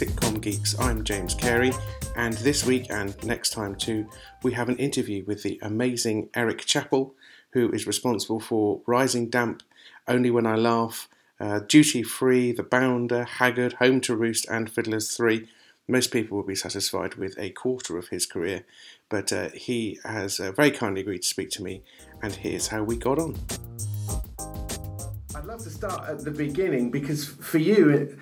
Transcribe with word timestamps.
Sitcom 0.00 0.40
Geeks. 0.40 0.80
I'm 0.80 1.04
James 1.04 1.34
Cary, 1.34 1.72
and 2.16 2.32
this 2.38 2.64
week 2.64 2.86
and 2.88 3.22
next 3.22 3.50
time 3.50 3.74
too, 3.74 4.08
we 4.42 4.54
have 4.54 4.70
an 4.70 4.78
interview 4.78 5.22
with 5.26 5.42
the 5.42 5.58
amazing 5.60 6.30
Eric 6.32 6.60
Chappell, 6.60 7.14
who 7.50 7.70
is 7.72 7.86
responsible 7.86 8.40
for 8.40 8.80
Rising 8.86 9.28
Damp, 9.28 9.62
Only 10.08 10.30
When 10.30 10.46
I 10.46 10.54
Laugh, 10.54 11.06
uh, 11.38 11.58
Duty 11.68 12.02
Free, 12.02 12.50
The 12.50 12.62
Bounder, 12.62 13.24
Haggard, 13.24 13.74
Home 13.74 14.00
to 14.00 14.16
Roost, 14.16 14.48
and 14.48 14.72
Fiddlers 14.72 15.14
3. 15.14 15.46
Most 15.86 16.12
people 16.12 16.38
will 16.38 16.46
be 16.46 16.54
satisfied 16.54 17.16
with 17.16 17.38
a 17.38 17.50
quarter 17.50 17.98
of 17.98 18.08
his 18.08 18.24
career, 18.24 18.64
but 19.10 19.30
uh, 19.34 19.50
he 19.50 19.98
has 20.04 20.40
uh, 20.40 20.50
very 20.52 20.70
kindly 20.70 21.02
agreed 21.02 21.20
to 21.22 21.28
speak 21.28 21.50
to 21.50 21.62
me, 21.62 21.82
and 22.22 22.36
here's 22.36 22.68
how 22.68 22.82
we 22.82 22.96
got 22.96 23.18
on. 23.18 23.36
I'd 25.34 25.44
love 25.44 25.62
to 25.64 25.70
start 25.70 26.08
at 26.08 26.24
the 26.24 26.30
beginning 26.30 26.90
because 26.90 27.26
for 27.26 27.58
you, 27.58 28.18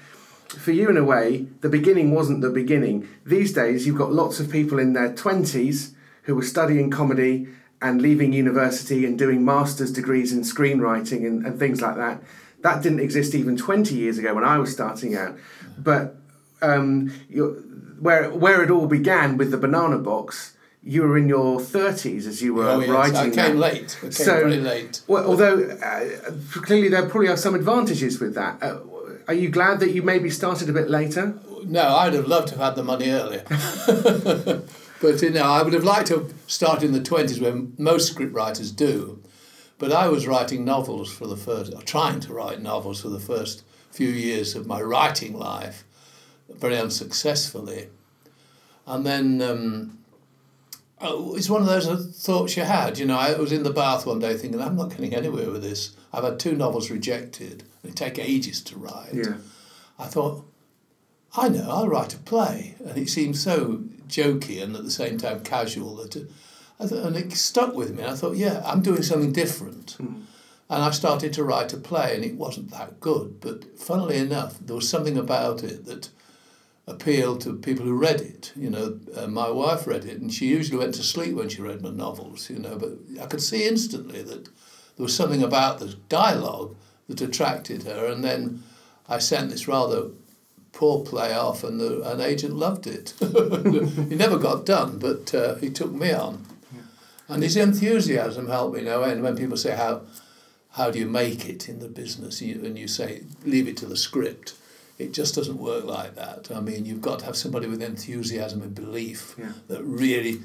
for 0.48 0.72
you 0.72 0.88
in 0.88 0.96
a 0.96 1.04
way, 1.04 1.46
the 1.60 1.68
beginning 1.68 2.14
wasn't 2.14 2.40
the 2.40 2.50
beginning. 2.50 3.08
These 3.24 3.52
days, 3.52 3.86
you've 3.86 3.98
got 3.98 4.12
lots 4.12 4.40
of 4.40 4.50
people 4.50 4.78
in 4.78 4.94
their 4.94 5.12
20s 5.12 5.92
who 6.22 6.34
were 6.34 6.42
studying 6.42 6.90
comedy 6.90 7.48
and 7.80 8.02
leaving 8.02 8.32
university 8.32 9.04
and 9.04 9.18
doing 9.18 9.44
master's 9.44 9.92
degrees 9.92 10.32
in 10.32 10.40
screenwriting 10.40 11.26
and, 11.26 11.44
and 11.46 11.58
things 11.58 11.80
like 11.80 11.96
that. 11.96 12.22
That 12.62 12.82
didn't 12.82 13.00
exist 13.00 13.34
even 13.34 13.56
20 13.56 13.94
years 13.94 14.18
ago 14.18 14.34
when 14.34 14.44
I 14.44 14.58
was 14.58 14.72
starting 14.72 15.14
out. 15.14 15.38
But 15.76 16.16
um, 16.60 17.10
where, 18.00 18.30
where 18.30 18.62
it 18.62 18.70
all 18.70 18.86
began 18.86 19.36
with 19.36 19.50
the 19.50 19.58
banana 19.58 19.98
box, 19.98 20.56
you 20.82 21.02
were 21.02 21.18
in 21.18 21.28
your 21.28 21.60
30s 21.60 22.26
as 22.26 22.42
you 22.42 22.54
were 22.54 22.68
oh, 22.68 22.80
yes. 22.80 22.88
writing. 22.88 23.16
I 23.16 23.22
came 23.24 23.34
that. 23.34 23.56
late. 23.56 23.96
I 23.98 24.02
came 24.02 24.12
so, 24.12 24.42
late. 24.42 25.02
Well, 25.06 25.24
although 25.24 25.62
uh, 25.62 26.32
clearly 26.62 26.88
there 26.88 27.08
probably 27.08 27.28
are 27.28 27.36
some 27.36 27.54
advantages 27.54 28.18
with 28.18 28.34
that. 28.34 28.62
Uh, 28.62 28.78
are 29.28 29.34
you 29.34 29.50
glad 29.50 29.80
that 29.80 29.92
you 29.92 30.02
maybe 30.02 30.30
started 30.30 30.70
a 30.70 30.72
bit 30.72 30.88
later? 30.88 31.38
No, 31.64 31.96
I'd 31.96 32.14
have 32.14 32.26
loved 32.26 32.48
to 32.48 32.54
have 32.56 32.64
had 32.64 32.76
the 32.76 32.82
money 32.82 33.10
earlier. 33.10 33.44
but 35.02 35.22
you 35.22 35.30
know, 35.30 35.44
I 35.44 35.62
would 35.62 35.74
have 35.74 35.84
liked 35.84 36.08
to 36.08 36.34
started 36.46 36.86
in 36.86 36.92
the 36.92 37.00
20s 37.00 37.40
when 37.40 37.74
most 37.76 38.14
scriptwriters 38.14 38.74
do. 38.74 39.22
But 39.78 39.92
I 39.92 40.08
was 40.08 40.26
writing 40.26 40.64
novels 40.64 41.12
for 41.12 41.26
the 41.26 41.36
first, 41.36 41.72
trying 41.86 42.20
to 42.20 42.32
write 42.32 42.62
novels 42.62 43.02
for 43.02 43.10
the 43.10 43.20
first 43.20 43.64
few 43.90 44.08
years 44.08 44.56
of 44.56 44.66
my 44.66 44.80
writing 44.80 45.38
life, 45.38 45.84
very 46.48 46.78
unsuccessfully. 46.78 47.88
And 48.86 49.04
then 49.04 49.42
um, 49.42 49.98
oh, 51.00 51.36
it's 51.36 51.50
one 51.50 51.62
of 51.62 51.68
those 51.68 52.16
thoughts 52.18 52.56
you 52.56 52.62
had. 52.64 52.98
You 52.98 53.04
know, 53.04 53.18
I 53.18 53.34
was 53.34 53.52
in 53.52 53.62
the 53.62 53.72
bath 53.72 54.06
one 54.06 54.20
day 54.20 54.36
thinking, 54.36 54.60
I'm 54.60 54.76
not 54.76 54.90
getting 54.90 55.14
anywhere 55.14 55.50
with 55.50 55.62
this. 55.62 55.94
I've 56.12 56.24
had 56.24 56.38
two 56.38 56.54
novels 56.56 56.90
rejected. 56.90 57.64
They 57.82 57.90
take 57.90 58.18
ages 58.18 58.62
to 58.64 58.78
write. 58.78 59.14
Yeah. 59.14 59.36
I 59.98 60.06
thought, 60.06 60.44
I 61.36 61.48
know, 61.48 61.68
I'll 61.68 61.88
write 61.88 62.14
a 62.14 62.18
play. 62.18 62.76
And 62.84 62.96
it 62.96 63.08
seemed 63.08 63.36
so 63.36 63.82
jokey 64.08 64.62
and 64.62 64.74
at 64.74 64.84
the 64.84 64.90
same 64.90 65.18
time 65.18 65.40
casual 65.40 65.96
that 65.96 66.16
it, 66.16 66.30
I 66.80 66.86
thought, 66.86 67.04
and 67.04 67.16
it 67.16 67.32
stuck 67.32 67.74
with 67.74 67.96
me. 67.96 68.04
I 68.04 68.14
thought, 68.14 68.36
yeah, 68.36 68.62
I'm 68.64 68.82
doing 68.82 69.02
something 69.02 69.32
different. 69.32 69.96
Mm. 69.98 70.22
And 70.70 70.82
I 70.82 70.90
started 70.90 71.32
to 71.32 71.44
write 71.44 71.72
a 71.72 71.78
play, 71.78 72.14
and 72.14 72.24
it 72.24 72.34
wasn't 72.34 72.70
that 72.72 73.00
good. 73.00 73.40
But 73.40 73.78
funnily 73.78 74.18
enough, 74.18 74.58
there 74.60 74.76
was 74.76 74.88
something 74.88 75.16
about 75.16 75.64
it 75.64 75.86
that 75.86 76.10
appealed 76.86 77.40
to 77.40 77.54
people 77.54 77.86
who 77.86 77.96
read 77.96 78.20
it. 78.20 78.52
You 78.54 78.70
know, 78.70 79.00
uh, 79.16 79.26
my 79.28 79.50
wife 79.50 79.86
read 79.86 80.04
it, 80.04 80.20
and 80.20 80.32
she 80.32 80.46
usually 80.46 80.78
went 80.78 80.94
to 80.94 81.02
sleep 81.02 81.34
when 81.34 81.48
she 81.48 81.62
read 81.62 81.80
my 81.80 81.90
novels. 81.90 82.50
You 82.50 82.58
know, 82.58 82.76
but 82.76 83.22
I 83.22 83.26
could 83.26 83.40
see 83.42 83.66
instantly 83.66 84.22
that 84.22 84.50
there 84.98 85.04
was 85.04 85.14
something 85.14 85.44
about 85.44 85.78
the 85.78 85.94
dialogue 86.08 86.74
that 87.08 87.20
attracted 87.20 87.84
her, 87.84 88.06
and 88.06 88.24
then 88.24 88.64
I 89.08 89.18
sent 89.18 89.50
this 89.50 89.68
rather 89.68 90.08
poor 90.72 91.04
play 91.04 91.32
off, 91.32 91.62
and 91.62 91.78
the, 91.80 92.02
an 92.02 92.20
agent 92.20 92.56
loved 92.56 92.88
it. 92.88 93.14
he 93.20 94.16
never 94.16 94.38
got 94.38 94.66
done, 94.66 94.98
but 94.98 95.32
uh, 95.32 95.54
he 95.54 95.70
took 95.70 95.92
me 95.92 96.12
on, 96.12 96.44
yeah. 96.74 96.80
and 97.28 97.44
his 97.44 97.56
enthusiasm 97.56 98.48
helped 98.48 98.76
me. 98.76 98.82
Know, 98.82 99.04
and 99.04 99.22
when 99.22 99.36
people 99.36 99.56
say 99.56 99.76
how 99.76 100.02
how 100.72 100.90
do 100.90 100.98
you 100.98 101.06
make 101.06 101.48
it 101.48 101.68
in 101.68 101.78
the 101.78 101.88
business, 101.88 102.42
you, 102.42 102.60
and 102.64 102.76
you 102.76 102.88
say 102.88 103.22
leave 103.44 103.68
it 103.68 103.76
to 103.76 103.86
the 103.86 103.96
script 103.96 104.54
it 104.98 105.12
just 105.12 105.36
doesn't 105.36 105.58
work 105.58 105.84
like 105.84 106.16
that. 106.16 106.50
I 106.52 106.60
mean, 106.60 106.84
you've 106.84 107.00
got 107.00 107.20
to 107.20 107.26
have 107.26 107.36
somebody 107.36 107.68
with 107.68 107.80
enthusiasm 107.80 108.62
and 108.62 108.74
belief 108.74 109.36
yeah. 109.38 109.52
that 109.68 109.82
really 109.84 110.40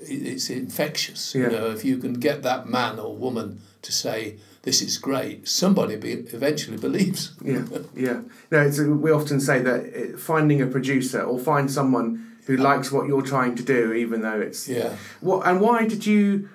it's 0.00 0.50
infectious. 0.50 1.34
Yeah. 1.34 1.44
You 1.44 1.50
know, 1.50 1.70
if 1.70 1.84
you 1.84 1.98
can 1.98 2.14
get 2.14 2.42
that 2.42 2.68
man 2.68 2.98
or 2.98 3.16
woman 3.16 3.60
to 3.82 3.92
say 3.92 4.36
this 4.62 4.82
is 4.82 4.98
great, 4.98 5.48
somebody 5.48 5.96
be, 5.96 6.12
eventually 6.12 6.76
believes. 6.88 7.32
yeah, 7.42 7.64
yeah. 7.94 8.20
No, 8.50 8.60
it's, 8.60 8.78
we 8.78 9.10
often 9.10 9.40
say 9.40 9.60
that 9.60 9.90
eh, 9.94 10.16
finding 10.16 10.60
a 10.62 10.66
producer 10.66 11.20
or 11.22 11.38
find 11.38 11.70
someone 11.70 12.36
who 12.46 12.56
likes 12.56 12.90
what 12.90 13.06
you're 13.06 13.22
trying 13.22 13.54
to 13.56 13.62
do, 13.62 13.92
even 13.92 14.22
though 14.22 14.40
it's 14.40 14.68
yeah. 14.68 14.96
What 15.20 15.46
and 15.46 15.60
why 15.60 15.86
did 15.86 16.06
you? 16.06 16.48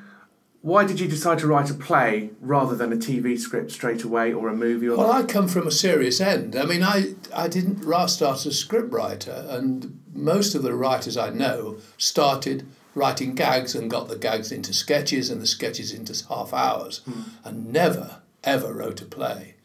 Why 0.61 0.85
did 0.85 0.97
you 0.97 1.09
decide 1.09 1.39
to 1.39 1.47
write 1.47 1.69
a 1.69 1.73
play 1.73 2.29
rather 2.39 2.73
than 2.73 2.93
a 2.93 2.95
TV 2.95 3.37
script 3.37 3.69
straight 3.69 4.03
away 4.03 4.31
or 4.31 4.47
a 4.47 4.55
movie? 4.55 4.87
Or 4.87 4.95
well, 4.95 5.11
I 5.11 5.23
come 5.23 5.49
from 5.49 5.67
a 5.67 5.71
serious 5.71 6.21
end. 6.21 6.55
I 6.55 6.63
mean, 6.63 6.81
I, 6.81 7.15
I 7.35 7.49
didn't 7.49 7.83
start 8.07 8.37
as 8.37 8.45
a 8.45 8.53
script 8.53 8.93
writer, 8.93 9.45
and 9.49 9.99
most 10.13 10.55
of 10.55 10.63
the 10.63 10.73
writers 10.73 11.17
I 11.17 11.31
know 11.31 11.79
started 11.97 12.65
writing 12.95 13.35
gags 13.35 13.75
and 13.75 13.89
got 13.89 14.07
the 14.07 14.17
gags 14.17 14.51
into 14.51 14.73
sketches 14.73 15.29
and 15.29 15.41
the 15.41 15.47
sketches 15.47 15.91
into 15.91 16.13
half 16.27 16.53
hours, 16.53 17.01
mm. 17.07 17.25
and 17.43 17.71
never 17.71 18.21
ever 18.43 18.73
wrote 18.73 19.01
a 19.01 19.05
play. 19.05 19.55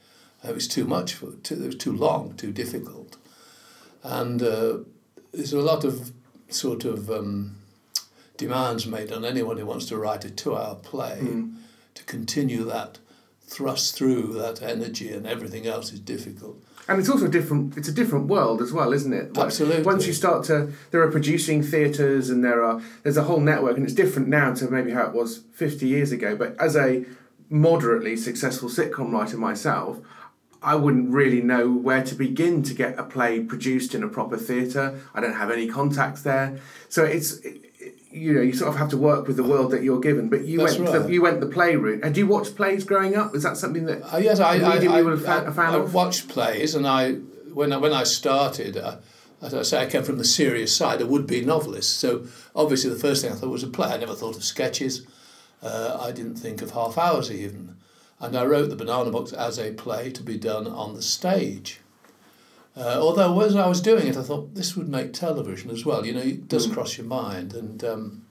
It 0.46 0.54
was 0.54 0.68
too 0.68 0.84
much 0.84 1.14
for 1.14 1.32
too, 1.42 1.62
it 1.62 1.66
was 1.66 1.76
too 1.76 1.92
long, 1.92 2.34
too 2.34 2.52
difficult, 2.52 3.16
and 4.02 4.42
uh, 4.42 4.78
there's 5.32 5.52
a 5.52 5.60
lot 5.60 5.84
of 5.84 6.12
sort 6.48 6.84
of. 6.84 7.10
Um, 7.10 7.58
demands 8.38 8.86
made 8.86 9.12
on 9.12 9.24
anyone 9.24 9.58
who 9.58 9.66
wants 9.66 9.84
to 9.86 9.98
write 9.98 10.24
a 10.24 10.30
two 10.30 10.56
hour 10.56 10.76
play 10.76 11.18
mm. 11.20 11.54
to 11.94 12.04
continue 12.04 12.64
that 12.64 12.98
thrust 13.42 13.96
through 13.96 14.32
that 14.32 14.62
energy 14.62 15.12
and 15.12 15.26
everything 15.26 15.66
else 15.66 15.92
is 15.92 16.00
difficult. 16.00 16.62
And 16.88 16.98
it's 16.98 17.10
also 17.10 17.26
a 17.26 17.28
different. 17.28 17.76
It's 17.76 17.88
a 17.88 17.92
different 17.92 18.28
world 18.28 18.62
as 18.62 18.72
well, 18.72 18.94
isn't 18.94 19.12
it? 19.12 19.36
Absolutely. 19.36 19.82
Once 19.82 20.06
you 20.06 20.14
start 20.14 20.44
to, 20.46 20.72
there 20.90 21.02
are 21.02 21.10
producing 21.10 21.62
theatres, 21.62 22.30
and 22.30 22.42
there 22.42 22.64
are 22.64 22.80
there's 23.02 23.18
a 23.18 23.24
whole 23.24 23.40
network, 23.40 23.76
and 23.76 23.84
it's 23.84 23.94
different 23.94 24.28
now 24.28 24.54
to 24.54 24.70
maybe 24.70 24.92
how 24.92 25.06
it 25.06 25.12
was 25.12 25.42
fifty 25.52 25.86
years 25.86 26.12
ago. 26.12 26.34
But 26.34 26.58
as 26.58 26.76
a 26.76 27.04
moderately 27.50 28.16
successful 28.16 28.70
sitcom 28.70 29.12
writer 29.12 29.36
myself, 29.36 29.98
I 30.62 30.76
wouldn't 30.76 31.10
really 31.10 31.42
know 31.42 31.70
where 31.70 32.02
to 32.02 32.14
begin 32.14 32.62
to 32.64 32.74
get 32.74 32.98
a 32.98 33.04
play 33.04 33.40
produced 33.40 33.94
in 33.94 34.02
a 34.02 34.08
proper 34.08 34.38
theatre. 34.38 34.98
I 35.14 35.20
don't 35.20 35.34
have 35.34 35.50
any 35.50 35.68
contacts 35.68 36.22
there, 36.22 36.58
so 36.88 37.04
it's 37.04 37.40
you 38.18 38.34
know 38.34 38.40
you 38.40 38.52
sort 38.52 38.70
of 38.70 38.76
have 38.76 38.88
to 38.90 38.96
work 38.96 39.26
with 39.26 39.36
the 39.36 39.42
world 39.42 39.70
that 39.72 39.82
you're 39.82 40.00
given. 40.00 40.28
But 40.28 40.44
you 40.44 40.58
That's 40.58 40.78
went 40.78 40.90
right. 40.90 41.02
the, 41.02 41.12
you 41.12 41.22
went 41.22 41.40
the 41.40 41.46
play 41.46 41.76
route. 41.76 42.02
And 42.02 42.14
do 42.14 42.20
you 42.20 42.26
watch 42.26 42.54
plays 42.54 42.84
growing 42.84 43.16
up? 43.16 43.34
Is 43.34 43.42
that 43.42 43.56
something 43.56 43.86
that 43.86 44.02
uh, 44.12 44.18
yes, 44.18 44.40
I 44.40 44.58
I, 44.58 44.98
I, 44.98 45.02
were 45.02 45.12
a 45.12 45.18
fan, 45.18 45.46
a 45.46 45.52
fan 45.52 45.74
I, 45.74 45.78
of? 45.78 45.94
watched 45.94 46.28
plays, 46.28 46.74
and 46.74 46.86
I 46.86 47.14
when 47.52 47.72
I, 47.72 47.76
when 47.76 47.92
I 47.92 48.04
started. 48.04 48.76
Uh, 48.76 48.96
as 49.40 49.54
I 49.54 49.62
say, 49.62 49.82
I 49.82 49.86
came 49.86 50.02
from 50.02 50.18
the 50.18 50.24
serious 50.24 50.74
side, 50.74 51.00
a 51.00 51.06
would-be 51.06 51.44
novelist. 51.44 52.00
So 52.00 52.26
obviously, 52.56 52.90
the 52.90 52.98
first 52.98 53.22
thing 53.22 53.30
I 53.30 53.36
thought 53.36 53.50
was 53.50 53.62
a 53.62 53.68
play. 53.68 53.86
I 53.86 53.96
never 53.96 54.16
thought 54.16 54.36
of 54.36 54.42
sketches. 54.42 55.06
Uh, 55.62 55.96
I 56.00 56.10
didn't 56.10 56.34
think 56.34 56.60
of 56.60 56.72
half 56.72 56.98
hours 56.98 57.30
even, 57.30 57.76
and 58.18 58.36
I 58.36 58.44
wrote 58.44 58.68
the 58.68 58.74
Banana 58.74 59.12
Box 59.12 59.32
as 59.32 59.58
a 59.58 59.72
play 59.72 60.10
to 60.10 60.24
be 60.24 60.36
done 60.36 60.66
on 60.66 60.94
the 60.94 61.02
stage. 61.02 61.80
Uh, 62.78 62.98
although 63.00 63.40
as 63.40 63.56
I 63.56 63.66
was 63.66 63.80
doing 63.80 64.06
it, 64.06 64.16
I 64.16 64.22
thought 64.22 64.54
this 64.54 64.76
would 64.76 64.88
make 64.88 65.12
television 65.12 65.70
as 65.70 65.84
well. 65.84 66.06
You 66.06 66.14
know, 66.14 66.20
it 66.20 66.48
does 66.48 66.68
mm. 66.68 66.74
cross 66.74 66.96
your 66.96 67.06
mind. 67.06 67.52
And 67.54 67.82
um, 67.82 68.26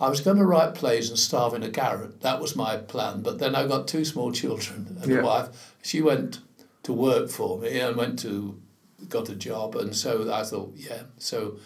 I 0.00 0.08
was 0.08 0.20
going 0.20 0.38
to 0.38 0.44
write 0.44 0.74
plays 0.74 1.08
and 1.08 1.18
starve 1.18 1.54
in 1.54 1.62
a 1.62 1.68
garret. 1.68 2.20
That 2.22 2.40
was 2.40 2.56
my 2.56 2.78
plan. 2.78 3.22
But 3.22 3.38
then 3.38 3.54
I 3.54 3.68
got 3.68 3.86
two 3.86 4.04
small 4.04 4.32
children 4.32 4.98
and 5.00 5.10
yeah. 5.10 5.18
a 5.18 5.24
wife. 5.24 5.74
She 5.82 6.02
went 6.02 6.40
to 6.82 6.92
work 6.92 7.30
for 7.30 7.58
me 7.58 7.78
and 7.78 7.96
went 7.96 8.18
to 8.20 8.60
got 9.08 9.28
a 9.28 9.36
job. 9.36 9.76
And 9.76 9.94
so 9.94 10.32
I 10.32 10.42
thought, 10.42 10.72
yeah. 10.76 11.02
So 11.18 11.58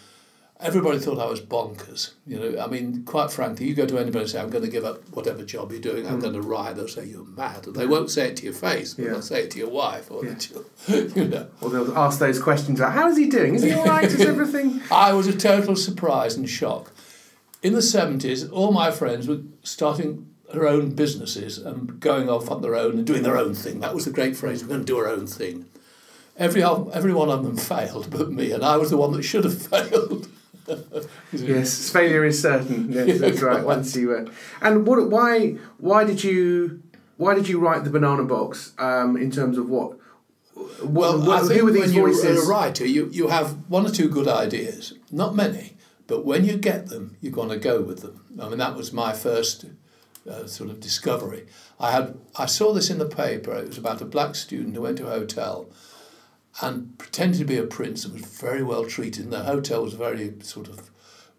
everybody 0.65 0.99
thought 0.99 1.19
I 1.19 1.27
was 1.27 1.41
bonkers. 1.41 2.13
You 2.27 2.41
know, 2.41 2.61
I 2.61 2.67
mean, 2.67 3.05
quite 3.05 3.31
frankly, 3.31 3.67
you 3.67 3.75
go 3.75 3.87
to 3.87 3.99
anybody 3.99 4.23
and 4.23 4.31
say, 4.31 4.41
I'm 4.41 4.51
going 4.51 4.65
to 4.65 4.71
give 4.71 4.85
up 4.85 5.07
whatever 5.11 5.45
job 5.45 5.71
you're 5.71 5.81
doing, 5.81 6.07
I'm 6.07 6.19
mm. 6.19 6.23
going 6.23 6.35
to 6.35 6.41
write, 6.41 6.77
they'll 6.77 6.89
say, 6.89 7.05
you're 7.05 7.25
mad. 7.25 7.65
They 7.65 7.87
won't 7.87 8.11
say 8.11 8.29
it 8.29 8.37
to 8.39 8.45
your 8.45 8.55
face, 8.55 8.95
but 8.95 9.05
yeah. 9.05 9.11
they'll 9.13 9.23
say 9.23 9.43
it 9.43 9.51
to 9.53 9.59
your 9.59 9.69
wife 9.69 10.11
or 10.11 10.25
yeah. 10.25 10.33
the 10.33 10.41
children, 10.89 11.13
you 11.15 11.29
know. 11.29 11.49
Or 11.61 11.71
they'll 11.71 11.97
ask 11.97 12.19
those 12.19 12.41
questions 12.41 12.81
like, 12.81 12.93
how 12.93 13.09
is 13.09 13.19
he 13.19 13.29
doing? 13.29 13.55
Is 13.55 13.63
he 13.63 13.73
all 13.73 13.85
right? 13.85 14.05
Is 14.05 14.21
everything... 14.21 14.81
I 14.91 15.13
was 15.13 15.27
a 15.27 15.37
total 15.37 15.77
surprise 15.77 16.35
and 16.35 16.49
shock. 16.49 16.93
In 17.63 17.75
the 17.75 17.81
70s, 17.81 18.51
all 18.51 18.73
my 18.73 18.91
friends 18.91 19.29
were 19.29 19.43
starting 19.63 20.31
their 20.53 20.67
own 20.67 20.95
businesses 20.95 21.59
and 21.59 22.01
going 22.01 22.29
off 22.29 22.51
on 22.51 22.63
their 22.63 22.75
own 22.75 22.93
and 22.99 23.07
doing 23.07 23.23
their 23.23 23.37
own 23.37 23.55
thing. 23.55 23.81
That 23.81 23.95
was 23.95 24.05
the 24.05 24.11
great 24.11 24.37
phrase, 24.37 24.63
we're 24.63 24.69
going 24.69 24.81
to 24.81 24.87
do 24.87 24.99
our 24.99 25.09
own 25.09 25.27
thing. 25.27 25.67
Every, 26.37 26.65
every 26.65 27.15
one 27.15 27.31
of 27.31 27.45
them 27.45 27.57
failed 27.57 28.11
but 28.11 28.33
me, 28.33 28.51
and 28.51 28.65
I 28.65 28.77
was 28.77 28.91
the 28.91 28.97
one 28.97 29.13
that 29.13 29.23
should 29.23 29.45
have 29.45 29.63
failed 29.69 30.29
yes, 31.33 31.91
failure 31.91 32.25
is 32.25 32.41
certain. 32.41 32.93
Yes, 32.93 33.19
that's 33.21 33.43
right. 33.43 33.65
Once 33.65 33.95
you 33.97 34.15
uh, 34.15 34.27
and 34.63 34.87
what? 34.87 35.11
Why? 35.11 35.57
Why 35.79 36.05
did 36.05 36.25
you? 36.25 36.83
Why 37.17 37.35
did 37.35 37.49
you 37.49 37.61
write 37.61 37.85
the 37.85 37.91
banana 37.91 38.25
box? 38.25 38.73
Um, 38.79 39.17
in 39.17 39.31
terms 39.31 39.59
of 39.59 39.69
what? 39.69 39.99
Well, 40.83 41.21
what, 41.21 41.45
I 41.45 41.47
think 41.47 41.61
who 41.61 41.67
were 41.67 41.71
these 41.73 41.87
when 41.87 41.93
you're 41.93 42.09
voices? 42.09 42.47
a 42.47 42.49
writer, 42.49 42.87
you, 42.87 43.09
you 43.11 43.29
have 43.29 43.69
one 43.69 43.87
or 43.87 43.91
two 43.91 44.09
good 44.09 44.29
ideas, 44.29 44.95
not 45.11 45.35
many, 45.35 45.77
but 46.07 46.25
when 46.25 46.45
you 46.45 46.57
get 46.57 46.87
them, 46.87 47.17
you're 47.21 47.33
going 47.33 47.49
to 47.49 47.57
go 47.57 47.81
with 47.81 48.01
them. 48.01 48.25
I 48.41 48.49
mean, 48.49 48.59
that 48.59 48.77
was 48.77 48.93
my 48.93 49.13
first 49.13 49.65
uh, 50.29 50.47
sort 50.47 50.71
of 50.71 50.81
discovery. 50.81 51.47
I 51.79 51.93
had 51.93 52.19
I 52.37 52.47
saw 52.47 52.73
this 52.73 52.91
in 52.91 52.99
the 52.99 53.07
paper. 53.07 53.55
It 53.55 53.69
was 53.69 53.79
about 53.79 54.01
a 54.01 54.05
black 54.05 54.35
student 54.35 54.75
who 54.75 54.83
went 54.83 54.99
to 54.99 55.07
a 55.07 55.11
hotel 55.11 55.69
and 56.63 56.97
pretended 56.99 57.39
to 57.39 57.45
be 57.45 57.57
a 57.57 57.65
prince 57.65 58.05
and 58.05 58.15
was 58.15 58.25
very 58.25 58.63
well 58.63 58.85
treated. 58.85 59.25
And 59.25 59.33
the 59.33 59.43
hotel 59.43 59.83
was 59.83 59.95
very 59.95 60.35
sort 60.41 60.69
of 60.69 60.91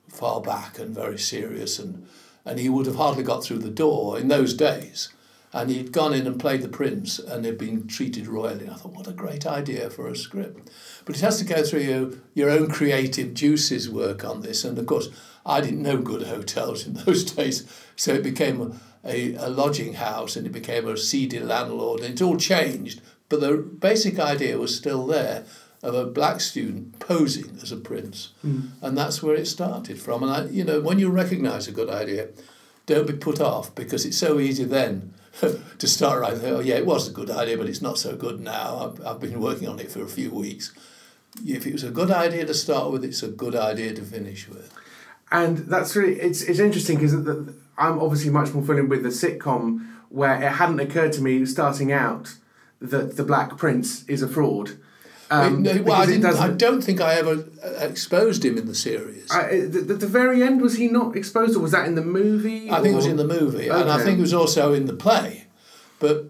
far 0.08 0.42
back 0.42 0.78
and 0.80 0.94
very 0.94 1.18
serious, 1.18 1.80
and 1.80 2.08
and 2.46 2.60
he 2.60 2.70
would 2.70 2.86
have 2.86 2.96
hardly 2.96 3.24
got 3.24 3.44
through 3.44 3.60
the 3.60 3.70
door 3.70 4.20
in 4.20 4.28
those 4.28 4.54
days. 4.54 5.10
And 5.52 5.70
he'd 5.70 5.94
gone 5.94 6.14
in 6.14 6.28
and 6.28 6.40
played 6.40 6.62
the 6.62 6.68
prince 6.68 7.18
and 7.18 7.46
had 7.46 7.58
been 7.58 7.88
treated 7.88 8.28
royally. 8.28 8.66
And 8.66 8.72
I 8.72 8.76
thought, 8.76 8.94
what 8.94 9.08
a 9.08 9.14
great 9.14 9.48
idea 9.48 9.90
for 9.90 10.08
a 10.08 10.16
script. 10.16 10.70
But 11.06 11.16
it 11.16 11.22
has 11.22 11.38
to 11.40 11.46
go 11.46 11.64
through 11.64 11.80
your, 11.80 12.12
your 12.34 12.50
own 12.50 12.70
creative 12.70 13.34
juices 13.34 13.90
work 13.90 14.26
on 14.26 14.42
this. 14.42 14.66
And 14.66 14.78
of 14.78 14.86
course, 14.86 15.08
I 15.46 15.62
didn't 15.62 15.82
know 15.82 15.98
good 15.98 16.24
hotels 16.24 16.86
in 16.86 16.94
those 17.06 17.24
days. 17.24 17.66
So 17.96 18.14
it 18.14 18.22
became 18.24 18.80
a, 19.06 19.36
a 19.36 19.50
lodging 19.50 19.94
house 19.94 20.36
and 20.36 20.46
it 20.46 20.52
became 20.52 20.88
a 20.88 20.98
seedy 20.98 21.40
landlord. 21.40 22.02
And 22.02 22.14
it 22.14 22.22
all 22.22 22.38
changed. 22.38 23.02
But 23.30 23.42
the 23.42 23.58
basic 23.58 24.20
idea 24.20 24.58
was 24.58 24.76
still 24.76 25.06
there 25.08 25.46
of 25.82 25.94
a 25.94 26.06
black 26.06 26.42
student 26.42 27.00
posing 27.00 27.60
as 27.62 27.72
a 27.72 27.78
prince. 27.78 28.34
Hmm. 28.42 28.62
And 28.82 28.98
that's 28.98 29.22
where 29.22 29.36
it 29.36 29.46
started 29.46 30.00
from. 30.00 30.24
And, 30.24 30.32
I, 30.32 30.46
you 30.46 30.64
know, 30.64 30.82
when 30.82 31.00
you 31.00 31.10
recognise 31.10 31.68
a 31.68 31.72
good 31.72 31.90
idea, 31.90 32.30
don't 32.86 33.08
be 33.08 33.14
put 33.14 33.40
off 33.40 33.74
because 33.76 34.06
it's 34.06 34.18
so 34.18 34.40
easy 34.40 34.64
then 34.64 35.14
to 35.78 35.88
start 35.88 36.22
writing. 36.22 36.46
Oh, 36.46 36.60
yeah, 36.60 36.76
it 36.76 36.86
was 36.86 37.08
a 37.08 37.12
good 37.12 37.30
idea, 37.30 37.58
but 37.58 37.68
it's 37.68 37.82
not 37.82 37.98
so 37.98 38.16
good 38.16 38.40
now. 38.40 38.94
I've, 39.00 39.06
I've 39.06 39.20
been 39.20 39.40
working 39.40 39.68
on 39.68 39.80
it 39.80 39.92
for 39.92 40.02
a 40.02 40.08
few 40.08 40.32
weeks. 40.32 40.74
If 41.46 41.68
it 41.68 41.74
was 41.74 41.84
a 41.84 41.92
good 41.92 42.12
idea 42.12 42.46
to 42.46 42.54
start 42.54 42.92
with, 42.92 43.04
it's 43.04 43.22
a 43.22 43.28
good 43.28 43.56
idea 43.56 43.94
to 43.94 44.02
finish 44.02 44.48
with. 44.48 44.74
And 45.32 45.58
that's 45.58 45.96
really 45.96 46.20
it's 46.22 46.44
it's 46.44 46.60
interesting 46.60 46.98
because 46.98 47.14
I'm 47.78 48.00
obviously 48.00 48.30
much 48.30 48.54
more 48.54 48.64
familiar 48.64 48.86
with 48.86 49.04
the 49.04 49.10
sitcom 49.10 49.86
where 50.10 50.42
it 50.42 50.50
hadn't 50.54 50.80
occurred 50.80 51.12
to 51.14 51.22
me 51.22 51.46
starting 51.46 51.92
out 51.92 52.36
that 52.82 53.18
the 53.18 53.24
Black 53.24 53.58
Prince 53.58 54.04
is 54.08 54.22
a 54.22 54.28
fraud. 54.28 54.72
Um, 55.32 55.64
No, 55.64 55.82
well, 55.82 55.96
I, 56.08 56.44
I 56.46 56.50
don't 56.50 56.84
think 56.84 57.02
I 57.02 57.16
ever 57.16 57.46
uh, 57.64 57.70
exposed 57.80 58.46
him 58.46 58.58
in 58.60 58.68
the 58.68 58.76
series. 58.76 59.32
I, 59.32 59.48
I, 59.50 59.60
the, 59.62 59.80
the, 59.82 59.94
the 59.96 60.08
very 60.08 60.44
end 60.44 60.62
was 60.62 60.76
he 60.78 60.88
not 60.88 61.16
exposed, 61.16 61.56
or 61.56 61.62
was 61.62 61.72
that 61.72 61.88
in 61.88 61.96
the 61.96 62.04
movie? 62.04 62.70
I 62.70 62.80
think 62.82 62.94
it 62.94 62.96
was 62.96 63.08
in 63.08 63.18
the 63.18 63.26
movie, 63.28 63.70
and 63.70 63.90
I 63.90 64.04
think 64.04 64.20
it 64.20 64.22
was 64.22 64.34
also 64.36 64.72
in 64.74 64.86
the 64.86 64.94
play. 64.94 65.46
But 66.00 66.26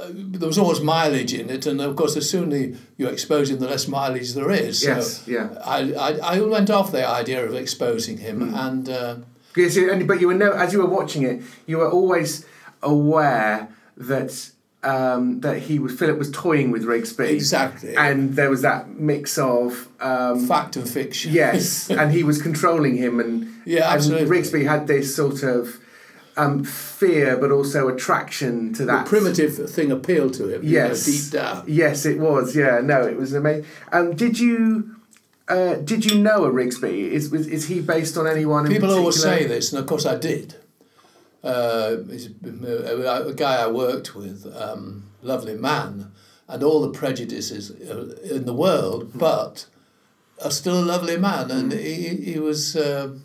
uh, 0.00 0.10
there 0.14 0.46
was 0.46 0.58
always 0.58 0.80
mileage 0.80 1.34
in 1.34 1.50
it, 1.50 1.66
and 1.66 1.80
of 1.80 1.96
course, 1.96 2.14
the 2.14 2.22
sooner 2.22 2.76
you 2.96 3.08
expose 3.08 3.50
him, 3.50 3.58
the 3.58 3.66
less 3.66 3.88
mileage 3.88 4.34
there 4.34 4.50
is. 4.52 4.80
So 4.82 4.88
Yes, 4.94 5.24
yeah. 5.26 5.48
I, 5.64 5.92
I, 5.94 6.10
I 6.36 6.40
went 6.40 6.70
off 6.70 6.92
the 6.92 7.04
idea 7.06 7.44
of 7.44 7.54
exposing 7.54 8.18
him, 8.18 8.50
Hmm. 8.50 8.54
and 8.54 8.88
uh, 8.88 9.16
Yes, 9.56 9.76
and- 9.76 10.06
but 10.06 10.20
you 10.20 10.28
were 10.28 10.34
no, 10.34 10.52
as 10.52 10.72
you 10.72 10.78
were 10.78 10.88
watching 11.00 11.22
it, 11.24 11.42
you 11.66 11.78
were 11.78 11.90
always 11.90 12.46
aware 12.80 13.68
that 13.96 14.50
um, 14.82 15.40
that 15.40 15.58
he 15.58 15.78
was 15.78 15.98
Philip 15.98 16.18
was 16.18 16.30
toying 16.30 16.70
with 16.70 16.84
Rigsby 16.84 17.28
exactly 17.28 17.94
and 17.96 18.34
there 18.34 18.48
was 18.48 18.62
that 18.62 18.88
mix 18.98 19.36
of 19.36 19.88
um, 20.00 20.46
fact 20.46 20.76
and 20.76 20.88
fiction. 20.88 21.32
yes, 21.32 21.90
and 22.00 22.12
he 22.12 22.22
was 22.22 22.40
controlling 22.40 22.96
him, 22.96 23.20
and 23.20 23.52
Yeah, 23.64 23.84
and 23.84 23.94
absolutely. 23.96 24.38
Rigsby 24.38 24.66
had 24.66 24.86
this 24.86 25.14
sort 25.14 25.42
of 25.42 25.78
um, 26.36 26.64
fear, 26.64 27.36
but 27.36 27.50
also 27.50 27.88
attraction 27.88 28.72
to 28.74 28.84
the 28.86 28.92
that 28.92 29.06
primitive 29.06 29.70
thing 29.70 29.92
appealed 29.92 30.32
to 30.34 30.44
him. 30.54 30.62
you 30.64 30.78
know, 30.78 30.86
Yes, 30.88 31.04
deep 31.04 31.32
down. 31.32 31.64
Yes, 31.66 32.06
it 32.06 32.18
was. 32.18 32.56
Yeah, 32.56 32.80
no, 32.82 33.02
it 33.02 33.16
was 33.16 33.34
amazing. 33.34 33.66
Um, 33.92 34.16
did 34.16 34.38
you? 34.38 34.96
Uh, 35.48 35.74
did 35.74 36.04
you 36.10 36.16
know 36.18 36.44
a 36.44 36.50
Rigsby? 36.50 37.10
Is 37.10 37.28
was, 37.30 37.46
is 37.48 37.66
he 37.66 37.80
based 37.80 38.16
on 38.16 38.26
anyone? 38.26 38.66
in 38.66 38.72
People 38.72 38.92
always 38.92 39.20
say 39.20 39.44
this, 39.46 39.72
and 39.72 39.80
of 39.80 39.86
course 39.86 40.06
I 40.06 40.16
did. 40.16 40.54
Uh, 41.42 41.96
he's 42.08 42.28
a, 42.44 43.26
a 43.28 43.34
guy 43.34 43.62
I 43.62 43.66
worked 43.66 44.14
with, 44.14 44.46
um, 44.54 45.10
lovely 45.22 45.54
man, 45.54 46.12
and 46.48 46.62
all 46.62 46.82
the 46.82 46.90
prejudices 46.90 47.70
uh, 47.70 48.16
in 48.22 48.44
the 48.44 48.52
world, 48.52 49.12
but 49.14 49.66
are 50.42 50.50
still 50.50 50.78
a 50.78 50.84
lovely 50.84 51.16
man, 51.16 51.50
and 51.50 51.72
he, 51.72 52.08
he 52.08 52.38
was. 52.38 52.76
Uh, 52.76 53.16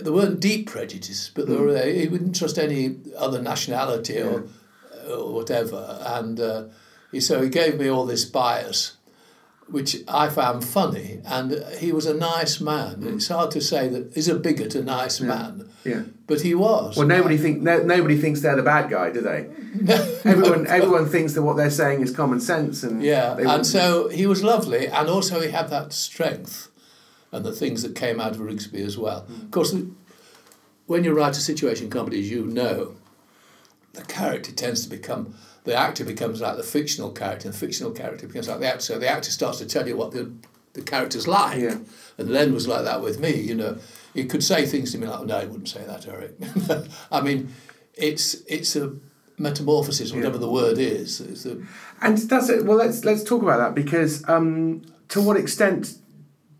there 0.00 0.12
weren't 0.12 0.38
deep 0.38 0.68
prejudices, 0.68 1.32
but 1.34 1.48
there 1.48 1.60
were, 1.60 1.84
he 1.84 2.06
wouldn't 2.06 2.36
trust 2.36 2.58
any 2.58 2.96
other 3.18 3.42
nationality 3.42 4.22
or, 4.22 4.44
or 5.08 5.32
whatever, 5.32 5.98
and 6.06 6.38
uh, 6.38 6.64
he, 7.10 7.20
so 7.20 7.42
he 7.42 7.48
gave 7.48 7.78
me 7.78 7.88
all 7.88 8.06
this 8.06 8.24
bias 8.24 8.96
which 9.70 9.96
I 10.08 10.28
found 10.28 10.64
funny, 10.64 11.20
and 11.24 11.64
he 11.78 11.92
was 11.92 12.06
a 12.06 12.14
nice 12.14 12.60
man. 12.60 12.96
Hmm. 13.02 13.14
It's 13.16 13.28
hard 13.28 13.50
to 13.52 13.60
say 13.60 13.88
that 13.88 14.12
he's 14.14 14.28
a 14.28 14.34
bigot, 14.34 14.74
a 14.74 14.82
nice 14.82 15.20
man, 15.20 15.68
Yeah. 15.84 16.02
but 16.26 16.40
he 16.40 16.54
was. 16.54 16.96
Well, 16.96 17.06
nobody 17.06 17.36
think 17.38 17.62
no, 17.62 17.82
nobody 17.82 18.16
thinks 18.18 18.40
they're 18.40 18.56
the 18.56 18.62
bad 18.62 18.90
guy, 18.90 19.10
do 19.10 19.20
they? 19.20 19.48
Everyone 20.24 20.66
everyone 20.66 21.06
thinks 21.08 21.34
that 21.34 21.42
what 21.42 21.56
they're 21.56 21.70
saying 21.70 22.02
is 22.02 22.10
common 22.14 22.40
sense, 22.40 22.82
and 22.82 23.02
Yeah, 23.02 23.36
and 23.38 23.66
so 23.66 24.08
he 24.08 24.26
was 24.26 24.42
lovely, 24.42 24.86
and 24.88 25.08
also 25.08 25.40
he 25.40 25.50
had 25.50 25.68
that 25.70 25.92
strength 25.92 26.68
and 27.32 27.44
the 27.44 27.52
things 27.52 27.82
that 27.82 27.94
came 27.94 28.20
out 28.20 28.32
of 28.32 28.38
Rigsby 28.38 28.84
as 28.84 28.98
well. 28.98 29.20
Hmm. 29.22 29.42
Of 29.46 29.50
course, 29.52 29.74
when 30.86 31.04
you 31.04 31.12
write 31.14 31.36
a 31.36 31.40
situation 31.40 31.88
comedy, 31.90 32.18
as 32.20 32.30
you 32.30 32.44
know, 32.44 32.96
the 33.92 34.02
character 34.02 34.50
tends 34.52 34.82
to 34.82 34.88
become, 34.90 35.34
the 35.64 35.74
actor 35.74 36.04
becomes 36.04 36.40
like 36.40 36.56
the 36.56 36.62
fictional 36.62 37.10
character, 37.10 37.48
and 37.48 37.54
the 37.54 37.58
fictional 37.58 37.92
character 37.92 38.26
becomes 38.26 38.48
like 38.48 38.60
the 38.60 38.66
actor. 38.66 38.80
So 38.80 38.98
the 38.98 39.08
actor 39.08 39.30
starts 39.30 39.58
to 39.58 39.66
tell 39.66 39.86
you 39.86 39.96
what 39.96 40.12
the, 40.12 40.32
the 40.72 40.82
character's 40.82 41.28
like. 41.28 41.60
Yeah. 41.60 41.78
And 42.18 42.30
Len 42.30 42.52
was 42.52 42.66
like 42.66 42.84
that 42.84 43.02
with 43.02 43.20
me, 43.20 43.40
you 43.40 43.54
know. 43.54 43.78
He 44.14 44.24
could 44.24 44.42
say 44.42 44.66
things 44.66 44.92
to 44.92 44.98
me 44.98 45.06
like, 45.06 45.24
no, 45.26 45.36
I 45.36 45.44
wouldn't 45.44 45.68
say 45.68 45.84
that, 45.84 46.06
Eric. 46.06 46.34
I 47.12 47.20
mean, 47.20 47.52
it's 47.94 48.34
it's 48.48 48.74
a 48.76 48.96
metamorphosis, 49.38 50.12
whatever 50.12 50.38
the 50.38 50.50
word 50.50 50.78
is. 50.78 51.20
It's 51.20 51.46
a, 51.46 51.58
and 52.00 52.18
that's 52.18 52.48
it. 52.48 52.64
Well, 52.64 52.76
let's 52.76 53.04
let's 53.04 53.24
talk 53.24 53.42
about 53.42 53.58
that 53.58 53.74
because 53.74 54.28
um, 54.28 54.82
to 55.08 55.20
what 55.20 55.36
extent 55.36 55.96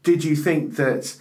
did 0.03 0.25
you 0.25 0.35
think 0.35 0.77
that 0.77 1.17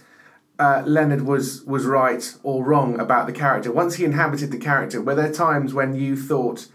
uh, 0.58 0.82
Leonard 0.86 1.22
was 1.22 1.62
was 1.64 1.84
right 1.84 2.34
or 2.42 2.64
wrong 2.64 2.98
about 2.98 3.26
the 3.26 3.32
character 3.32 3.70
once 3.70 3.96
he 3.96 4.04
inhabited 4.04 4.50
the 4.50 4.58
character? 4.58 5.00
Were 5.00 5.14
there 5.14 5.32
times 5.32 5.74
when 5.74 5.94
you 5.94 6.16
thought, 6.16 6.66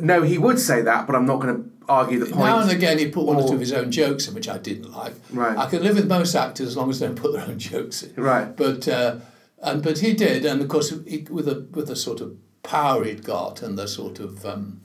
no, 0.00 0.22
he 0.22 0.38
would 0.38 0.58
say 0.58 0.82
that, 0.82 1.06
but 1.06 1.16
I'm 1.16 1.26
not 1.26 1.40
going 1.40 1.54
to 1.56 1.70
argue 1.88 2.18
the 2.18 2.26
point? 2.26 2.38
Now 2.38 2.60
and 2.60 2.70
again, 2.70 2.98
he 2.98 3.08
put 3.10 3.24
one 3.26 3.36
or 3.36 3.42
Or- 3.42 3.48
two 3.48 3.54
of 3.54 3.60
his 3.60 3.72
own 3.72 3.90
jokes 3.90 4.28
in, 4.28 4.34
which 4.34 4.48
I 4.48 4.58
didn't 4.58 4.92
like. 4.92 5.14
Right. 5.32 5.56
I 5.56 5.68
can 5.68 5.82
live 5.82 5.96
with 5.96 6.06
most 6.08 6.34
actors 6.34 6.68
as 6.68 6.76
long 6.76 6.90
as 6.90 7.00
they 7.00 7.06
don't 7.06 7.16
put 7.16 7.32
their 7.32 7.42
own 7.42 7.58
jokes 7.58 8.02
in. 8.02 8.14
Right. 8.22 8.54
But 8.56 8.86
uh, 8.88 9.16
and 9.62 9.82
but 9.82 9.98
he 9.98 10.12
did, 10.12 10.44
and 10.44 10.60
of 10.60 10.68
course, 10.68 10.92
he, 11.06 11.26
with 11.30 11.48
a 11.48 11.66
with 11.72 11.88
the 11.88 11.96
sort 11.96 12.20
of 12.20 12.36
power 12.62 13.04
he'd 13.04 13.24
got 13.24 13.62
and 13.62 13.78
the 13.78 13.88
sort 13.88 14.20
of 14.20 14.44
um, 14.44 14.80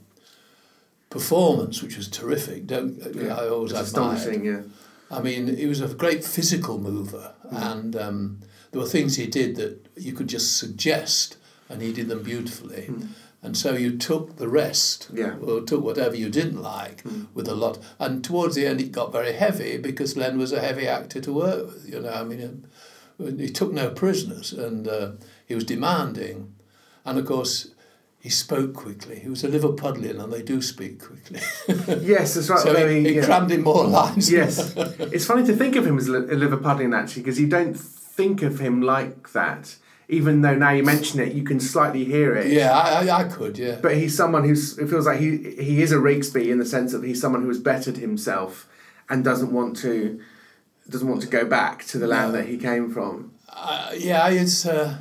performance, 1.10 1.82
which 1.82 1.96
was 1.96 2.08
terrific. 2.08 2.66
Don't 2.66 3.00
I 3.30 3.48
always 3.48 3.72
It's 3.72 3.90
admired. 3.92 4.16
astonishing, 4.18 4.44
yeah. 4.44 4.62
I 5.10 5.20
mean, 5.20 5.56
he 5.56 5.66
was 5.66 5.80
a 5.80 5.88
great 5.94 6.24
physical 6.24 6.78
mover, 6.78 7.34
and 7.50 7.94
um, 7.94 8.40
there 8.72 8.80
were 8.80 8.88
things 8.88 9.16
he 9.16 9.26
did 9.26 9.56
that 9.56 9.86
you 9.96 10.12
could 10.12 10.28
just 10.28 10.56
suggest, 10.56 11.36
and 11.68 11.82
he 11.82 11.92
did 11.92 12.08
them 12.08 12.22
beautifully. 12.22 12.90
And 13.44 13.56
so 13.58 13.74
you 13.74 13.98
took 13.98 14.36
the 14.36 14.48
rest, 14.48 15.08
Yeah. 15.12 15.34
or 15.46 15.60
took 15.60 15.84
whatever 15.84 16.16
you 16.16 16.30
didn't 16.30 16.62
like, 16.62 17.04
with 17.34 17.46
a 17.46 17.54
lot. 17.54 17.78
And 17.98 18.24
towards 18.24 18.54
the 18.54 18.66
end, 18.66 18.80
it 18.80 18.90
got 18.90 19.12
very 19.12 19.32
heavy 19.34 19.76
because 19.76 20.16
Len 20.16 20.38
was 20.38 20.50
a 20.50 20.60
heavy 20.60 20.88
actor 20.88 21.20
to 21.20 21.32
work 21.32 21.66
with. 21.66 21.86
You 21.92 22.00
know, 22.00 22.10
I 22.10 22.24
mean, 22.24 22.66
he 23.18 23.50
took 23.50 23.70
no 23.72 23.90
prisoners, 23.90 24.52
and 24.54 24.88
uh, 24.88 25.10
he 25.46 25.54
was 25.54 25.64
demanding, 25.64 26.54
and 27.04 27.18
of 27.18 27.26
course. 27.26 27.70
He 28.18 28.30
spoke 28.30 28.72
quickly. 28.72 29.18
He 29.18 29.28
was 29.28 29.44
a 29.44 29.48
Liverpudlian, 29.48 30.18
and 30.18 30.32
they 30.32 30.40
do 30.40 30.62
speak 30.62 30.98
quickly. 31.08 31.40
Yes, 32.00 32.32
that's 32.32 32.48
right. 32.48 32.58
so 32.58 32.68
although 32.68 32.88
he, 32.88 33.00
he 33.06 33.16
yeah. 33.16 33.24
crammed 33.26 33.50
in 33.52 33.62
more 33.62 33.84
lines. 33.84 34.32
Yes, 34.32 34.72
it's 35.14 35.26
funny 35.26 35.44
to 35.46 35.54
think 35.54 35.76
of 35.76 35.86
him 35.86 35.98
as 35.98 36.08
a 36.08 36.16
a 36.34 36.36
Liverpudlian 36.44 36.96
actually, 36.98 37.20
because 37.22 37.38
you 37.38 37.48
don't 37.56 37.74
think 38.18 38.40
of 38.40 38.60
him 38.60 38.80
like 38.80 39.32
that. 39.34 39.76
Even 40.08 40.42
though 40.42 40.54
now 40.54 40.70
you 40.70 40.82
mention 40.82 41.18
it, 41.20 41.32
you 41.32 41.42
can 41.44 41.58
slightly 41.60 42.04
hear 42.04 42.34
it. 42.34 42.52
Yeah, 42.52 42.72
I, 42.72 43.06
I, 43.06 43.20
I 43.20 43.24
could, 43.24 43.56
yeah. 43.56 43.78
But 43.80 43.96
he's 43.96 44.14
someone 44.16 44.44
who's. 44.44 44.78
It 44.78 44.88
feels 44.88 45.06
like 45.06 45.18
he 45.18 45.38
he 45.58 45.80
is 45.82 45.92
a 45.92 45.96
Rigsby 45.96 46.48
in 46.48 46.58
the 46.58 46.66
sense 46.66 46.92
that 46.92 47.02
he's 47.02 47.20
someone 47.20 47.42
who 47.42 47.48
has 47.48 47.58
bettered 47.58 47.96
himself 47.96 48.68
and 49.08 49.24
doesn't 49.24 49.52
want 49.52 49.76
to 49.78 50.20
doesn't 50.90 51.08
want 51.08 51.22
to 51.22 51.28
go 51.28 51.46
back 51.46 51.84
to 51.86 51.98
the 51.98 52.06
land 52.06 52.32
No. 52.32 52.38
that 52.38 52.48
he 52.48 52.58
came 52.58 52.92
from. 52.92 53.32
Uh, 53.48 53.92
yeah, 53.96 54.28
it's 54.28 54.66
uh, 54.66 54.98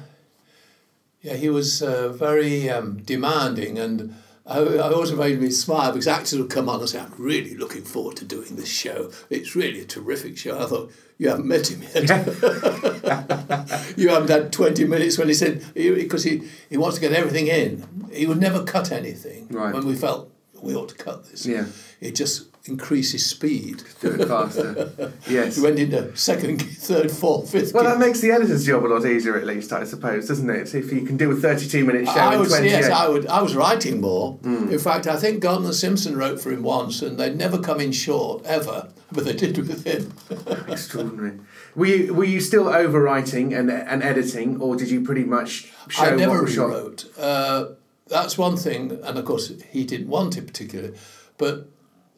yeah. 1.22 1.36
He 1.36 1.50
was 1.50 1.82
uh, 1.82 2.10
very 2.10 2.70
um, 2.70 3.02
demanding, 3.04 3.78
and 3.78 4.16
I, 4.46 4.60
I 4.60 4.92
also 4.92 5.16
made 5.16 5.40
me 5.40 5.50
smile 5.52 5.92
because 5.92 6.08
actors 6.08 6.38
would 6.38 6.50
come 6.50 6.68
on 6.68 6.80
and 6.80 6.90
say, 6.90 7.00
"I'm 7.00 7.14
really 7.18 7.56
looking 7.56 7.84
forward 7.84 8.18
to 8.18 8.26
doing 8.26 8.56
this 8.56 8.70
show. 8.70 9.12
It's 9.30 9.56
really 9.56 9.80
a 9.82 9.86
terrific 9.86 10.38
show." 10.38 10.60
I 10.60 10.66
thought, 10.66 10.92
"You 11.18 11.30
haven't 11.30 11.48
met 11.48 11.72
him 11.72 11.82
yet. 11.82 12.10
you 13.98 14.10
haven't 14.10 14.30
had 14.30 14.52
twenty 14.52 14.86
minutes." 14.86 15.18
When 15.18 15.30
he 15.30 15.34
said, 15.34 15.64
because 15.74 16.24
he, 16.24 16.44
he 16.70 16.78
wants 16.78 16.96
to 16.96 17.02
get 17.02 17.14
everything 17.14 17.48
in, 17.48 18.10
he 18.12 18.26
would 18.26 18.40
never 18.40 18.64
cut 18.64 18.92
anything. 18.92 19.48
Right. 19.50 19.74
When 19.74 19.86
we 19.86 19.96
felt 19.96 20.30
we 20.62 20.76
ought 20.76 20.90
to 20.90 20.96
cut 20.96 21.26
this. 21.30 21.46
Yeah. 21.46 21.66
It 22.02 22.16
just 22.16 22.48
increases 22.66 23.26
speed. 23.26 23.84
Do 24.00 24.12
it 24.12 24.28
faster. 24.28 25.12
yes. 25.28 25.58
You 25.58 25.64
went 25.64 25.80
into 25.80 26.16
second, 26.16 26.62
third, 26.62 27.12
fourth, 27.12 27.52
fifth. 27.52 27.74
Well, 27.74 27.84
that 27.84 28.00
makes 28.00 28.22
the 28.22 28.32
editor's 28.32 28.66
job 28.66 28.86
a 28.86 28.88
lot 28.88 29.06
easier, 29.06 29.38
at 29.38 29.46
least, 29.46 29.74
I 29.74 29.84
suppose, 29.84 30.30
doesn't 30.30 30.50
it? 30.50 30.74
If 30.74 30.92
you 30.92 31.02
can 31.02 31.18
do 31.18 31.32
a 31.32 31.36
32 31.36 31.84
minute 31.84 32.06
show 32.06 32.14
I 32.14 32.36
28. 32.36 32.64
yes, 32.66 32.90
I 32.90 33.10
would. 33.10 33.28
I 33.28 33.42
was 33.42 33.54
writing 33.54 34.00
more. 34.00 34.34
Hmm. 34.36 34.70
In 34.70 34.80
fact, 34.80 35.08
I 35.08 35.18
think 35.18 35.42
Galton 35.42 35.66
and 35.66 35.76
Simpson 35.76 36.16
wrote 36.18 36.40
for 36.40 36.52
him 36.52 36.64
once, 36.64 37.02
and 37.02 37.18
they'd 37.18 37.36
never 37.36 37.60
come 37.60 37.82
in 37.82 37.92
short 37.92 38.46
ever, 38.46 38.90
but 39.12 39.26
they 39.26 39.34
did 39.34 39.58
with 39.58 39.86
him. 39.86 40.14
Extraordinary. 40.72 41.40
Were 41.76 41.86
you, 41.86 42.14
were 42.14 42.24
you 42.24 42.40
still 42.40 42.66
overwriting 42.66 43.58
and, 43.58 43.70
and 43.70 44.02
editing, 44.02 44.62
or 44.62 44.78
did 44.78 44.90
you 44.90 45.02
pretty 45.02 45.26
much 45.26 45.74
show 45.90 46.04
I 46.04 46.16
never 46.16 46.44
what 46.44 46.50
rewrote. 46.50 47.18
Uh, 47.18 47.66
that's 48.08 48.38
one 48.38 48.56
thing, 48.56 49.00
and 49.04 49.18
of 49.18 49.26
course 49.26 49.52
he 49.72 49.84
didn't 49.84 50.08
want 50.08 50.38
it 50.38 50.48
particularly, 50.48 50.96
but 51.38 51.68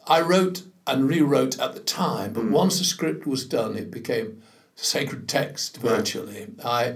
I 0.07 0.21
wrote 0.21 0.63
and 0.88 1.07
rewrote 1.09 1.59
at 1.59 1.74
the 1.74 1.79
time. 1.79 2.29
Hmm. 2.29 2.33
But 2.35 2.45
once 2.51 2.77
the 2.79 2.85
script 2.85 3.25
was 3.25 3.45
done, 3.45 3.75
it 3.75 3.89
became 3.91 4.41
sacred 4.75 5.27
text 5.27 5.77
virtually. 5.77 6.47
I 6.63 6.95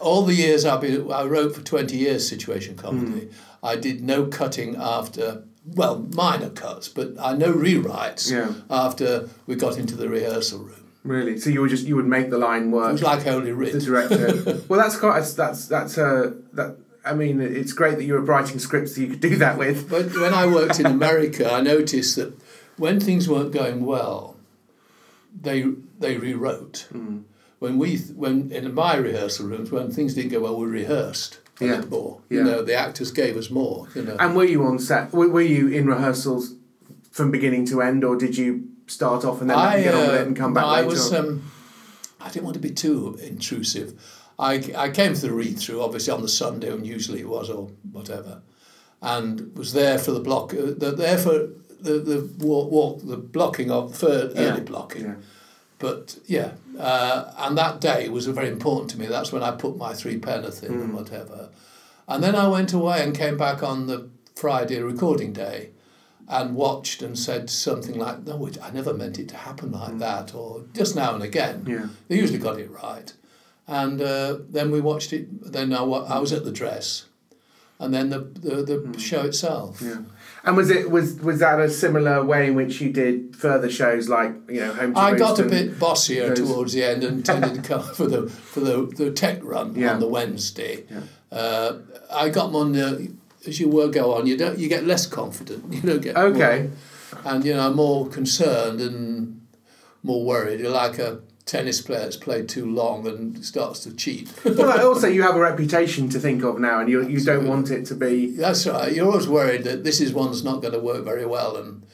all 0.00 0.24
the 0.26 0.34
years 0.34 0.64
I've 0.66 0.82
been, 0.82 1.10
I 1.10 1.24
wrote 1.24 1.54
for 1.54 1.62
twenty 1.62 1.96
years 1.96 2.28
situation 2.28 2.76
comedy. 2.76 3.30
I 3.62 3.76
did 3.76 4.02
no 4.02 4.26
cutting 4.26 4.76
after. 4.76 5.42
Well, 5.74 5.98
minor 6.14 6.50
cuts, 6.50 6.88
but 6.88 7.14
I 7.18 7.34
no 7.36 7.52
rewrites 7.52 8.30
Yeah. 8.30 8.52
after 8.70 9.28
we 9.48 9.56
got 9.56 9.76
into 9.78 9.96
the 9.96 10.08
rehearsal 10.08 10.60
room. 10.60 10.92
Really? 11.02 11.38
So 11.40 11.50
you 11.50 11.60
would 11.60 11.70
just 11.70 11.86
you 11.86 11.96
would 11.96 12.06
make 12.06 12.30
the 12.30 12.38
line 12.38 12.64
It 12.68 12.70
work. 12.70 12.92
was 12.92 13.02
like 13.02 13.24
Holy 13.24 13.50
Writ. 13.50 13.72
the 13.72 13.80
director. 13.80 14.62
well, 14.68 14.78
that's 14.78 14.96
quite. 14.96 15.20
That's 15.24 15.66
that's 15.66 15.98
uh, 15.98 16.34
that. 16.52 16.76
I 17.06 17.14
mean, 17.14 17.40
it's 17.40 17.72
great 17.72 17.96
that 17.96 18.04
you 18.04 18.14
were 18.14 18.20
writing 18.20 18.58
scripts 18.58 18.94
that 18.94 19.00
you 19.02 19.08
could 19.08 19.20
do 19.20 19.36
that 19.36 19.56
with. 19.58 19.88
But 19.88 20.14
when 20.16 20.34
I 20.34 20.46
worked 20.46 20.80
in 20.80 20.86
America, 20.86 21.50
I 21.50 21.60
noticed 21.60 22.16
that 22.16 22.36
when 22.76 23.00
things 23.00 23.28
weren't 23.28 23.52
going 23.52 23.84
well, 23.86 24.36
they 25.40 25.64
they 25.98 26.16
rewrote. 26.16 26.86
Hmm. 26.90 27.18
When 27.58 27.78
we 27.78 27.96
when 27.98 28.52
in 28.52 28.74
my 28.74 28.96
rehearsal 28.96 29.46
rooms, 29.48 29.70
when 29.70 29.90
things 29.90 30.14
didn't 30.14 30.30
go 30.32 30.40
well, 30.40 30.56
we 30.56 30.66
rehearsed 30.66 31.40
a 31.60 31.66
Yeah. 31.66 31.76
bit 31.80 31.90
more. 31.90 32.20
Yeah. 32.28 32.38
You 32.38 32.44
know, 32.44 32.62
the 32.62 32.74
actors 32.74 33.10
gave 33.10 33.36
us 33.36 33.50
more. 33.50 33.88
You 33.94 34.02
know, 34.02 34.16
And 34.18 34.36
were 34.36 34.44
you 34.44 34.64
on 34.64 34.78
set? 34.78 35.12
Were, 35.12 35.28
were 35.28 35.40
you 35.40 35.68
in 35.68 35.86
rehearsals 35.86 36.54
from 37.10 37.30
beginning 37.30 37.64
to 37.66 37.80
end, 37.80 38.04
or 38.04 38.16
did 38.16 38.36
you 38.36 38.68
start 38.86 39.24
off 39.24 39.40
and 39.40 39.48
then 39.50 39.58
I 39.58 39.82
get 39.82 39.94
on 39.94 40.00
with 40.00 40.10
uh, 40.10 40.12
it 40.14 40.26
and 40.26 40.36
come 40.36 40.52
back 40.54 40.64
no? 40.64 40.68
I 40.70 40.82
was 40.82 41.12
um, 41.14 41.50
I 42.20 42.28
didn't 42.28 42.44
want 42.44 42.54
to 42.54 42.60
be 42.60 42.70
too 42.70 43.18
intrusive. 43.22 43.94
I, 44.38 44.62
I 44.76 44.90
came 44.90 45.14
for 45.14 45.22
the 45.22 45.32
read 45.32 45.58
through 45.58 45.82
obviously 45.82 46.12
on 46.12 46.22
the 46.22 46.28
Sunday 46.28 46.70
and 46.70 46.86
usually 46.86 47.20
it 47.20 47.28
was 47.28 47.48
or 47.48 47.70
whatever, 47.92 48.42
and 49.00 49.56
was 49.56 49.72
there 49.72 49.98
for 49.98 50.10
the 50.12 50.20
block. 50.20 50.52
Uh, 50.52 50.72
the, 50.76 50.92
there 50.96 51.18
for 51.18 51.48
the 51.80 51.98
the 51.98 52.30
walk, 52.38 52.70
walk 52.70 53.00
the 53.02 53.16
blocking 53.16 53.70
of 53.70 53.96
for 53.96 54.30
early 54.36 54.60
blocking. 54.60 55.04
yeah. 55.04 55.14
But 55.78 56.18
yeah, 56.26 56.52
uh, 56.78 57.32
and 57.38 57.56
that 57.58 57.80
day 57.80 58.08
was 58.08 58.26
very 58.26 58.48
important 58.48 58.90
to 58.90 58.98
me. 58.98 59.06
That's 59.06 59.30
when 59.30 59.42
I 59.42 59.50
put 59.50 59.76
my 59.76 59.92
three 59.92 60.18
penneth 60.18 60.62
in 60.64 60.72
and 60.72 60.94
whatever. 60.94 61.50
And 62.08 62.22
then 62.22 62.34
I 62.34 62.48
went 62.48 62.72
away 62.72 63.02
and 63.02 63.14
came 63.14 63.36
back 63.36 63.62
on 63.62 63.86
the 63.86 64.08
Friday 64.34 64.80
recording 64.80 65.32
day 65.32 65.70
and 66.28 66.54
watched 66.56 67.02
and 67.02 67.18
said 67.18 67.50
something 67.50 67.98
like, 67.98 68.24
no, 68.24 68.48
I 68.62 68.70
never 68.70 68.94
meant 68.94 69.18
it 69.18 69.28
to 69.28 69.36
happen 69.36 69.72
like 69.72 69.98
that, 69.98 70.34
or 70.34 70.64
just 70.72 70.96
now 70.96 71.14
and 71.14 71.22
again. 71.22 71.64
Yeah. 71.66 71.86
They 72.08 72.16
usually 72.16 72.38
got 72.38 72.58
it 72.58 72.70
right. 72.70 73.12
And 73.68 74.00
uh, 74.00 74.38
then 74.48 74.70
we 74.70 74.80
watched 74.80 75.12
it, 75.12 75.26
then 75.52 75.72
I, 75.72 75.82
wa- 75.82 76.04
I 76.08 76.18
was 76.20 76.32
at 76.32 76.44
the 76.44 76.52
dress, 76.52 77.06
and 77.80 77.92
then 77.92 78.10
the, 78.10 78.20
the, 78.20 78.62
the 78.92 78.98
show 79.00 79.22
itself. 79.22 79.82
Yeah. 79.82 80.02
And 80.44 80.56
was 80.56 80.70
it 80.70 80.88
was 80.92 81.14
was 81.14 81.40
that 81.40 81.58
a 81.58 81.68
similar 81.68 82.24
way 82.24 82.46
in 82.46 82.54
which 82.54 82.80
you 82.80 82.92
did 82.92 83.34
further 83.34 83.68
shows 83.68 84.08
like 84.08 84.32
you 84.48 84.60
know 84.60 84.72
Home 84.74 84.94
to 84.94 85.00
I 85.00 85.10
Roost 85.10 85.18
got 85.20 85.38
a 85.40 85.48
bit 85.48 85.76
bossier 85.80 86.28
those- 86.28 86.38
towards 86.48 86.72
the 86.74 86.84
end 86.84 87.02
and 87.02 87.24
tended 87.26 87.54
to 87.56 87.62
come 87.68 87.82
for 87.82 88.06
the 88.06 88.28
for 88.28 88.60
the, 88.60 88.86
the 88.96 89.10
tech 89.10 89.40
run 89.42 89.74
Yeah. 89.74 89.94
on 89.94 89.98
the 90.00 90.06
Wednesday. 90.06 90.84
Yeah. 90.88 91.00
Uh, 91.36 91.78
I 92.12 92.28
got 92.28 92.52
more 92.52 92.64
the, 92.66 93.10
as 93.48 93.58
you 93.58 93.68
will 93.68 93.88
go 93.90 94.14
on, 94.14 94.28
you 94.28 94.36
don't 94.36 94.56
you 94.56 94.68
get 94.68 94.84
less 94.84 95.04
confident. 95.06 95.64
You 95.74 95.80
don't 95.82 96.00
get 96.02 96.16
Okay. 96.16 96.70
more, 97.12 97.32
and 97.34 97.44
you 97.44 97.54
know 97.54 97.72
more 97.74 98.06
concerned 98.08 98.80
and 98.80 99.40
more 100.04 100.24
worried. 100.24 100.60
You're 100.60 100.70
like 100.70 101.00
a 101.00 101.18
tennis 101.46 101.80
player 101.80 102.00
that's 102.00 102.16
played 102.16 102.48
too 102.48 102.66
long 102.68 103.06
and 103.06 103.44
starts 103.44 103.80
to 103.80 103.94
cheat. 103.94 104.30
well, 104.44 104.86
also 104.86 105.06
you 105.06 105.22
have 105.22 105.36
a 105.36 105.40
reputation 105.40 106.08
to 106.10 106.18
think 106.18 106.42
of 106.42 106.58
now, 106.58 106.80
and 106.80 106.88
you 106.90 107.06
you 107.06 107.20
don't 107.20 107.46
want 107.46 107.70
it 107.70 107.86
to 107.86 107.94
be. 107.94 108.32
That's 108.36 108.66
right. 108.66 108.92
You're 108.92 109.06
always 109.06 109.28
worried 109.28 109.64
that 109.64 109.84
this 109.84 110.00
is 110.00 110.12
one's 110.12 110.44
not 110.44 110.60
going 110.60 110.74
to 110.74 110.80
work 110.80 111.04
very 111.04 111.24
well, 111.24 111.56
and 111.56 111.84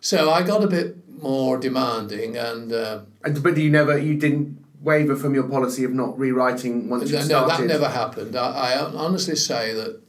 so 0.00 0.30
I 0.30 0.42
got 0.42 0.62
a 0.62 0.68
bit 0.68 0.96
more 1.20 1.56
demanding 1.58 2.36
and. 2.36 2.72
Uh, 2.72 3.00
and- 3.24 3.42
But 3.42 3.56
you 3.56 3.70
never 3.70 3.98
you 3.98 4.14
didn't 4.14 4.64
waver 4.80 5.16
from 5.16 5.34
your 5.34 5.42
policy 5.44 5.82
of 5.84 5.92
not 5.92 6.16
rewriting 6.18 6.88
once 6.88 7.10
you 7.10 7.18
No, 7.18 7.26
no, 7.26 7.48
that 7.48 7.64
never 7.64 7.88
happened. 7.88 8.36
I, 8.36 8.74
I 8.74 8.78
honestly 8.78 9.34
say 9.34 9.74
that, 9.74 10.00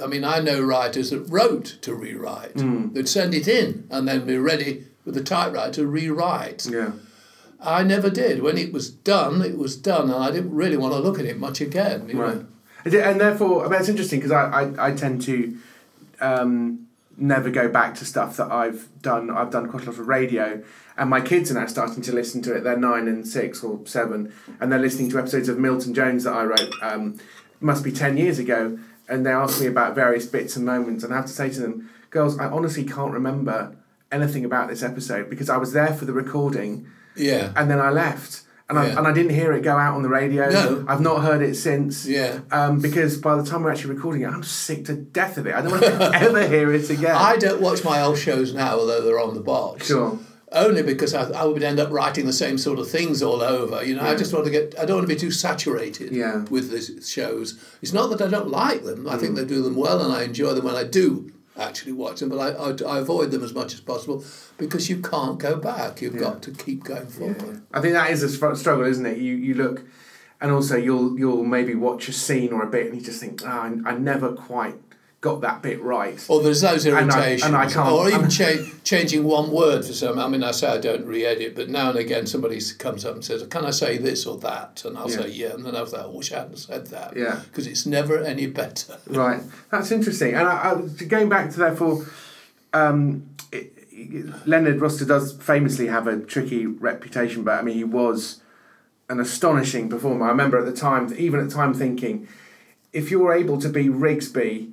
I 0.00 0.06
mean, 0.06 0.22
I 0.22 0.38
know 0.38 0.60
writers 0.60 1.10
that 1.10 1.18
wrote 1.22 1.78
to 1.82 1.94
rewrite. 1.94 2.52
Hmm. 2.52 2.92
They'd 2.92 3.08
send 3.08 3.34
it 3.34 3.48
in 3.48 3.88
and 3.90 4.06
then 4.06 4.24
be 4.24 4.38
ready 4.38 4.84
with 5.04 5.16
the 5.16 5.22
typewriter 5.24 5.72
to 5.72 5.86
rewrite. 5.88 6.64
Yeah. 6.66 6.92
I 7.60 7.82
never 7.82 8.10
did. 8.10 8.42
When 8.42 8.58
it 8.58 8.72
was 8.72 8.90
done, 8.90 9.42
it 9.42 9.56
was 9.56 9.76
done, 9.76 10.10
and 10.10 10.22
I 10.22 10.30
didn't 10.30 10.54
really 10.54 10.76
want 10.76 10.92
to 10.94 11.00
look 11.00 11.18
at 11.18 11.24
it 11.24 11.38
much 11.38 11.60
again. 11.60 12.06
Right. 12.16 12.36
know. 12.36 12.46
And 13.00 13.20
therefore, 13.20 13.64
I 13.64 13.68
mean, 13.68 13.80
it's 13.80 13.88
interesting 13.88 14.20
because 14.20 14.32
I, 14.32 14.62
I, 14.62 14.88
I 14.88 14.94
tend 14.94 15.22
to 15.22 15.56
um, 16.20 16.86
never 17.16 17.50
go 17.50 17.68
back 17.68 17.94
to 17.96 18.04
stuff 18.04 18.36
that 18.36 18.50
I've 18.50 18.88
done. 19.00 19.30
I've 19.30 19.50
done 19.50 19.68
quite 19.68 19.84
a 19.84 19.86
lot 19.90 19.98
of 19.98 20.08
radio, 20.08 20.62
and 20.96 21.10
my 21.10 21.20
kids 21.20 21.50
are 21.50 21.54
now 21.54 21.66
starting 21.66 22.02
to 22.02 22.12
listen 22.12 22.42
to 22.42 22.54
it. 22.54 22.64
They're 22.64 22.76
nine 22.76 23.08
and 23.08 23.26
six 23.26 23.62
or 23.62 23.80
seven, 23.86 24.32
and 24.60 24.70
they're 24.70 24.78
listening 24.78 25.10
to 25.10 25.18
episodes 25.18 25.48
of 25.48 25.58
Milton 25.58 25.94
Jones 25.94 26.24
that 26.24 26.34
I 26.34 26.44
wrote. 26.44 26.74
Um, 26.82 27.18
must 27.60 27.84
be 27.84 27.92
ten 27.92 28.16
years 28.16 28.38
ago, 28.38 28.78
and 29.08 29.24
they 29.24 29.30
ask 29.30 29.60
me 29.60 29.66
about 29.66 29.94
various 29.94 30.26
bits 30.26 30.56
and 30.56 30.66
moments, 30.66 31.04
and 31.04 31.12
I 31.12 31.16
have 31.16 31.26
to 31.26 31.32
say 31.32 31.50
to 31.50 31.60
them, 31.60 31.90
"Girls, 32.10 32.38
I 32.38 32.46
honestly 32.46 32.84
can't 32.84 33.12
remember 33.12 33.74
anything 34.12 34.44
about 34.44 34.68
this 34.68 34.82
episode 34.82 35.30
because 35.30 35.48
I 35.48 35.56
was 35.56 35.72
there 35.72 35.94
for 35.94 36.04
the 36.04 36.12
recording." 36.12 36.86
Yeah. 37.16 37.52
and 37.56 37.70
then 37.70 37.80
I 37.80 37.90
left. 37.90 38.42
And, 38.66 38.78
I, 38.78 38.86
and 38.86 39.06
I 39.06 39.12
didn't 39.12 39.34
hear 39.34 39.52
it 39.52 39.60
go 39.60 39.76
out 39.76 39.94
on 39.94 40.02
the 40.02 40.08
radio. 40.08 40.48
No. 40.48 40.86
I've 40.88 41.02
not 41.02 41.20
heard 41.22 41.42
it 41.42 41.54
since. 41.54 42.06
Yeah. 42.06 42.40
Um, 42.50 42.80
because 42.80 43.18
by 43.18 43.36
the 43.36 43.44
time 43.44 43.62
we're 43.62 43.70
actually 43.70 43.94
recording 43.94 44.22
it, 44.22 44.28
I'm 44.28 44.42
sick 44.42 44.86
to 44.86 44.94
death 44.94 45.36
of 45.36 45.46
it. 45.46 45.54
I 45.54 45.60
don't 45.60 45.70
want 45.72 45.82
to 45.84 45.92
ever 46.14 46.48
hear 46.48 46.72
it 46.72 46.88
again. 46.88 47.14
I 47.14 47.36
don't 47.36 47.60
watch 47.60 47.84
my 47.84 48.00
old 48.00 48.16
shows 48.16 48.54
now, 48.54 48.78
although 48.78 49.02
they're 49.02 49.20
on 49.20 49.34
the 49.34 49.42
box. 49.42 49.88
Sure. 49.88 50.18
Only 50.50 50.82
because 50.82 51.12
I, 51.12 51.28
I 51.32 51.44
would 51.44 51.62
end 51.62 51.78
up 51.78 51.90
writing 51.90 52.24
the 52.24 52.32
same 52.32 52.56
sort 52.56 52.78
of 52.78 52.88
things 52.88 53.22
all 53.22 53.42
over. 53.42 53.84
You 53.84 53.96
know, 53.96 54.02
I 54.02 54.14
just 54.14 54.32
want 54.32 54.46
to 54.46 54.50
get. 54.50 54.74
I 54.78 54.86
don't 54.86 54.96
want 54.96 55.08
to 55.08 55.14
be 55.14 55.20
too 55.20 55.30
saturated 55.32 56.12
Yeah. 56.12 56.44
with 56.48 56.70
the 56.70 57.02
shows. 57.02 57.62
It's 57.82 57.92
not 57.92 58.08
that 58.10 58.22
I 58.22 58.30
don't 58.30 58.48
like 58.48 58.84
them. 58.84 59.06
I 59.06 59.16
Mm. 59.16 59.20
think 59.20 59.36
they 59.36 59.44
do 59.44 59.62
them 59.62 59.76
well, 59.76 60.00
and 60.00 60.10
I 60.12 60.22
enjoy 60.22 60.54
them 60.54 60.64
when 60.64 60.76
I 60.76 60.84
do 60.84 61.30
actually 61.58 61.92
watch 61.92 62.20
them. 62.20 62.28
But 62.28 62.38
I, 62.38 62.48
I, 62.50 62.96
I 62.96 62.98
avoid 63.00 63.30
them 63.30 63.42
as 63.42 63.54
much 63.54 63.74
as 63.74 63.80
possible 63.80 64.24
because 64.58 64.88
you 64.88 65.00
can't 65.00 65.38
go 65.38 65.56
back. 65.56 66.02
You've 66.02 66.18
got 66.18 66.42
to 66.42 66.50
keep 66.52 66.84
going 66.84 67.06
forward. 67.06 67.62
I 67.72 67.80
think 67.80 67.94
that 67.94 68.10
is 68.10 68.22
a 68.22 68.28
struggle, 68.28 68.84
isn't 68.84 69.06
it? 69.06 69.18
You 69.18 69.34
you 69.34 69.54
look, 69.54 69.84
and 70.40 70.50
also 70.50 70.76
you'll 70.76 71.18
you'll 71.18 71.44
maybe 71.44 71.74
watch 71.74 72.08
a 72.08 72.12
scene 72.12 72.52
or 72.52 72.62
a 72.62 72.70
bit, 72.70 72.86
and 72.86 72.96
you 72.96 73.02
just 73.02 73.20
think, 73.20 73.42
oh, 73.44 73.48
I, 73.48 73.90
I 73.90 73.98
never 73.98 74.32
quite 74.32 74.83
got 75.24 75.40
that 75.40 75.62
bit 75.62 75.80
right. 75.82 76.22
Or 76.28 76.42
there's 76.42 76.60
those 76.60 76.84
And 76.84 76.94
I- 76.96 77.00
irritations, 77.00 77.44
and 77.44 77.56
I 77.56 77.66
can't- 77.66 77.90
or 77.90 78.10
even 78.10 78.28
cha- 78.28 78.62
changing 78.84 79.24
one 79.24 79.50
word 79.50 79.82
for 79.86 79.94
some. 79.94 80.18
I 80.18 80.28
mean, 80.28 80.44
I 80.44 80.50
say 80.50 80.66
I 80.68 80.76
don't 80.78 81.06
re-edit, 81.06 81.56
but 81.56 81.70
now 81.70 81.88
and 81.88 81.98
again 81.98 82.26
somebody 82.26 82.60
comes 82.78 83.06
up 83.06 83.14
and 83.14 83.24
says, 83.24 83.42
"Can 83.48 83.64
I 83.64 83.70
say 83.70 83.96
this 83.96 84.26
or 84.26 84.36
that?" 84.40 84.82
And 84.84 84.98
I'll 84.98 85.10
Yeah. 85.10 85.16
say, 85.22 85.28
"Yeah," 85.30 85.54
and 85.54 85.64
then 85.64 85.74
I'll 85.74 85.86
say, 85.86 85.96
"I 85.96 86.06
wish 86.06 86.30
I 86.30 86.40
hadn't 86.40 86.58
said 86.58 86.88
that." 86.88 87.16
Yeah. 87.16 87.40
because 87.48 87.66
it's 87.66 87.86
never 87.86 88.18
any 88.18 88.46
better. 88.46 88.96
Right, 89.08 89.40
that's 89.70 89.90
interesting. 89.90 90.34
And 90.34 90.46
I, 90.46 90.72
I, 90.72 91.04
going 91.06 91.30
back 91.30 91.50
to 91.52 91.58
therefore, 91.58 92.04
um, 92.74 93.22
it, 93.50 93.72
it- 93.90 94.46
Leonard 94.46 94.78
Rossiter 94.82 95.06
does 95.06 95.32
famously 95.32 95.86
have 95.86 96.06
a 96.06 96.18
tricky 96.18 96.66
reputation, 96.66 97.44
but 97.44 97.54
I 97.58 97.62
mean 97.62 97.76
he 97.76 97.84
was 97.84 98.42
an 99.08 99.20
astonishing 99.20 99.88
performer. 99.88 100.26
I 100.26 100.30
remember 100.30 100.58
at 100.58 100.66
the 100.66 100.72
time, 100.88 101.12
even 101.16 101.40
at 101.40 101.48
the 101.48 101.54
time, 101.54 101.72
thinking 101.72 102.28
if 102.92 103.10
you're 103.10 103.32
able 103.32 103.58
to 103.58 103.68
be 103.70 103.88
Rigsby 103.88 104.72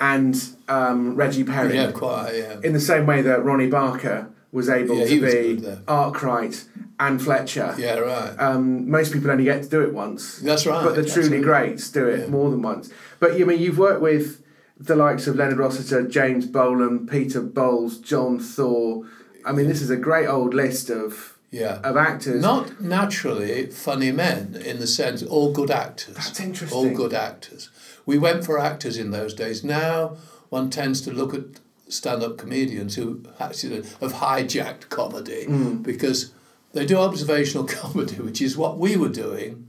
and 0.00 0.34
um, 0.68 1.14
Reggie 1.14 1.44
Perrin 1.44 1.76
Yeah, 1.76 1.92
quite. 1.92 2.34
Yeah. 2.34 2.56
in 2.64 2.72
the 2.72 2.80
same 2.80 3.06
way 3.06 3.22
that 3.22 3.44
Ronnie 3.44 3.66
Barker 3.68 4.28
was 4.50 4.68
able 4.68 4.96
Yeah, 4.96 5.06
to 5.06 5.20
be 5.20 5.60
good. 5.60 5.82
Arkwright 5.86 6.64
and 6.98 7.22
Fletcher. 7.22 7.74
Yeah, 7.78 7.98
right. 7.98 8.34
Um, 8.38 8.90
most 8.90 9.12
people 9.12 9.30
only 9.30 9.44
get 9.44 9.62
to 9.62 9.68
do 9.68 9.80
it 9.82 9.92
once. 9.94 10.38
That's 10.40 10.66
right. 10.66 10.82
But 10.82 10.96
the 10.96 11.02
truly 11.04 11.38
absolutely. 11.38 11.40
greats 11.42 11.90
do 11.90 12.06
it 12.08 12.20
Yeah. 12.20 12.26
more 12.26 12.50
than 12.50 12.62
once. 12.62 12.90
But 13.20 13.38
you 13.38 13.46
mean 13.46 13.60
you've 13.60 13.78
worked 13.78 14.00
with 14.02 14.42
the 14.78 14.96
likes 14.96 15.26
of 15.26 15.36
Leonard 15.36 15.58
Rossiter, 15.58 16.02
James 16.08 16.46
Bolam, 16.46 17.08
Peter 17.08 17.42
Bowles, 17.42 17.98
John 17.98 18.40
Thaw. 18.40 19.02
I 19.44 19.52
mean, 19.52 19.68
this 19.68 19.82
is 19.82 19.90
a 19.90 19.96
great 19.96 20.26
old 20.26 20.52
list 20.54 20.90
of 20.90 21.36
Yeah. 21.50 21.78
of 21.84 21.96
actors. 21.96 22.40
Not 22.42 22.80
naturally 22.80 23.66
funny 23.66 24.12
men 24.12 24.56
in 24.64 24.78
the 24.80 24.86
sense 24.86 25.22
all 25.22 25.52
good 25.52 25.70
actors. 25.70 26.14
That's 26.16 26.40
interesting. 26.40 26.76
All 26.78 26.88
good 26.90 27.12
actors. 27.14 27.68
We 28.10 28.18
went 28.18 28.44
for 28.44 28.58
actors 28.58 28.96
in 28.98 29.10
those 29.12 29.32
days. 29.34 29.62
Now 29.62 30.16
one 30.56 30.68
tends 30.68 31.00
to 31.02 31.10
look 31.12 31.32
at 31.32 31.44
stand-up 31.88 32.36
comedians 32.42 32.96
who 32.96 33.22
actually 33.46 33.76
have 33.76 34.12
hijacked 34.24 34.84
comedy 34.88 35.42
Mm. 35.46 35.82
because 35.90 36.32
they 36.72 36.84
do 36.86 36.96
observational 37.08 37.64
comedy, 37.80 38.16
which 38.28 38.40
is 38.42 38.56
what 38.62 38.74
we 38.84 38.96
were 38.96 39.14
doing, 39.26 39.68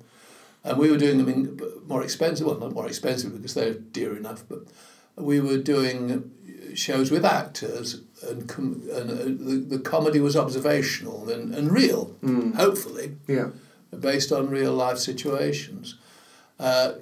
and 0.63 0.73
we 0.79 0.89
were 0.91 0.97
doing 1.05 1.17
them 1.19 1.29
in 1.35 1.59
more 1.87 2.03
expensive. 2.03 2.45
Well, 2.47 2.57
not 2.65 2.73
more 2.73 2.87
expensive 2.93 3.29
because 3.35 3.53
they're 3.53 3.73
dear 3.99 4.11
enough, 4.17 4.41
but 4.51 4.61
we 5.15 5.39
were 5.39 5.57
doing 5.75 5.99
shows 6.73 7.11
with 7.11 7.25
actors, 7.25 8.01
and, 8.27 8.47
com- 8.53 8.81
and 8.97 9.07
uh, 9.11 9.23
the, 9.49 9.55
the 9.77 9.79
comedy 9.93 10.19
was 10.19 10.35
observational 10.35 11.29
and, 11.29 11.53
and 11.57 11.65
real, 11.71 12.03
hopefully 12.63 13.07
Yeah. 13.27 13.49
based 14.09 14.31
on 14.31 14.49
real 14.49 14.73
life 14.85 14.97
situations. 14.97 15.85
Uh, 16.59 16.93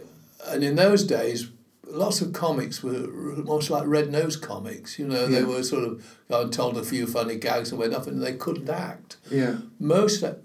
and 0.47 0.63
in 0.63 0.75
those 0.75 1.03
days, 1.03 1.49
lots 1.87 2.21
of 2.21 2.33
comics 2.33 2.83
were 2.83 3.07
most 3.43 3.69
like 3.69 3.83
red 3.87 4.11
nosed 4.11 4.41
comics. 4.41 4.99
You 4.99 5.07
know, 5.07 5.27
they 5.27 5.43
were 5.43 5.63
sort 5.63 5.83
of 5.83 6.17
gone 6.29 6.51
told 6.51 6.77
a 6.77 6.83
few 6.83 7.07
funny 7.07 7.35
gags 7.35 7.71
and 7.71 7.79
went 7.79 7.93
off, 7.95 8.07
and 8.07 8.21
they 8.21 8.33
couldn't 8.33 8.69
act. 8.69 9.17
Yeah. 9.31 9.57
Most 9.79 10.23
uh, 10.23 10.35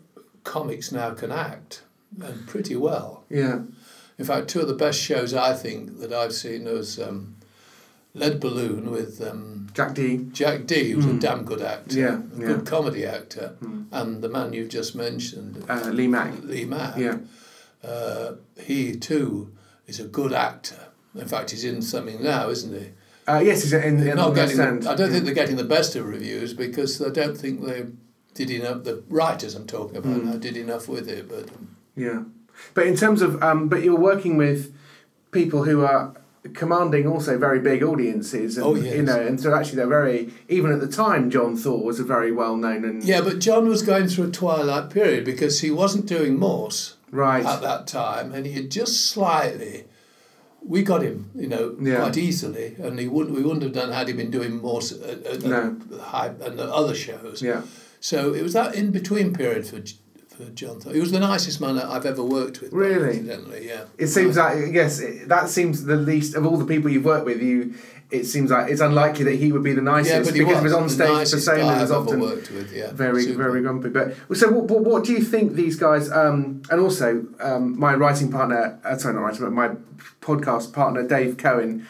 comics 0.42 0.90
now 0.92 1.10
can 1.14 1.30
act 1.32 1.82
and 2.22 2.46
pretty 2.46 2.76
well. 2.76 3.24
Yeah. 3.28 3.60
In 4.18 4.24
fact, 4.24 4.48
two 4.48 4.60
of 4.60 4.68
the 4.68 4.74
best 4.74 5.00
shows 5.00 5.34
I 5.34 5.54
think 5.54 5.98
that 5.98 6.12
I've 6.12 6.32
seen 6.32 6.64
was 6.64 7.00
um, 7.00 7.34
Lead 8.14 8.38
Balloon 8.38 8.90
with 8.92 9.20
um, 9.20 9.68
Jack 9.74 9.94
Dee. 9.94 10.18
Jack 10.32 10.66
Dee, 10.66 10.90
who's 10.92 11.04
a 11.04 11.14
damn 11.14 11.44
good 11.44 11.60
actor, 11.60 11.98
Yeah, 11.98 12.20
a 12.36 12.38
yeah. 12.40 12.46
good 12.46 12.66
comedy 12.66 13.04
actor, 13.04 13.56
and 13.90 14.22
the 14.22 14.28
man 14.28 14.52
you've 14.52 14.68
just 14.68 14.94
mentioned, 14.94 15.64
Uh, 15.68 15.90
Lee 15.92 16.06
Mack. 16.06 16.42
Lee 16.44 16.64
Mack. 16.64 16.96
Yeah. 16.96 17.18
Uh, 17.82 18.34
he 18.60 18.94
too 18.96 19.50
is 19.86 20.00
a 20.00 20.04
good 20.04 20.32
actor. 20.32 20.88
In 21.14 21.28
fact, 21.28 21.50
he's 21.50 21.64
in 21.64 21.80
something 21.82 22.22
now, 22.22 22.48
isn't 22.48 22.72
he? 22.78 22.90
Uh, 23.26 23.38
yes, 23.38 23.62
he's 23.62 23.72
in, 23.72 24.06
in 24.06 24.16
Not 24.16 24.30
the 24.30 24.34
getting. 24.34 24.58
West 24.58 24.68
End. 24.68 24.82
The, 24.82 24.90
I 24.90 24.94
don't 24.94 25.10
think 25.10 25.24
they're 25.24 25.34
getting 25.34 25.56
the 25.56 25.64
best 25.64 25.96
of 25.96 26.06
reviews 26.06 26.52
because 26.52 27.00
I 27.00 27.08
don't 27.10 27.36
think 27.36 27.64
they 27.64 27.86
did 28.34 28.50
enough. 28.50 28.84
The 28.84 29.02
writers 29.08 29.54
I'm 29.54 29.66
talking 29.66 29.96
about 29.96 30.22
now 30.22 30.36
did 30.36 30.56
enough 30.56 30.88
with 30.88 31.08
it, 31.08 31.28
but 31.28 31.48
Yeah, 31.96 32.24
but 32.74 32.86
in 32.86 32.96
terms 32.96 33.22
of, 33.22 33.42
um, 33.42 33.68
but 33.68 33.82
you're 33.82 33.98
working 33.98 34.36
with 34.36 34.74
people 35.30 35.64
who 35.64 35.84
are 35.84 36.14
commanding 36.52 37.06
also 37.06 37.38
very 37.38 37.60
big 37.60 37.82
audiences. 37.82 38.58
And, 38.58 38.66
Oh, 38.66 38.74
You 38.74 39.02
know, 39.02 39.18
and 39.18 39.40
so 39.40 39.54
actually 39.54 39.76
they're 39.76 39.86
very. 39.86 40.30
Even 40.48 40.72
at 40.72 40.80
the 40.80 40.88
time, 40.88 41.30
John 41.30 41.56
Thaw 41.56 41.76
was 41.78 41.98
a 42.00 42.04
very 42.04 42.32
well 42.32 42.56
known 42.56 42.84
and 42.84 43.02
yeah. 43.02 43.22
But 43.22 43.38
John 43.38 43.68
was 43.68 43.82
going 43.82 44.08
through 44.08 44.26
a 44.28 44.30
twilight 44.30 44.90
period 44.90 45.24
because 45.24 45.60
he 45.60 45.70
wasn't 45.70 46.06
doing 46.06 46.36
Morse 46.38 46.93
right. 47.14 47.44
at 47.44 47.61
that 47.62 47.87
time, 47.87 48.33
and 48.33 48.44
he 48.47 48.52
had 48.52 48.71
just 48.71 49.06
slightly. 49.11 49.85
We 50.66 50.83
got 50.83 51.02
him, 51.02 51.30
you 51.35 51.47
know, 51.47 51.76
Yeah. 51.80 51.97
quite 51.97 52.16
easily, 52.16 52.75
and 52.83 52.99
he 52.99 53.06
wouldn't. 53.06 53.37
We 53.37 53.42
wouldn't 53.42 53.62
have 53.62 53.73
done 53.73 53.92
had 53.92 54.09
he 54.09 54.14
been 54.14 54.30
doing 54.30 54.56
more 54.62 54.80
at, 54.80 54.92
at, 54.92 55.26
uh, 55.44 55.47
uh, 55.47 55.49
No. 55.49 55.76
at 55.94 56.00
high 56.00 56.30
and 56.40 56.59
the 56.59 56.64
other 56.64 56.94
shows. 56.94 57.42
yeah, 57.42 57.62
So 58.00 58.33
it 58.33 58.42
was 58.42 58.54
that 58.54 58.75
in 58.75 58.90
between 58.90 59.35
period 59.35 59.66
for 59.66 59.80
for 60.37 60.50
John. 60.50 60.80
He 60.92 61.00
was 61.00 61.12
the 61.12 61.21
nicest 61.21 61.61
man 61.61 61.76
that 61.76 61.87
I've 61.87 62.06
ever 62.06 62.23
worked 62.23 62.61
with. 62.61 62.73
Really? 62.73 63.18
Incidentally, 63.18 63.68
yeah. 63.68 63.85
it 63.99 64.09
seems 64.09 64.37
like 64.37 64.73
yes, 64.73 64.99
it, 64.99 65.28
that 65.28 65.49
seems 65.49 65.85
the 65.85 65.97
least 65.97 66.35
of 66.35 66.44
all 66.44 66.56
the 66.56 66.64
people 66.64 66.90
you've 66.90 67.04
worked 67.04 67.26
with. 67.26 67.40
You, 67.40 67.75
it 68.21 68.26
seems 68.26 68.50
like 68.50 68.71
it's 68.71 68.80
unlikely 68.80 69.25
that 69.25 69.37
he 69.37 69.52
would 69.52 69.62
be 69.62 69.73
the 69.73 69.83
nicest 69.83 70.26
yeah, 70.26 70.33
he 70.33 70.38
because 70.40 70.62
was 70.62 70.73
his 70.73 70.73
on 70.73 70.88
stage 70.88 71.30
persona 71.33 71.62
guy 71.62 71.83
is 71.83 71.90
I've 71.90 72.06
often 72.06 72.21
worked 72.21 72.50
with. 72.50 72.73
Yeah, 72.73 72.93
very 72.93 73.23
Super. 73.25 73.43
very 73.43 73.60
grumpy. 73.62 73.88
But 73.88 74.15
so 74.36 74.50
what, 74.50 74.65
what, 74.71 74.80
what 74.82 75.04
do 75.04 75.12
you 75.12 75.23
think 75.23 75.54
these 75.54 75.76
guys? 75.76 76.10
Um, 76.10 76.62
and 76.71 76.80
also 76.80 77.26
um, 77.41 77.78
my 77.78 77.95
writing 77.95 78.30
partner, 78.30 78.78
uh, 78.84 78.97
sorry, 78.97 79.15
not 79.15 79.21
writing, 79.21 79.41
but 79.45 79.52
my 79.52 79.71
podcast 80.21 80.73
partner 80.73 81.06
Dave 81.06 81.36
Cohen. 81.36 81.86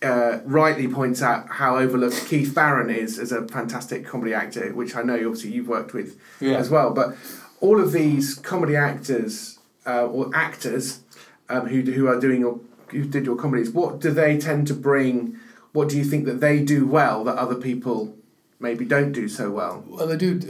Uh, 0.00 0.38
rightly 0.44 0.86
points 0.86 1.20
out 1.22 1.48
how 1.50 1.76
overlooked 1.76 2.24
Keith 2.28 2.54
Barron 2.54 2.88
is 2.88 3.18
as 3.18 3.32
a 3.32 3.44
fantastic 3.48 4.06
comedy 4.06 4.32
actor, 4.32 4.72
which 4.72 4.94
I 4.94 5.02
know 5.02 5.14
obviously 5.16 5.50
you've 5.50 5.66
worked 5.66 5.92
with 5.92 6.16
Yeah. 6.38 6.56
as 6.56 6.70
well. 6.70 6.92
But 6.94 7.16
all 7.60 7.80
of 7.80 7.90
these 7.90 8.36
comedy 8.36 8.76
actors 8.76 9.58
uh, 9.84 10.06
or 10.06 10.30
actors 10.32 11.00
um, 11.48 11.66
who 11.66 11.80
who 11.90 12.06
are 12.06 12.20
doing 12.20 12.40
your 12.42 12.60
who 12.92 13.06
did 13.06 13.24
your 13.26 13.34
comedies, 13.34 13.70
what 13.70 13.98
do 14.00 14.12
they 14.12 14.38
tend 14.38 14.68
to 14.68 14.74
bring? 14.74 15.36
What 15.72 15.88
do 15.88 15.96
you 15.96 16.04
think 16.04 16.24
that 16.24 16.40
they 16.40 16.62
do 16.62 16.86
well 16.86 17.24
that 17.24 17.36
other 17.36 17.54
people 17.54 18.16
maybe 18.58 18.84
don't 18.84 19.12
do 19.12 19.28
so 19.28 19.50
well? 19.50 19.84
Well, 19.86 20.06
they 20.06 20.16
do. 20.16 20.40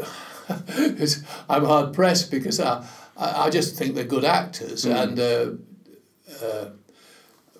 it's, 0.69 1.23
I'm 1.49 1.65
hard 1.65 1.93
pressed 1.93 2.31
because 2.31 2.61
I, 2.61 2.87
I, 3.17 3.51
just 3.51 3.77
think 3.77 3.95
they're 3.95 4.05
good 4.05 4.25
actors. 4.25 4.85
Mm. 4.85 5.03
And 5.03 5.21
uh, 5.21 6.45
uh, 6.45 6.71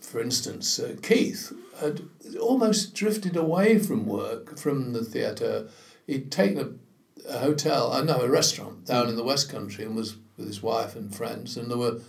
for 0.01 0.21
instance, 0.21 0.79
uh, 0.79 0.97
Keith 1.03 1.53
had 1.81 2.03
almost 2.41 2.95
drifted 2.95 3.37
away 3.37 3.79
from 3.79 4.07
work, 4.07 4.59
from 4.59 4.93
the 4.93 5.05
theatre. 5.05 5.69
He'd 6.07 6.33
taken 6.33 6.81
a, 7.29 7.35
a 7.35 7.39
hotel, 7.39 7.93
I 7.93 8.03
know, 8.03 8.23
a 8.23 8.29
restaurant 8.29 8.87
down 8.87 9.09
in 9.09 9.17
the 9.17 9.25
West 9.25 9.51
Country 9.51 9.85
and 9.85 9.95
was 9.95 10.17
with 10.37 10.47
his 10.47 10.63
wife 10.63 10.97
and 10.97 11.15
friends, 11.15 11.57
and 11.57 11.71
they 11.71 11.75
were 11.75 12.01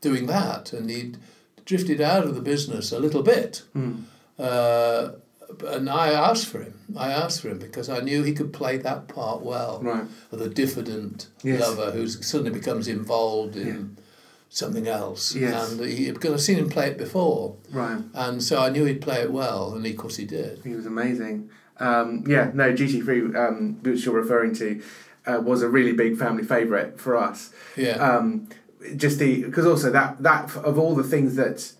doing 0.00 0.26
that. 0.26 0.72
And 0.72 0.88
he'd 0.88 1.18
drifted 1.64 2.00
out 2.00 2.24
of 2.24 2.34
the 2.34 2.40
business 2.40 2.90
a 2.92 2.98
little 2.98 3.22
bit. 3.22 3.62
Uh, 4.42 5.12
and 5.66 5.88
I 5.88 6.08
asked 6.12 6.46
for 6.46 6.62
him. 6.62 6.74
I 6.96 7.12
asked 7.12 7.42
for 7.42 7.48
him 7.50 7.58
because 7.58 7.88
I 7.88 8.00
knew 8.00 8.22
he 8.22 8.32
could 8.32 8.52
play 8.52 8.76
that 8.78 9.08
part 9.08 9.42
well. 9.42 9.80
Right. 9.82 10.04
Of 10.30 10.38
the 10.38 10.48
diffident 10.48 11.28
Yes. 11.42 11.60
lover 11.60 11.90
who 11.90 12.08
suddenly 12.08 12.50
becomes 12.58 12.88
involved 12.88 13.56
in 13.56 13.98
something 14.48 14.86
else. 14.88 15.34
Yes. 15.34 15.72
And 15.72 15.80
he, 15.84 16.10
because 16.10 16.32
I've 16.32 16.40
seen 16.40 16.58
him 16.58 16.68
play 16.68 16.88
it 16.88 16.98
before. 16.98 17.56
Right. 17.70 18.00
And 18.14 18.42
so 18.42 18.60
I 18.60 18.70
knew 18.70 18.84
he'd 18.84 19.00
play 19.02 19.20
it 19.22 19.32
well, 19.32 19.74
and 19.74 19.84
of 19.86 19.96
course 19.96 20.16
he 20.16 20.24
did. 20.24 20.60
He 20.64 20.74
was 20.74 20.86
amazing. 20.86 21.50
Um, 21.78 22.24
yeah, 22.26 22.50
no, 22.54 22.72
Duty 22.74 23.00
Free, 23.00 23.34
um, 23.34 23.78
which 23.82 24.04
you're 24.04 24.14
referring 24.14 24.54
to, 24.56 24.82
uh, 25.26 25.40
was 25.42 25.62
a 25.62 25.68
really 25.68 25.92
big 25.92 26.16
family 26.16 26.44
favourite 26.44 27.00
for 27.00 27.16
us. 27.16 27.50
Yeah. 27.76 27.96
Um, 27.96 28.48
just 28.96 29.18
the 29.18 29.42
because 29.44 29.66
also 29.66 29.90
that 29.90 30.22
that 30.22 30.54
of 30.56 30.78
all 30.78 30.94
the 30.94 31.04
things 31.04 31.36
that, 31.36 31.72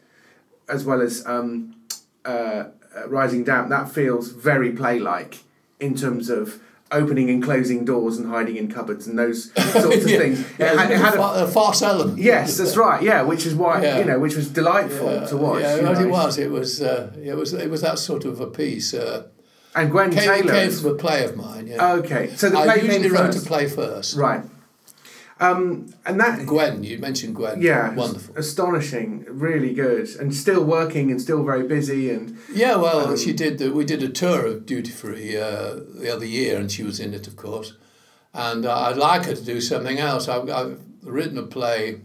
as 0.68 0.84
well 0.84 1.00
as 1.02 1.26
um, 1.26 1.74
uh, 2.24 2.28
uh, 2.96 3.08
Rising 3.08 3.44
Damp, 3.44 3.68
that 3.70 3.90
feels 3.90 4.30
very 4.30 4.72
play-like 4.72 5.38
in 5.80 5.94
terms 5.94 6.30
of 6.30 6.60
opening 6.90 7.30
and 7.30 7.42
closing 7.42 7.84
doors 7.86 8.18
and 8.18 8.28
hiding 8.28 8.56
in 8.56 8.70
cupboards 8.70 9.06
and 9.06 9.18
those 9.18 9.50
sorts 9.72 10.04
of 10.04 10.10
yeah. 10.10 10.18
things. 10.18 10.44
Yeah, 10.58 10.72
it 10.72 10.78
had, 10.78 10.90
it 10.90 10.98
had 10.98 11.14
a, 11.14 11.44
a, 11.44 11.46
farce 11.46 11.80
element. 11.82 12.18
yes, 12.18 12.58
that's 12.58 12.76
right. 12.76 13.02
Yeah, 13.02 13.22
which 13.22 13.46
is 13.46 13.54
why 13.54 13.82
Yeah. 13.82 13.98
you 13.98 14.04
know, 14.04 14.18
which 14.18 14.36
was 14.36 14.50
delightful 14.50 15.26
to 15.26 15.36
watch. 15.36 15.62
Yeah, 15.62 15.76
you 15.76 15.82
well, 15.82 15.94
know. 15.94 16.00
it 16.00 16.10
was. 16.10 16.38
It 16.38 16.50
was. 16.50 16.82
Uh, 16.82 17.12
it 17.22 17.34
was. 17.34 17.54
It 17.54 17.70
was 17.70 17.80
that 17.80 17.98
sort 17.98 18.24
of 18.26 18.40
a 18.40 18.46
piece. 18.46 18.92
Uh, 18.92 19.28
And 19.74 19.90
Gwen 19.90 20.10
came, 20.10 20.28
Taylor. 20.28 20.52
came 20.52 20.70
from 20.70 20.90
a 20.90 20.94
play 20.94 21.24
of 21.24 21.34
mine. 21.34 21.66
Yeah. 21.66 21.92
Okay, 21.94 22.34
so 22.36 22.50
the 22.50 22.58
I 22.58 22.64
play 22.64 22.74
usually 22.82 23.02
came 23.04 23.12
wrote 23.12 23.32
first. 23.32 23.46
a 23.46 23.48
play 23.48 23.68
first. 23.68 24.16
Right. 24.16 24.42
Um, 25.42 25.92
and 26.06 26.20
that, 26.20 26.46
Gwen, 26.46 26.84
you 26.84 26.98
mentioned 26.98 27.34
Gwen. 27.34 27.60
yeah, 27.60 27.94
wonderful. 27.94 28.36
astonishing, 28.36 29.24
really 29.28 29.74
good, 29.74 30.08
and 30.20 30.32
still 30.34 30.62
working 30.64 31.10
and 31.10 31.20
still 31.20 31.42
very 31.44 31.66
busy. 31.66 32.10
And 32.10 32.38
Yeah, 32.52 32.76
well, 32.76 33.08
Um, 33.08 33.16
she 33.16 33.32
did. 33.32 33.58
The, 33.58 33.70
we 33.72 33.84
did 33.84 34.02
a 34.02 34.08
tour 34.08 34.46
of 34.46 34.66
Duty 34.66 34.90
Free 34.90 35.36
uh, 35.36 35.80
the 36.00 36.10
other 36.14 36.26
year, 36.26 36.58
and 36.60 36.70
she 36.70 36.82
was 36.82 37.00
in 37.00 37.12
it, 37.14 37.26
of 37.26 37.36
course. 37.36 37.74
And 38.32 38.64
uh, 38.64 38.78
I'd 38.86 38.96
like 38.96 39.24
her 39.26 39.34
to 39.34 39.44
do 39.44 39.60
something 39.60 39.98
else. 39.98 40.28
I've, 40.28 40.48
I've 40.48 40.80
written 41.02 41.36
a 41.38 41.42
play 41.42 42.00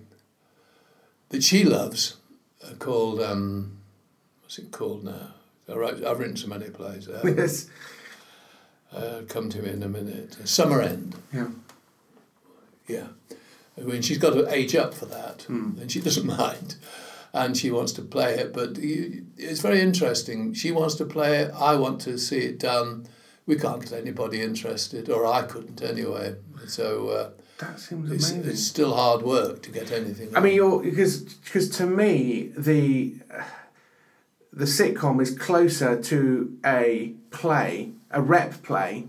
that 1.30 1.44
she 1.44 1.64
loves 1.64 2.18
uh, 2.66 2.74
called 2.80 3.22
um, 3.22 3.78
what's 4.42 4.58
it 4.58 4.72
called 4.72 5.04
now? 5.04 5.34
I 5.70 5.74
wrote, 5.76 6.04
I've 6.04 6.20
written 6.20 6.38
so 6.38 6.48
many 6.48 6.70
plays. 6.70 7.08
Yes, 7.24 7.70
uh, 8.94 9.22
come 9.28 9.50
to 9.50 9.62
me 9.62 9.70
in 9.72 9.84
a 9.84 9.90
minute. 9.90 10.38
Summer 10.48 10.82
End. 10.82 11.16
yeah, 11.34 11.48
Yeah. 12.88 13.08
I 13.78 13.82
mean, 13.82 14.02
she's 14.02 14.18
got 14.18 14.32
to 14.34 14.52
age 14.52 14.76
up 14.76 14.94
for 14.94 15.06
that, 15.06 15.48
and 15.48 15.92
she 15.92 16.02
doesn't 16.08 16.26
mind. 16.26 16.76
And 17.34 17.56
she 17.56 17.70
wants 17.70 17.92
to 17.94 18.02
play 18.02 18.36
it, 18.36 18.54
but 18.54 18.78
it's 18.80 19.60
very 19.60 19.82
interesting. 19.82 20.54
She 20.54 20.72
wants 20.72 20.96
to 20.96 21.06
play 21.06 21.38
it, 21.40 21.52
I 21.56 21.76
want 21.76 22.02
to 22.02 22.18
see 22.18 22.40
it 22.40 22.60
done. 22.60 23.08
We 23.46 23.58
can't 23.58 23.82
get 23.82 23.94
anybody 23.94 24.42
interested, 24.42 25.10
or 25.10 25.26
I 25.26 25.44
couldn't 25.44 25.82
anyway. 25.84 26.36
So 26.68 27.10
uh, 27.10 27.30
that 27.60 27.80
seems 27.80 28.12
it's, 28.12 28.32
amazing. 28.32 28.50
it's 28.52 28.64
still 28.64 28.96
hard 28.96 29.22
work 29.22 29.62
to 29.64 29.72
get 29.72 29.92
anything. 29.92 30.36
I 30.36 30.40
mean, 30.40 30.56
you're 30.56 30.82
because 30.82 31.22
because 31.22 31.70
to 31.78 31.86
me 31.86 32.52
the 32.58 33.16
the 34.52 34.66
sitcom 34.66 35.22
is 35.22 35.38
closer 35.38 36.02
to 36.02 36.58
a 36.66 37.14
play, 37.30 37.92
a 38.10 38.22
rep 38.22 38.64
play, 38.64 39.08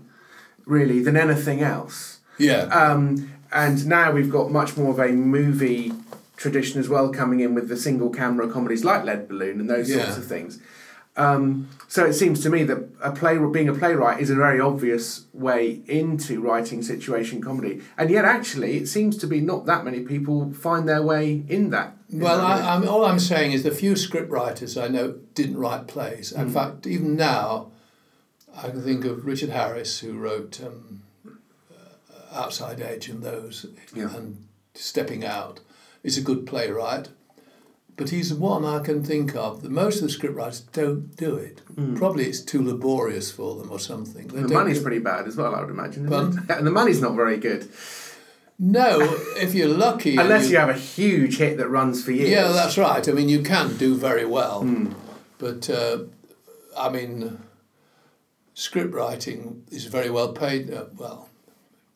really 0.65 1.01
than 1.01 1.17
anything 1.17 1.61
else. 1.61 2.19
yeah. 2.37 2.63
Um, 2.65 3.33
and 3.51 3.85
now 3.85 4.11
we've 4.11 4.31
got 4.31 4.51
much 4.51 4.77
more 4.77 4.91
of 4.91 4.99
a 4.99 5.11
movie 5.11 5.91
tradition 6.37 6.79
as 6.79 6.87
well 6.87 7.09
coming 7.09 7.41
in 7.41 7.53
with 7.53 7.67
the 7.67 7.77
single 7.77 8.09
camera 8.09 8.49
comedies 8.49 8.85
like 8.85 9.03
Lead 9.03 9.27
Balloon 9.27 9.59
and 9.59 9.69
those 9.69 9.91
sorts 9.91 10.17
of 10.17 10.25
things. 10.25 10.59
Um, 11.17 11.67
so 11.89 12.05
it 12.05 12.13
seems 12.13 12.41
to 12.43 12.49
me 12.49 12.63
that 12.63 12.87
a 13.01 13.11
play 13.11 13.37
being 13.51 13.67
a 13.67 13.73
playwright 13.73 14.21
is 14.21 14.29
a 14.29 14.35
very 14.35 14.61
obvious 14.61 15.25
way 15.33 15.81
into 15.87 16.39
writing 16.39 16.81
situation 16.81 17.41
comedy, 17.41 17.81
and 17.97 18.09
yet 18.09 18.23
actually 18.23 18.77
it 18.77 18.87
seems 18.87 19.17
to 19.17 19.27
be 19.27 19.41
not 19.41 19.65
that 19.65 19.83
many 19.83 20.01
people 20.01 20.53
find 20.53 20.87
their 20.87 21.01
way 21.01 21.43
in 21.49 21.71
that. 21.71 21.97
in 22.09 22.21
Well, 22.21 22.37
that. 22.37 22.63
I, 22.63 22.75
I'm, 22.75 22.87
all 22.87 23.03
I'm 23.03 23.19
saying 23.19 23.51
is 23.51 23.63
the 23.63 23.71
few 23.71 23.97
script 23.97 24.31
writers 24.31 24.77
I 24.77 24.87
know 24.87 25.19
didn't 25.33 25.57
write 25.57 25.87
plays. 25.87 26.31
In 26.31 26.49
fact, 26.49 26.87
even 26.87 27.17
now, 27.17 27.71
I 28.55 28.69
can 28.69 28.81
think 28.81 29.03
of 29.03 29.25
Richard 29.25 29.49
Harris, 29.49 29.99
who 29.99 30.17
wrote 30.17 30.61
um, 30.63 31.01
Outside 32.31 32.81
Edge 32.81 33.09
and 33.09 33.23
those, 33.23 33.65
Yeah. 33.95 34.15
and 34.15 34.45
Stepping 34.73 35.23
Out. 35.25 35.59
Is 36.01 36.17
a 36.17 36.21
good 36.21 36.45
playwright, 36.45 37.09
but 37.97 38.09
he's 38.09 38.33
one 38.33 38.63
I 38.63 38.79
can 38.79 39.03
think 39.03 39.35
of 39.35 39.61
that 39.63 39.69
most 39.71 40.01
of 40.01 40.07
the 40.07 40.13
scriptwriters 40.17 40.61
don't 40.71 41.13
do 41.17 41.35
it. 41.35 41.61
Probably 41.97 42.25
it's 42.25 42.39
too 42.41 42.63
laborious 42.63 43.31
for 43.31 43.55
them 43.55 43.69
or 43.69 43.79
something. 43.79 44.27
They. 44.27 44.43
The 44.43 44.47
money's 44.47 44.77
do- 44.77 44.83
pretty 44.83 44.99
bad 44.99 45.27
as 45.27 45.35
well, 45.35 45.53
I 45.53 45.59
would 45.59 45.69
imagine. 45.69 46.07
And 46.49 46.65
the 46.65 46.71
money's 46.71 47.01
not 47.01 47.15
very 47.15 47.35
good. 47.37 47.67
No, 48.57 48.99
if 49.35 49.53
you're 49.53 49.67
lucky. 49.67 50.15
Unless 50.17 50.49
you 50.49 50.57
have 50.57 50.69
a 50.69 50.73
huge 50.73 51.37
hit 51.37 51.57
that 51.57 51.67
runs 51.69 52.03
for 52.03 52.11
years. 52.11 52.29
Yeah, 52.29 52.49
that's 52.53 52.77
right. 52.77 53.05
I 53.07 53.11
mean, 53.11 53.27
you 53.29 53.41
can 53.41 53.75
do 53.77 53.95
very 53.95 54.25
well, 54.25 54.61
Hmm. 54.61 54.93
but 55.37 55.69
uh, 55.69 55.99
I 56.77 56.89
mean, 56.89 57.39
script 58.53 58.93
writing 58.93 59.63
is 59.71 59.85
very 59.85 60.09
well 60.09 60.33
paid. 60.33 60.73
Uh, 60.73 60.85
well, 60.97 61.28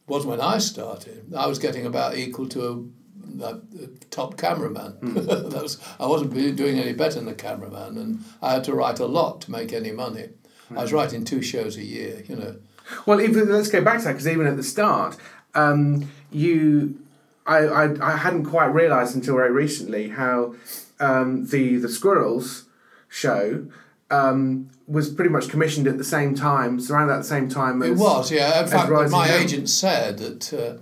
was 0.08 0.26
when 0.26 0.42
I 0.42 0.58
started. 0.58 1.34
I 1.36 1.48
was 1.48 1.60
getting 1.60 1.86
about 1.86 2.18
equal 2.18 2.48
to 2.50 2.62
a, 3.40 3.44
a, 3.44 3.54
a 3.84 3.88
top 4.10 4.38
cameraman. 4.38 4.92
Hmm. 4.94 5.14
that 5.54 5.62
was 5.62 5.80
I 6.00 6.06
wasn't 6.08 6.34
doing 6.56 6.78
any 6.80 6.94
better 6.94 7.16
than 7.16 7.26
the 7.26 7.34
cameraman, 7.34 7.98
and 7.98 8.24
I 8.42 8.54
had 8.54 8.64
to 8.66 8.74
write 8.74 9.00
a 9.00 9.06
lot 9.06 9.42
to 9.42 9.52
make 9.52 9.72
any 9.74 9.92
money. 9.92 10.24
I 10.70 10.74
Hmm. 10.74 10.76
was 10.76 10.94
writing 10.94 11.26
two 11.26 11.42
shows 11.42 11.78
a 11.78 11.84
year. 11.84 12.24
You 12.28 12.36
know. 12.36 12.56
Well, 13.06 13.22
even 13.22 13.50
let's 13.50 13.70
go 13.70 13.82
back 13.82 14.00
to 14.00 14.04
that 14.06 14.14
because 14.14 14.28
even 14.28 14.46
at 14.48 14.58
the 14.58 14.64
start, 14.64 15.16
um, 15.56 16.10
you, 16.32 17.00
I, 17.46 17.60
I, 17.60 18.14
I 18.14 18.18
hadn't 18.18 18.46
quite 18.46 18.74
realised 18.74 19.16
until 19.16 19.36
very 19.36 19.52
recently 19.52 20.10
how 20.10 20.56
um, 21.00 21.46
the 21.48 21.78
the 21.78 21.88
Squirrels 21.90 22.66
show 23.08 23.66
um, 24.12 24.70
was 24.88 25.10
pretty 25.10 25.30
much 25.30 25.50
commissioned 25.50 25.88
at 25.88 25.98
the 25.98 26.04
same 26.04 26.36
time, 26.36 26.78
it's 26.78 26.90
around 26.90 27.10
at 27.10 27.18
the 27.18 27.24
same 27.24 27.50
time 27.50 27.82
as 27.82 27.90
It 27.90 27.98
was, 27.98 28.32
yeah. 28.32 28.62
In 28.62 28.68
fact, 28.68 28.92
my 28.92 29.28
Down. 29.28 29.42
agent 29.42 29.70
said 29.70 30.18
that. 30.20 30.54
Uh, 30.54 30.82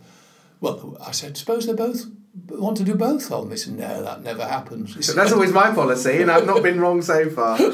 well, 0.59 0.97
I 1.05 1.11
said, 1.11 1.37
suppose 1.37 1.65
they 1.65 1.73
both 1.73 2.05
want 2.47 2.77
to 2.77 2.83
do 2.83 2.95
both 2.95 3.31
of 3.31 3.41
them. 3.41 3.51
He 3.51 3.57
said, 3.57 3.73
no, 3.73 4.03
that 4.03 4.23
never 4.23 4.45
happens. 4.45 5.05
So 5.05 5.13
that's 5.13 5.31
always 5.31 5.51
my 5.51 5.71
policy, 5.73 6.21
and 6.21 6.31
I've 6.31 6.45
not 6.45 6.63
been 6.63 6.79
wrong 6.79 7.01
so 7.01 7.29
far. 7.29 7.57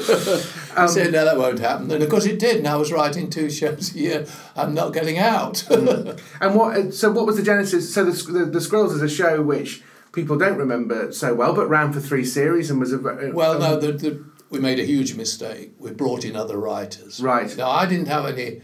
Um, 0.78 0.84
I 0.84 0.86
said, 0.86 1.12
no, 1.12 1.24
that 1.24 1.36
won't 1.36 1.58
happen. 1.58 1.90
And 1.90 2.00
of 2.04 2.08
course 2.08 2.24
it 2.24 2.38
did. 2.38 2.58
And 2.58 2.68
I 2.68 2.76
was 2.76 2.92
writing 2.92 3.30
two 3.30 3.50
shows 3.50 3.96
a 3.96 3.98
year 3.98 4.26
and 4.54 4.76
not 4.76 4.92
getting 4.92 5.18
out. 5.18 5.54
Mm. 5.68 6.20
And 6.40 6.54
what? 6.54 6.76
Uh, 6.76 6.90
so 6.92 7.10
what 7.10 7.26
was 7.26 7.36
the 7.36 7.42
genesis? 7.42 7.92
So 7.92 8.04
the 8.04 8.12
the, 8.32 8.44
the 8.44 8.60
Squirrels 8.60 8.94
is 8.94 9.02
a 9.02 9.08
show 9.08 9.42
which 9.42 9.82
people 10.12 10.38
don't 10.38 10.56
remember 10.56 11.10
so 11.10 11.34
well, 11.34 11.52
but 11.52 11.68
ran 11.68 11.92
for 11.92 11.98
three 11.98 12.24
series 12.24 12.70
and 12.70 12.78
was 12.78 12.92
a 12.92 12.98
ve- 12.98 13.32
well, 13.32 13.58
no, 13.58 13.74
um, 13.74 13.80
the, 13.80 13.92
the, 13.92 14.24
we 14.50 14.58
made 14.58 14.78
a 14.78 14.84
huge 14.84 15.14
mistake. 15.14 15.72
We 15.78 15.90
brought 15.92 16.24
in 16.24 16.36
other 16.36 16.58
writers. 16.58 17.20
Right. 17.20 17.54
Now, 17.56 17.70
I 17.70 17.86
didn't 17.86 18.08
have 18.08 18.26
any 18.26 18.62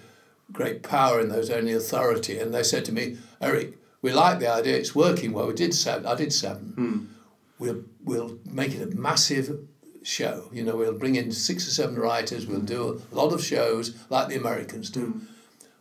great 0.53 0.83
power 0.83 1.21
in 1.21 1.29
those, 1.29 1.51
only 1.51 1.73
authority. 1.73 2.39
And 2.39 2.55
they 2.55 2.63
said 2.63 2.85
to 2.87 2.93
me, 2.93 3.19
Eric, 3.41 3.77
we 4.03 4.13
like 4.13 4.39
the 4.39 4.49
idea. 4.49 4.77
It's 4.77 4.95
working 4.95 5.33
well. 5.33 5.49
We 5.49 5.55
did 5.55 5.75
seven. 5.75 6.07
I 6.07 6.15
did 6.15 6.33
seven. 6.33 6.73
Hmm. 6.77 7.05
We'll, 7.59 7.85
we'll 8.03 8.39
make 8.45 8.75
it 8.75 8.83
a 8.83 8.97
massive 8.97 9.67
show. 10.03 10.49
You 10.53 10.65
know, 10.65 10.77
we'll 10.77 10.99
bring 10.99 11.17
in 11.17 11.33
six 11.33 11.67
or 11.67 11.71
seven 11.71 11.97
writers. 11.97 12.47
We'll 12.47 12.61
do 12.61 13.03
a 13.11 13.15
lot 13.15 13.33
of 13.33 13.45
shows 13.45 13.95
like 14.11 14.29
the 14.29 14.37
Americans 14.37 14.91
do. 14.91 15.07
Hmm. 15.07 15.19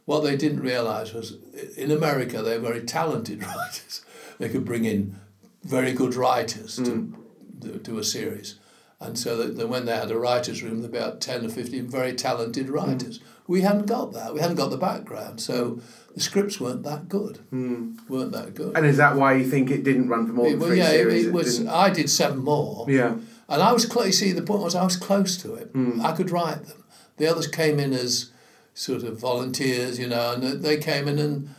What 0.05 0.19
they 0.21 0.35
didn't 0.35 0.59
realise 0.59 1.13
was 1.13 1.37
in 1.77 1.89
America, 1.89 2.41
they're 2.41 2.59
very 2.59 2.81
talented 2.81 3.41
writers. 3.47 4.01
They 4.37 4.49
could 4.49 4.65
bring 4.65 4.83
in 4.83 5.17
very 5.63 5.93
good 5.93 6.15
writers 6.15 6.75
to 6.77 6.91
hmm. 6.91 7.15
do, 7.59 7.79
do 7.79 7.97
a 7.97 8.03
series. 8.03 8.59
And 9.03 9.17
so 9.17 9.37
that, 9.37 9.57
that 9.57 9.67
when 9.67 9.85
they 9.85 9.95
had 9.95 10.11
a 10.11 10.17
writer's 10.17 10.63
room, 10.63 10.81
there 10.81 10.89
were 10.89 10.97
about 10.97 11.21
10 11.21 11.45
or 11.45 11.49
15 11.49 11.87
very 11.87 12.13
talented 12.13 12.69
writers. 12.69 13.19
We 13.47 13.61
hadn't 13.61 13.87
got 13.87 14.13
that. 14.13 14.33
We 14.33 14.39
hadn't 14.39 14.55
got 14.55 14.69
the 14.69 14.77
background. 14.77 15.41
So 15.41 15.81
the 16.15 16.21
scripts 16.21 16.59
weren't 16.59 16.83
that 16.83 17.09
good. 17.09 17.39
Weren't 17.51 18.31
that 18.31 18.53
good. 18.55 18.77
And 18.77 18.85
is 18.85 18.97
that 18.97 19.15
why 19.15 19.33
you 19.33 19.45
think 19.45 19.69
it 19.69 19.83
didn't 19.83 20.07
run 20.07 20.27
for 20.27 20.33
more 20.33 20.49
than 20.49 20.59
well, 20.59 20.69
three 20.69 20.77
yeah, 20.77 20.89
it, 20.89 20.97
series? 20.97 21.25
it 21.27 21.33
was. 21.33 21.57
didn't- 21.57 21.73
I 21.73 21.89
did 21.89 22.09
seven 22.09 22.39
more. 22.39 22.85
Yeah. 22.87 23.15
And 23.49 23.61
I 23.61 23.73
was 23.73 23.85
close. 23.85 24.19
See, 24.19 24.31
the 24.31 24.41
point 24.41 24.61
was 24.61 24.75
I 24.75 24.83
was 24.83 24.95
close 24.95 25.37
to 25.43 25.55
it. 25.55 25.67
Hmm. 25.73 26.01
I 26.01 26.13
could 26.13 26.31
write 26.31 26.65
them. 26.65 26.83
The 27.17 27.27
others 27.27 27.47
came 27.47 27.79
in 27.79 27.93
as 27.93 28.31
sort 28.73 29.03
of 29.03 29.19
volunteers, 29.19 29.99
you 29.99 30.07
know, 30.07 30.33
and 30.33 30.63
they 30.63 30.77
came 30.77 31.07
in 31.07 31.19
and 31.19 31.53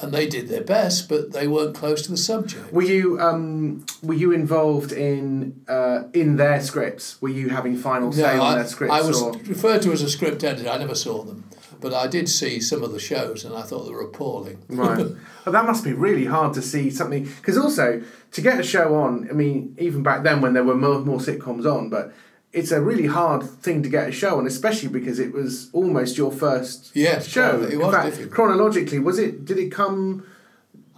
and 0.00 0.12
they 0.12 0.26
did 0.26 0.48
their 0.48 0.62
best, 0.62 1.08
but 1.08 1.32
they 1.32 1.46
weren't 1.46 1.74
close 1.74 2.02
to 2.02 2.10
the 2.10 2.16
subject. 2.16 2.72
Were 2.72 2.82
you 2.82 3.20
um, 3.20 3.84
were 4.02 4.14
you 4.14 4.32
involved 4.32 4.92
in 4.92 5.64
uh, 5.68 6.04
in 6.14 6.36
their 6.36 6.60
scripts? 6.60 7.20
Were 7.20 7.28
you 7.28 7.50
having 7.50 7.76
final 7.76 8.12
say 8.12 8.38
on 8.38 8.40
I, 8.40 8.54
their 8.56 8.66
scripts? 8.66 8.94
I 8.94 9.02
was 9.02 9.20
or? 9.20 9.32
referred 9.32 9.82
to 9.82 9.92
as 9.92 10.02
a 10.02 10.08
script 10.08 10.42
editor. 10.44 10.70
I 10.70 10.78
never 10.78 10.94
saw 10.94 11.22
them, 11.22 11.44
but 11.80 11.92
I 11.92 12.06
did 12.06 12.28
see 12.28 12.58
some 12.60 12.82
of 12.82 12.92
the 12.92 12.98
shows, 12.98 13.44
and 13.44 13.54
I 13.54 13.62
thought 13.62 13.84
they 13.84 13.92
were 13.92 14.02
appalling. 14.02 14.62
Right. 14.68 15.06
Well, 15.44 15.52
that 15.54 15.66
must 15.66 15.82
be 15.82 15.92
really 15.92 16.26
hard 16.26 16.54
to 16.54 16.62
see 16.62 16.88
something 16.88 17.24
because 17.24 17.58
also 17.58 18.00
to 18.30 18.40
get 18.40 18.60
a 18.60 18.62
show 18.62 18.94
on. 18.94 19.28
I 19.28 19.32
mean, 19.32 19.74
even 19.76 20.04
back 20.04 20.22
then 20.22 20.40
when 20.40 20.52
there 20.52 20.62
were 20.62 20.76
more, 20.76 21.00
more 21.00 21.18
sitcoms 21.18 21.66
on, 21.66 21.90
but 21.90 22.14
it's 22.52 22.70
a 22.70 22.80
really 22.80 23.06
hard 23.06 23.42
thing 23.42 23.82
to 23.82 23.88
get 23.88 24.08
a 24.08 24.12
show 24.12 24.38
on, 24.38 24.46
especially 24.46 24.88
because 24.88 25.18
it 25.18 25.32
was 25.32 25.70
almost 25.72 26.18
your 26.18 26.30
first 26.30 26.90
Yes, 26.94 27.26
show. 27.26 27.62
it 27.62 27.72
In 27.74 27.78
was 27.80 27.94
fact, 27.94 28.06
difficult. 28.10 28.30
chronologically, 28.34 28.98
was 28.98 29.18
it? 29.18 29.44
Did 29.44 29.58
it 29.58 29.70
come? 29.72 30.24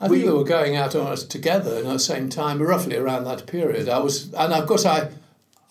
I 0.01 0.09
think 0.09 0.25
they 0.25 0.31
were 0.31 0.45
going 0.45 0.75
out 0.77 0.95
on 0.97 1.07
us 1.07 1.23
together 1.25 1.77
at 1.77 1.85
the 1.85 1.99
same 1.99 2.29
time, 2.29 2.61
roughly 2.61 2.97
around 2.97 3.25
that 3.25 3.47
period. 3.47 3.89
I 3.89 3.99
was, 4.01 4.33
and 4.35 4.53
of 4.53 4.67
course, 4.67 4.85
I, 4.85 5.09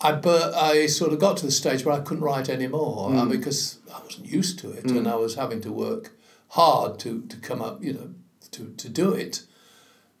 I, 0.00 0.12
bur- 0.12 0.52
I 0.56 0.86
sort 0.86 1.12
of 1.12 1.18
got 1.18 1.36
to 1.38 1.46
the 1.46 1.52
stage 1.52 1.84
where 1.84 1.94
I 1.94 2.00
couldn't 2.00 2.24
write 2.24 2.48
anymore 2.48 3.14
uh, 3.14 3.26
because 3.26 3.78
I 3.94 4.00
wasn't 4.02 4.26
used 4.26 4.58
to 4.60 4.70
it, 4.72 4.86
and 4.86 5.06
I 5.06 5.14
was 5.16 5.34
having 5.34 5.60
to 5.60 5.70
work 5.72 6.12
hard 6.48 6.98
to, 7.00 7.22
to 7.26 7.36
come 7.36 7.60
up, 7.60 7.82
you 7.84 7.92
know, 7.92 8.10
to, 8.52 8.72
to 8.76 8.88
do 8.88 9.12
it. 9.12 9.42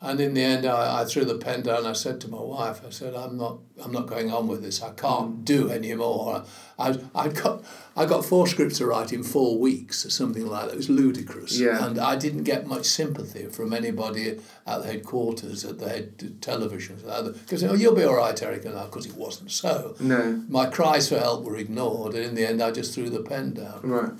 And 0.00 0.20
in 0.20 0.34
the 0.34 0.42
end, 0.42 0.66
I, 0.66 1.00
I 1.00 1.04
threw 1.06 1.24
the 1.24 1.36
pen 1.38 1.62
down. 1.62 1.86
I 1.86 1.94
said 1.94 2.20
to 2.22 2.28
my 2.28 2.40
wife, 2.40 2.82
I 2.86 2.90
said, 2.90 3.14
"I'm 3.14 3.38
not, 3.38 3.60
I'm 3.82 3.90
not 3.90 4.06
going 4.06 4.30
on 4.30 4.48
with 4.48 4.62
this. 4.62 4.82
I 4.82 4.90
can't 4.90 5.46
do 5.46 5.70
anymore." 5.70 6.44
I, 6.78 6.98
I 7.14 7.28
got, 7.28 7.64
I 7.96 8.04
got 8.04 8.24
four 8.24 8.46
scripts 8.46 8.78
to 8.78 8.86
write 8.86 9.12
in 9.14 9.22
four 9.22 9.58
weeks 9.58 10.04
or 10.04 10.10
something 10.10 10.44
like 10.46 10.66
that. 10.66 10.74
It 10.74 10.76
was 10.76 10.90
ludicrous. 10.90 11.58
Yeah. 11.58 11.86
And 11.86 11.98
I 11.98 12.16
didn't 12.16 12.42
get 12.42 12.66
much 12.66 12.84
sympathy 12.84 13.46
from 13.46 13.72
anybody 13.72 14.40
at 14.66 14.82
the 14.82 14.86
headquarters, 14.88 15.64
at 15.64 15.78
the 15.78 15.88
head 15.88 16.42
television, 16.42 16.96
because 16.96 17.64
oh, 17.64 17.72
you'll 17.74 17.94
be 17.94 18.04
all 18.04 18.16
right, 18.16 18.42
Eric, 18.42 18.66
and 18.66 18.74
because 18.74 19.06
it 19.06 19.14
wasn't 19.14 19.52
so. 19.52 19.96
No. 20.00 20.42
My 20.48 20.66
cries 20.66 21.08
for 21.08 21.18
help 21.18 21.44
were 21.44 21.56
ignored, 21.56 22.14
and 22.14 22.24
in 22.24 22.34
the 22.34 22.46
end, 22.46 22.60
I 22.60 22.72
just 22.72 22.92
threw 22.94 23.08
the 23.08 23.22
pen 23.22 23.54
down 23.54 23.80
Right. 23.82 24.12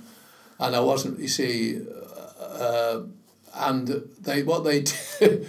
and 0.60 0.74
I 0.76 0.80
wasn't. 0.80 1.18
You 1.18 1.28
see, 1.28 1.82
uh, 2.40 3.00
and 3.54 3.88
they 4.20 4.42
what 4.42 4.64
they 4.64 4.80
did, 5.18 5.46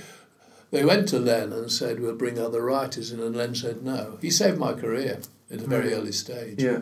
they 0.76 0.84
went 0.84 1.08
to 1.10 1.20
Len 1.20 1.54
and 1.54 1.72
said 1.72 2.00
we'll 2.00 2.16
bring 2.16 2.38
other 2.38 2.62
writers 2.62 3.12
in, 3.12 3.22
and 3.22 3.36
Len 3.36 3.56
said 3.56 3.84
no. 3.84 4.18
He 4.22 4.30
saved 4.30 4.58
my 4.58 4.74
career 4.74 5.22
at 5.50 5.62
a 5.62 5.68
very 5.68 5.92
mm. 5.92 5.98
early 5.98 6.12
stage. 6.12 6.62
Yeah. 6.62 6.82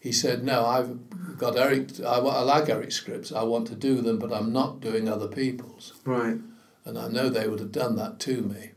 He 0.00 0.12
said 0.12 0.44
no. 0.44 0.64
I've 0.64 1.38
got 1.38 1.56
Eric. 1.56 2.00
I, 2.00 2.18
I 2.18 2.40
like 2.40 2.68
Eric's 2.68 2.96
scripts. 2.96 3.32
I 3.32 3.42
want 3.42 3.66
to 3.68 3.74
do 3.74 4.00
them, 4.00 4.18
but 4.18 4.32
I'm 4.32 4.52
not 4.52 4.80
doing 4.80 5.08
other 5.08 5.28
people's. 5.28 5.92
Right. 6.04 6.38
And 6.86 6.98
I 6.98 7.08
know 7.08 7.28
they 7.28 7.46
would 7.46 7.60
have 7.60 7.72
done 7.72 7.96
that 7.96 8.18
to 8.20 8.42
me. 8.42 8.70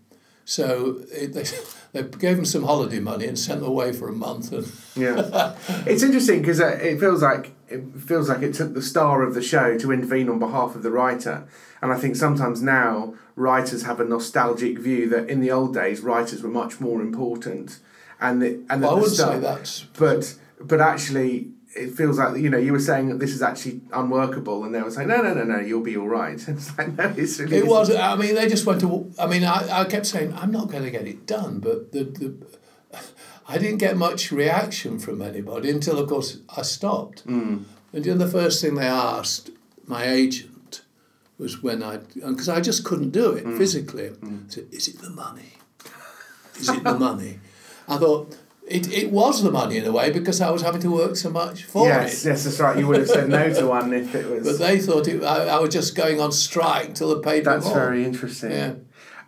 So 0.43 1.01
it, 1.11 1.33
they, 1.33 1.45
they 1.93 2.03
gave 2.17 2.37
him 2.37 2.45
some 2.45 2.63
holiday 2.63 2.99
money 2.99 3.25
and 3.25 3.39
sent 3.39 3.61
them 3.61 3.69
away 3.69 3.93
for 3.93 4.09
a 4.09 4.13
month. 4.13 4.51
And 4.51 4.71
Yeah, 4.95 5.55
it's 5.85 6.03
interesting 6.03 6.41
because 6.41 6.59
uh, 6.59 6.77
it 6.81 6.99
feels 6.99 7.21
like 7.21 7.53
it 7.69 7.83
feels 7.99 8.29
like 8.29 8.41
it 8.41 8.53
took 8.53 8.73
the 8.73 8.81
star 8.81 9.23
of 9.23 9.33
the 9.33 9.41
show 9.41 9.77
to 9.77 9.91
intervene 9.91 10.29
on 10.29 10.39
behalf 10.39 10.75
of 10.75 10.83
the 10.83 10.91
writer, 10.91 11.47
and 11.81 11.91
I 11.91 11.97
think 11.97 12.15
sometimes 12.15 12.61
now 12.61 13.13
writers 13.35 13.83
have 13.83 13.99
a 13.99 14.05
nostalgic 14.05 14.79
view 14.79 15.07
that 15.09 15.29
in 15.29 15.41
the 15.41 15.51
old 15.51 15.73
days 15.73 16.01
writers 16.01 16.41
were 16.43 16.49
much 16.49 16.79
more 16.79 17.01
important, 17.01 17.79
and 18.19 18.41
the, 18.41 18.63
and 18.69 18.81
well, 18.81 18.91
I 18.91 18.93
that 18.93 18.95
wouldn't 18.95 19.11
star- 19.13 19.33
say 19.33 19.39
that's 19.39 19.81
but 19.97 20.35
but 20.59 20.81
actually 20.81 21.51
it 21.75 21.91
feels 21.91 22.17
like 22.17 22.37
you 22.37 22.49
know 22.49 22.57
you 22.57 22.71
were 22.71 22.79
saying 22.79 23.09
that 23.09 23.19
this 23.19 23.31
is 23.31 23.41
actually 23.41 23.81
unworkable, 23.93 24.63
and 24.63 24.73
they 24.73 24.81
were 24.81 24.91
saying 24.91 25.07
no 25.09 25.21
no 25.21 25.33
no 25.33 25.43
no 25.43 25.59
you'll 25.59 25.81
be 25.81 25.97
all 25.97 26.07
right. 26.07 26.43
It's 26.47 26.77
like 26.77 26.97
no, 26.97 27.13
it's 27.15 27.39
really 27.39 27.57
It 27.57 27.67
was. 27.67 27.93
I 27.93 28.15
mean, 28.15 28.35
they 28.35 28.47
just 28.47 28.65
went 28.65 28.81
to. 28.81 29.11
I 29.19 29.27
mean, 29.27 29.43
I, 29.43 29.81
I 29.81 29.85
kept 29.85 30.05
saying 30.05 30.33
I'm 30.33 30.51
not 30.51 30.69
going 30.69 30.83
to 30.83 30.91
get 30.91 31.05
it 31.05 31.25
done, 31.25 31.59
but 31.59 31.91
the, 31.91 32.03
the 32.05 32.35
I 33.47 33.57
didn't 33.57 33.77
get 33.77 33.95
much 33.97 34.31
reaction 34.31 34.99
from 34.99 35.21
anybody 35.21 35.69
until, 35.69 35.99
of 35.99 36.09
course, 36.09 36.39
I 36.55 36.63
stopped. 36.63 37.21
Hmm. 37.21 37.59
And 37.93 38.03
then 38.03 38.17
the 38.17 38.27
first 38.27 38.61
thing 38.61 38.75
they 38.75 38.85
asked 38.87 39.51
my 39.85 40.05
agent 40.07 40.81
was 41.37 41.63
when 41.63 41.81
I 41.81 41.97
because 42.15 42.49
I 42.49 42.59
just 42.61 42.83
couldn't 42.83 43.11
do 43.11 43.31
it 43.31 43.43
Hmm. 43.45 43.57
physically. 43.57 44.11
Said, 44.49 44.65
"Is 44.71 44.87
it 44.89 44.99
the 45.01 45.09
money? 45.11 45.53
Is 46.59 46.69
it 46.69 46.83
the 46.83 46.97
money?" 46.97 47.39
I 47.87 47.97
thought. 47.97 48.35
It, 48.69 48.91
it 48.91 49.11
was 49.11 49.43
the 49.43 49.49
money 49.51 49.77
in 49.77 49.85
a 49.85 49.93
way 49.93 50.11
because 50.11 50.41
I 50.41 50.49
was 50.51 50.61
having 50.61 50.81
to 50.81 50.91
work 50.91 51.15
so 51.15 51.29
much 51.29 51.63
for 51.63 51.87
Yes, 51.87 52.01
it. 52.01 52.03
yes, 52.03 52.25
yes, 52.25 52.43
that's 52.43 52.59
right. 52.59 52.77
You 52.77 52.85
would 52.87 52.97
have 52.99 53.07
said 53.07 53.29
no 53.29 53.47
to 53.53 53.65
one 53.65 53.93
if 53.93 54.13
it 54.13 54.29
was. 54.29 54.43
But 54.45 54.57
they 54.59 54.77
thought 54.77 55.07
it, 55.07 55.23
I, 55.23 55.45
I 55.55 55.59
was 55.61 55.73
just 55.73 55.95
going 55.95 56.19
on 56.19 56.33
strike 56.33 56.93
till 56.93 57.07
the 57.15 57.21
paid 57.21 57.45
That's 57.45 57.65
very 57.69 58.03
interesting. 58.03 58.51
Yeah. 58.51 58.73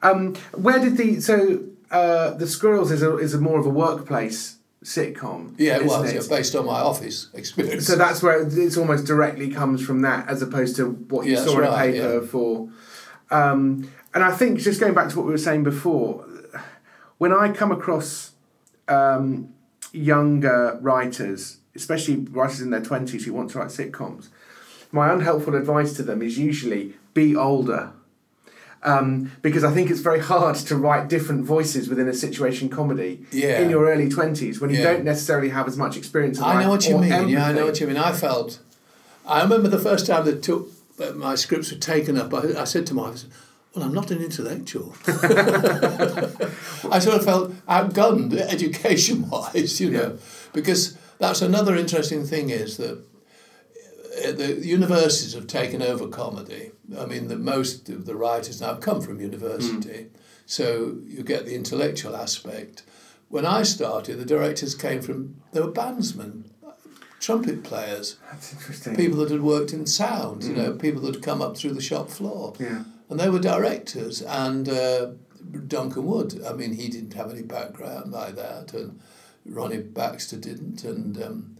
Um, 0.04 0.36
where 0.52 0.80
did 0.80 0.98
the 0.98 1.22
so 1.22 1.62
uh, 1.92 2.32
the 2.32 2.48
Squirrels 2.48 2.92
is 2.92 3.02
a 3.04 3.18
is 3.18 3.34
a 3.34 3.40
more 3.40 3.60
of 3.60 3.66
a 3.66 3.70
workplace 3.70 4.58
sitcom. 4.84 5.54
Yeah, 5.58 5.78
it 5.78 5.86
was 5.86 6.14
yeah, 6.14 6.22
based 6.38 6.56
on 6.56 6.66
my 6.66 6.80
office 6.80 7.28
experience. 7.34 7.86
So 7.88 7.96
that's 7.98 8.24
where 8.24 8.42
it- 8.42 8.58
it's 8.58 8.78
almost 8.78 9.06
directly 9.06 9.50
comes 9.50 9.86
from 9.86 10.02
that, 10.04 10.30
as 10.30 10.42
opposed 10.42 10.76
to 10.78 10.86
what 11.10 11.26
you 11.26 11.34
Yeah, 11.34 11.44
saw 11.44 11.58
in 11.60 11.66
a 11.66 11.76
paper 11.76 12.14
yeah. 12.22 12.28
for. 12.28 12.70
Um, 13.30 13.90
and 14.14 14.24
I 14.24 14.32
think 14.32 14.60
just 14.60 14.80
going 14.80 14.94
back 14.94 15.10
to 15.10 15.18
what 15.18 15.26
we 15.26 15.32
were 15.32 15.38
saying 15.38 15.64
before, 15.64 16.26
when 17.18 17.34
I 17.34 17.52
come 17.52 17.72
across 17.72 18.32
um, 18.88 19.50
younger 19.92 20.80
writers, 20.82 21.58
especially 21.76 22.16
writers 22.32 22.62
in 22.62 22.70
their 22.70 22.82
twenties 22.82 23.26
who 23.26 23.34
want 23.34 23.52
to 23.52 23.60
write 23.60 23.68
sitcoms, 23.68 24.30
my 24.92 25.12
unhelpful 25.12 25.56
advice 25.56 25.94
to 25.94 26.04
them 26.04 26.22
is 26.22 26.38
usually 26.40 26.94
be 27.14 27.36
older. 27.36 27.92
Um, 28.82 29.32
because 29.42 29.66
I 29.66 29.72
think 29.74 29.92
it's 29.92 30.00
very 30.00 30.20
hard 30.22 30.56
to 30.56 30.76
write 30.78 31.10
different 31.10 31.44
voices 31.44 31.90
within 31.90 32.08
a 32.08 32.14
situation 32.14 32.70
comedy 32.70 33.26
Yeah. 33.32 33.60
in 33.60 33.70
your 33.70 33.84
early 33.90 34.08
20s 34.10 34.62
when 34.62 34.70
you 34.70 34.78
Yeah. 34.78 34.94
don't 34.94 35.04
necessarily 35.04 35.50
have 35.50 35.68
as 35.68 35.76
much 35.76 35.98
experience 35.98 36.40
I 36.40 36.64
know 36.64 36.70
what 36.70 36.88
you 36.88 36.98
mean. 36.98 37.28
Yeah, 37.28 37.46
I 37.48 37.52
know 37.52 37.66
what 37.66 37.80
you 37.82 37.88
mean. 37.88 37.98
I 37.98 38.14
felt. 38.14 38.60
I 39.28 39.42
remember 39.44 39.68
the 39.68 39.80
first 39.80 40.08
time 40.08 40.24
that 40.26 40.42
took 40.42 40.70
that 40.98 41.18
my 41.18 41.36
scripts 41.36 41.72
were 41.72 41.78
taken 41.78 42.18
up. 42.18 42.34
I, 42.34 42.62
I 42.62 42.64
said 42.64 42.86
to 42.88 42.94
my 42.94 43.10
wife, 43.10 43.24
"Well, 43.76 43.84
I'm 43.86 43.94
not 43.94 44.12
an 44.12 44.22
intellectual." 44.22 44.96
I 46.92 47.00
sort 47.00 47.18
of 47.18 47.26
felt 47.26 47.52
outgunned 47.68 48.34
education-wise, 48.34 49.80
you 49.82 49.92
know, 49.92 50.18
because 50.54 50.98
that's 51.20 51.42
another 51.42 51.76
interesting 51.76 52.26
thing 52.26 52.50
is 52.50 52.78
that 52.78 52.94
uh, 52.94 53.02
the 54.38 54.66
universities 54.66 55.34
have 55.34 55.48
taken 55.48 55.82
over 55.82 56.08
comedy. 56.08 56.72
I 56.98 57.06
mean, 57.06 57.28
the 57.28 57.38
most 57.38 57.90
of 57.90 58.06
the 58.06 58.16
writers 58.16 58.62
now 58.62 58.76
come 58.76 59.02
from 59.02 59.20
university, 59.20 60.08
so 60.46 60.98
you 61.06 61.24
get 61.24 61.46
the 61.46 61.56
intellectual 61.56 62.16
aspect. 62.16 62.84
When 63.30 63.46
I 63.46 63.64
started, 63.64 64.18
the 64.18 64.26
directors 64.26 64.74
came 64.76 65.02
from 65.02 65.36
they 65.52 65.62
were 65.62 65.72
bandsmen, 65.72 66.46
trumpet 67.20 67.64
players, 67.64 68.18
That's 68.32 68.54
interesting. 68.54 68.96
people 68.96 69.20
that 69.20 69.32
had 69.32 69.42
worked 69.42 69.74
in 69.74 69.86
sound, 69.86 70.44
you 70.44 70.54
know, 70.56 70.74
people 70.74 71.02
that 71.04 71.16
had 71.16 71.24
come 71.24 71.42
up 71.42 71.56
through 71.58 71.74
the 71.74 71.82
shop 71.82 72.10
floor, 72.10 72.54
Yeah. 72.60 72.84
and 73.10 73.20
they 73.20 73.30
were 73.30 73.40
directors. 73.40 74.22
And 74.24 74.68
uh, 74.68 75.12
Duncan 75.68 76.06
Wood, 76.06 76.42
I 76.48 76.54
mean, 76.54 76.74
he 76.74 76.90
didn't 76.90 77.14
have 77.14 77.30
any 77.32 77.44
background 77.44 78.12
like 78.12 78.36
that, 78.36 78.74
and 78.74 79.00
Ronnie 79.46 79.78
Baxter 79.80 80.38
didn't, 80.38 80.84
and. 80.84 81.22
Um, 81.22 81.56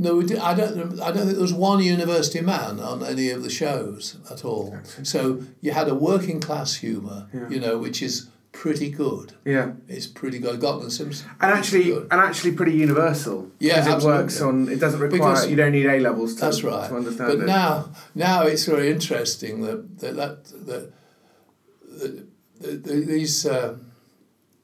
no, 0.00 0.14
we 0.14 0.24
did, 0.26 0.38
I 0.38 0.54
don't. 0.54 1.00
I 1.00 1.08
don't 1.10 1.24
think 1.26 1.32
there 1.32 1.40
was 1.50 1.52
one 1.52 1.80
university 1.82 2.40
man 2.40 2.78
on 2.78 3.04
any 3.04 3.30
of 3.30 3.42
the 3.42 3.50
shows 3.50 4.16
at 4.30 4.44
all. 4.44 4.78
So 5.02 5.42
you 5.60 5.72
had 5.72 5.88
a 5.88 5.94
working 5.94 6.38
class 6.40 6.76
humour, 6.76 7.26
Yeah. 7.34 7.48
you 7.50 7.58
know, 7.58 7.78
which 7.78 8.00
is 8.00 8.28
pretty 8.52 8.90
good. 8.90 9.32
Yeah. 9.44 9.72
It's 9.88 10.06
pretty 10.06 10.38
good. 10.38 10.60
Galton 10.60 10.84
and 10.84 10.92
Simpson. 10.92 11.28
And 11.40 11.52
actually, 11.52 11.92
and 11.92 12.12
actually, 12.28 12.52
pretty 12.52 12.74
universal. 12.86 13.50
Yeah, 13.58 13.84
because 13.84 14.04
it 14.04 14.06
works 14.06 14.40
on. 14.40 14.68
It 14.68 14.78
doesn't 14.80 15.00
require. 15.00 15.18
Because- 15.34 15.50
you 15.50 15.56
don't 15.56 15.72
need 15.72 15.86
A 15.86 15.98
levels 15.98 16.34
to, 16.36 16.40
That's 16.42 16.62
right. 16.62 16.88
to 16.88 16.96
understand 16.96 17.28
but 17.32 17.40
it. 17.42 17.46
now, 17.46 17.90
now 18.14 18.42
it's 18.42 18.64
very 18.66 18.90
interesting 18.92 19.62
that 19.62 19.98
that 19.98 20.14
that, 20.16 20.44
that, 20.44 20.92
that, 21.98 22.26
that, 22.60 22.84
that 22.84 23.06
these 23.06 23.46
uh, 23.46 23.76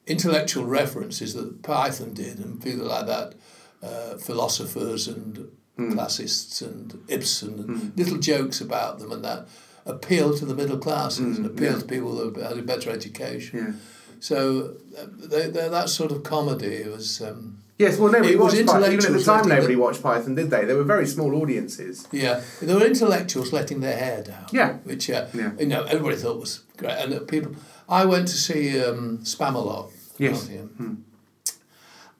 intellectual 0.06 0.64
references 0.64 1.34
that 1.34 1.62
Python 1.62 2.14
did 2.14 2.38
and 2.38 2.62
people 2.62 2.86
like 2.86 3.06
that, 3.06 3.34
uh, 3.84 4.16
philosophers 4.18 5.08
and 5.08 5.48
Hmm. 5.76 5.92
classists 5.94 6.62
and 6.62 6.86
Ibsen 7.08 7.54
and 7.58 7.92
little 7.98 8.18
jokes 8.18 8.60
about 8.60 9.00
them 9.00 9.10
and 9.10 9.24
that 9.24 9.48
appeal 9.84 10.28
to 10.38 10.44
the 10.46 10.54
middle 10.54 10.78
classes 10.78 11.36
and 11.36 11.44
appeal 11.44 11.72
Hmm. 11.72 11.74
yeah. 11.74 11.80
to 11.82 11.86
people 11.94 12.12
that 12.32 12.40
had 12.50 12.58
a 12.58 12.62
better 12.62 12.90
education. 12.90 13.58
Yeah. 13.58 13.72
So 14.20 14.36
uh, 14.96 15.06
they, 15.32 15.50
they, 15.50 15.68
that 15.68 15.88
sort 15.88 16.12
of 16.12 16.22
comedy 16.22 16.84
was. 16.88 17.20
Um, 17.20 17.58
Yes. 17.76 17.98
Well, 17.98 18.12
nobody 18.12 18.34
It 18.34 18.38
was 18.38 18.54
watched 18.54 18.66
Python. 18.68 18.92
Even 18.92 19.04
at 19.06 19.12
the 19.18 19.24
time, 19.24 19.48
nobody 19.48 19.74
watched 19.74 20.00
Python, 20.00 20.36
did 20.36 20.48
they? 20.48 20.64
They 20.64 20.74
were 20.74 20.84
very 20.96 21.06
small 21.08 21.34
audiences. 21.42 22.06
Yeah, 22.12 22.40
there 22.62 22.76
were 22.78 22.86
intellectuals 22.86 23.52
letting 23.52 23.80
their 23.80 23.96
hair 24.04 24.22
down. 24.22 24.46
Yeah. 24.52 24.74
which 24.84 25.10
uh, 25.10 25.26
Yeah. 25.34 25.50
you 25.58 25.66
know 25.66 25.82
everybody 25.82 26.14
thought 26.22 26.38
was 26.38 26.60
great, 26.76 26.92
and 27.02 27.12
uh, 27.14 27.20
people. 27.34 27.50
I 27.88 28.04
went 28.04 28.28
to 28.28 28.36
see 28.46 28.62
um, 28.80 29.18
Spamalot. 29.24 29.90
Yes. 30.18 30.34
Nottingham, 30.48 31.04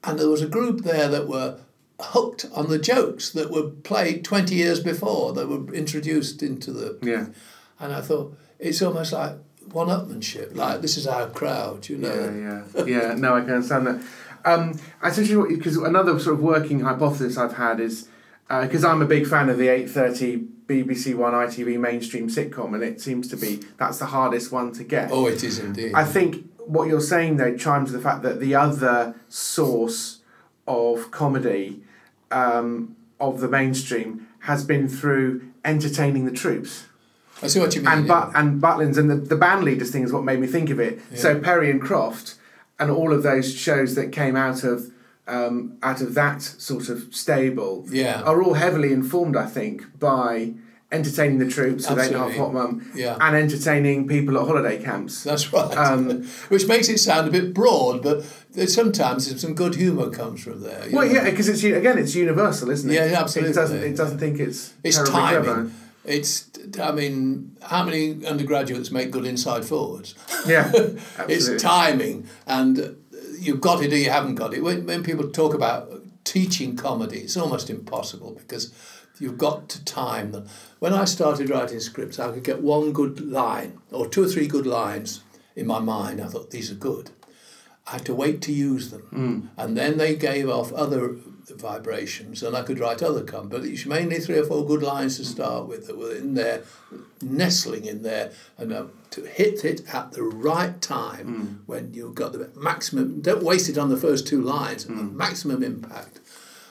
And 0.05 0.19
there 0.19 0.29
was 0.29 0.41
a 0.41 0.47
group 0.47 0.81
there 0.81 1.07
that 1.07 1.27
were 1.27 1.59
hooked 1.99 2.45
on 2.53 2.69
the 2.69 2.77
jokes 2.77 3.31
that 3.31 3.49
were 3.49 3.69
played 3.69 4.23
twenty 4.23 4.55
years 4.55 4.79
before 4.79 5.33
that 5.33 5.47
were 5.47 5.73
introduced 5.73 6.43
into 6.43 6.71
the. 6.71 6.97
Yeah. 7.01 7.27
And 7.79 7.93
I 7.93 8.01
thought 8.01 8.37
it's 8.59 8.81
almost 8.81 9.13
like 9.13 9.33
one-upmanship. 9.71 10.55
Like 10.55 10.81
this 10.81 10.97
is 10.97 11.07
our 11.07 11.27
crowd, 11.29 11.89
you 11.89 11.97
know. 11.97 12.63
Yeah, 12.75 12.83
yeah, 12.85 13.09
yeah. 13.09 13.15
No, 13.15 13.35
I 13.35 13.41
can 13.41 13.51
understand 13.55 13.87
that. 13.87 14.01
Um, 14.45 14.79
actually, 15.01 15.55
because 15.55 15.77
another 15.77 16.17
sort 16.19 16.35
of 16.35 16.41
working 16.41 16.81
hypothesis 16.81 17.37
I've 17.37 17.57
had 17.57 17.79
is 17.79 18.07
because 18.47 18.83
I'm 18.85 19.01
a 19.01 19.05
big 19.05 19.27
fan 19.27 19.49
of 19.49 19.57
the 19.57 19.69
eight 19.69 19.89
thirty 19.89 20.45
BBC 20.67 21.15
One 21.15 21.33
ITV 21.33 21.79
mainstream 21.79 22.29
sitcom, 22.29 22.73
and 22.75 22.83
it 22.83 23.01
seems 23.01 23.27
to 23.29 23.37
be 23.37 23.61
that's 23.77 23.99
the 23.99 24.05
hardest 24.05 24.51
one 24.51 24.71
to 24.73 24.83
get. 24.83 25.11
Oh, 25.11 25.27
it 25.27 25.43
is 25.43 25.59
indeed. 25.59 25.93
I 25.93 26.03
think 26.03 26.47
what 26.67 26.87
you're 26.87 27.01
saying 27.01 27.37
though 27.37 27.55
chimes 27.55 27.91
with 27.91 28.01
the 28.01 28.07
fact 28.09 28.23
that 28.23 28.39
the 28.39 28.55
other 28.55 29.15
source 29.29 30.19
of 30.67 31.11
comedy 31.11 31.81
um, 32.31 32.95
of 33.19 33.39
the 33.39 33.47
mainstream 33.47 34.27
has 34.39 34.63
been 34.65 34.87
through 34.87 35.41
entertaining 35.63 36.25
the 36.25 36.31
troops 36.31 36.85
I 37.41 37.47
see 37.47 37.59
what 37.59 37.75
you 37.75 37.81
mean. 37.81 37.91
and 37.91 38.07
yeah. 38.07 38.29
but 38.31 38.39
and 38.39 38.61
Butlins 38.61 38.97
and 38.97 39.09
the, 39.09 39.15
the 39.15 39.35
band 39.35 39.63
leaders 39.63 39.91
thing 39.91 40.03
is 40.03 40.13
what 40.13 40.23
made 40.23 40.39
me 40.39 40.47
think 40.47 40.69
of 40.69 40.79
it. 40.79 40.99
So 41.15 41.37
Perry 41.39 41.69
and 41.69 41.81
Croft 41.81 42.35
and 42.79 42.89
all 42.89 43.11
of 43.13 43.23
those 43.23 43.53
shows 43.53 43.95
that 43.95 44.11
came 44.11 44.35
out 44.37 44.63
of 44.63 44.91
um, 45.27 45.77
out 45.83 46.01
of 46.01 46.13
that 46.13 46.41
sort 46.41 46.87
of 46.87 47.13
stable 47.13 47.85
Yeah. 47.89 48.21
are 48.21 48.41
all 48.43 48.53
heavily 48.53 48.93
informed, 48.93 49.35
I 49.35 49.47
think, 49.47 49.99
by 49.99 50.53
entertaining 50.95 51.37
the 51.39 51.47
troops 51.47 51.89
with 51.89 51.99
Ain't 51.99 52.13
Half 52.13 52.29
Absolutely. 52.29 52.37
Hot 52.37 52.53
Mum 52.53 52.91
Yeah. 52.95 53.17
and 53.21 53.35
entertaining 53.35 54.07
people 54.07 54.37
at 54.39 54.47
holiday 54.47 54.81
camps. 54.81 55.23
That's 55.23 55.51
right. 55.53 55.75
Um, 55.77 56.23
Which 56.49 56.67
makes 56.67 56.89
it 56.89 56.97
sound 56.99 57.27
a 57.27 57.31
bit 57.31 57.53
broad, 57.53 58.01
but 58.01 58.23
sometimes 58.69 59.39
some 59.41 59.53
good 59.53 59.75
humour 59.75 60.09
comes 60.09 60.43
from 60.43 60.61
there. 60.61 60.87
Well, 60.91 61.05
know. 61.05 61.13
yeah, 61.13 61.23
because 61.29 61.47
it's 61.49 61.63
again, 61.63 61.97
it's 61.97 62.15
universal, 62.15 62.69
isn't 62.71 62.89
it? 62.89 62.93
Yeah, 62.93 63.19
absolutely. 63.19 63.51
It 63.51 63.55
doesn't. 63.55 63.83
It 63.83 63.97
doesn't 63.97 64.19
think 64.19 64.39
it's. 64.39 64.73
It's 64.83 64.97
timing. 65.09 65.43
Clever. 65.43 65.71
It's, 66.05 66.49
I 66.79 66.91
mean, 66.91 67.57
how 67.63 67.83
many 67.83 68.25
undergraduates 68.25 68.91
make 68.91 69.09
good 69.09 69.25
inside 69.25 69.65
forwards? 69.65 70.13
Yeah, 70.45 70.71
it's 71.27 71.61
timing, 71.61 72.27
and 72.45 72.95
you've 73.39 73.61
got 73.61 73.83
it 73.83 73.91
or 73.91 73.97
you 73.97 74.09
haven't 74.11 74.35
got 74.35 74.53
it. 74.53 74.61
When, 74.63 74.85
when 74.85 75.03
people 75.03 75.29
talk 75.29 75.53
about 75.53 75.91
teaching 76.23 76.75
comedy, 76.75 77.19
it's 77.19 77.37
almost 77.37 77.69
impossible 77.69 78.33
because 78.35 78.73
you've 79.19 79.37
got 79.37 79.69
to 79.69 79.83
time 79.85 80.31
them. 80.31 80.47
When 80.79 80.93
I 80.93 81.05
started 81.05 81.49
writing 81.49 81.79
scripts, 81.79 82.19
I 82.19 82.31
could 82.31 82.43
get 82.43 82.61
one 82.61 82.93
good 82.93 83.19
line 83.21 83.79
or 83.91 84.07
two 84.07 84.23
or 84.23 84.27
three 84.27 84.47
good 84.47 84.65
lines 84.65 85.21
in 85.55 85.67
my 85.67 85.79
mind. 85.79 86.21
I 86.21 86.27
thought 86.27 86.51
these 86.51 86.71
are 86.71 86.75
good. 86.75 87.11
I 87.87 87.93
had 87.93 88.05
to 88.05 88.15
wait 88.15 88.41
to 88.43 88.51
use 88.51 88.89
them, 88.89 89.01
hmm. 89.01 89.39
and 89.57 89.77
then 89.77 89.97
they 89.97 90.15
gave 90.15 90.49
off 90.49 90.73
other 90.73 91.17
vibrations, 91.49 92.41
and 92.41 92.57
I 92.57 92.63
could 92.63 92.79
write 92.79 93.03
other 93.03 93.23
it's 93.27 93.85
mainly 93.85 94.19
three 94.19 94.39
or 94.39 94.45
four 94.45 94.65
good 94.65 94.81
lines 94.81 95.17
to 95.17 95.25
start 95.25 95.67
with 95.67 95.85
that 95.85 95.95
were 95.95 96.15
in 96.15 96.33
there, 96.33 96.63
nestling 97.21 97.85
in 97.85 98.01
there, 98.01 98.31
and 98.57 98.73
uh, 98.73 98.85
to 99.11 99.25
hit 99.25 99.63
it 99.63 99.81
at 99.93 100.13
the 100.13 100.23
right 100.23 100.81
time 100.81 101.27
hmm. 101.27 101.45
when 101.67 101.93
you've 101.93 102.15
got 102.15 102.33
the 102.33 102.49
maximum. 102.55 103.21
Don't 103.21 103.43
waste 103.43 103.69
it 103.69 103.77
on 103.77 103.89
the 103.89 103.97
first 103.97 104.27
two 104.27 104.41
lines. 104.41 104.85
Hmm. 104.85 105.15
Maximum 105.15 105.61
impact, 105.61 106.19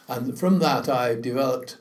and 0.09 0.37
from 0.37 0.59
that 0.59 0.88
I 0.88 1.14
developed 1.14 1.76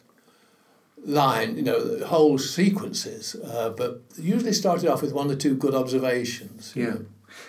line, 1.05 1.55
you 1.55 1.63
know, 1.63 1.99
whole 2.05 2.37
sequences, 2.37 3.35
uh, 3.35 3.69
but 3.69 4.01
usually 4.17 4.53
started 4.53 4.89
off 4.89 5.01
with 5.01 5.13
one 5.13 5.29
or 5.29 5.35
two 5.35 5.55
good 5.55 5.75
observations. 5.75 6.73
Yeah. 6.75 6.85
know. 6.85 7.05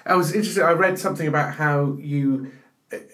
I 0.07 0.15
was 0.17 0.33
interested. 0.35 0.63
I 0.63 0.73
read 0.73 0.99
something 0.99 1.29
about 1.29 1.55
how 1.55 1.97
you, 2.01 2.53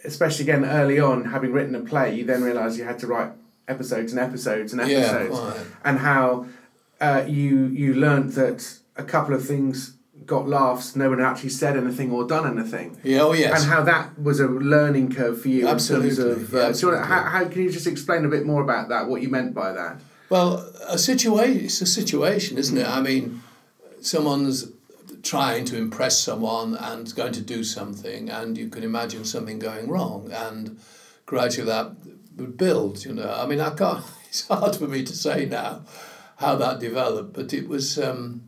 especially 0.04 0.44
again 0.44 0.64
early 0.64 0.98
on, 1.00 1.26
having 1.26 1.52
written 1.52 1.74
a 1.74 1.80
play, 1.80 2.14
you 2.14 2.24
then 2.24 2.42
realised 2.42 2.78
you 2.78 2.84
had 2.84 2.98
to 3.00 3.06
write 3.06 3.32
episodes 3.68 4.12
and 4.12 4.20
episodes 4.20 4.72
and 4.72 4.80
episodes, 4.80 5.38
quite. 5.38 5.66
and 5.84 5.98
how 5.98 6.46
uh, 7.00 7.24
you 7.26 7.66
you 7.66 7.94
learnt 7.94 8.34
that 8.34 8.78
a 8.96 9.04
couple 9.04 9.34
of 9.34 9.44
things 9.44 9.96
got 10.26 10.48
laughs, 10.48 10.94
no 10.94 11.10
one 11.10 11.20
actually 11.20 11.48
said 11.48 11.76
anything 11.76 12.10
or 12.12 12.26
done 12.26 12.46
anything. 12.58 12.96
Yeah, 13.02 13.22
oh 13.22 13.32
yes. 13.32 13.62
And 13.62 13.70
how 13.70 13.82
that 13.82 14.18
was 14.20 14.38
a 14.38 14.46
learning 14.46 15.12
curve 15.12 15.40
for 15.40 15.48
you 15.48 15.66
Absolutely, 15.66 16.10
in 16.10 16.16
terms 16.16 16.54
of. 16.54 16.54
Uh, 16.54 16.72
you 16.74 16.94
wanna- 16.94 17.04
how, 17.06 17.22
how 17.24 17.44
can 17.48 17.62
you 17.62 17.70
just 17.70 17.86
explain 17.86 18.24
a 18.24 18.28
bit 18.28 18.46
more 18.46 18.62
about 18.62 18.88
that? 18.90 19.08
What 19.08 19.22
you 19.22 19.28
meant 19.28 19.54
by 19.54 19.72
that? 19.72 20.00
Well, 20.30 20.72
a 20.86 20.96
situation, 20.96 21.64
it's 21.64 21.80
a 21.80 21.86
situation, 21.86 22.56
isn't 22.56 22.78
it? 22.78 22.86
I 22.86 23.00
mean, 23.00 23.42
someone's 24.00 24.70
trying 25.22 25.64
to 25.66 25.76
impress 25.76 26.20
someone 26.20 26.76
and 26.76 27.12
going 27.16 27.32
to 27.32 27.40
do 27.40 27.64
something, 27.64 28.30
and 28.30 28.56
you 28.56 28.68
can 28.68 28.84
imagine 28.84 29.24
something 29.24 29.58
going 29.58 29.88
wrong, 29.88 30.30
and 30.32 30.78
gradually 31.26 31.66
that 31.66 31.96
would 32.36 32.56
build, 32.56 33.04
you 33.04 33.12
know. 33.12 33.34
I 33.36 33.44
mean, 33.46 33.60
I 33.60 33.74
can't, 33.74 34.04
it's 34.28 34.46
hard 34.46 34.76
for 34.76 34.86
me 34.86 35.02
to 35.02 35.12
say 35.12 35.46
now 35.46 35.82
how 36.36 36.54
that 36.54 36.78
developed, 36.78 37.32
but 37.32 37.52
it 37.52 37.68
was, 37.68 37.98
um, 37.98 38.42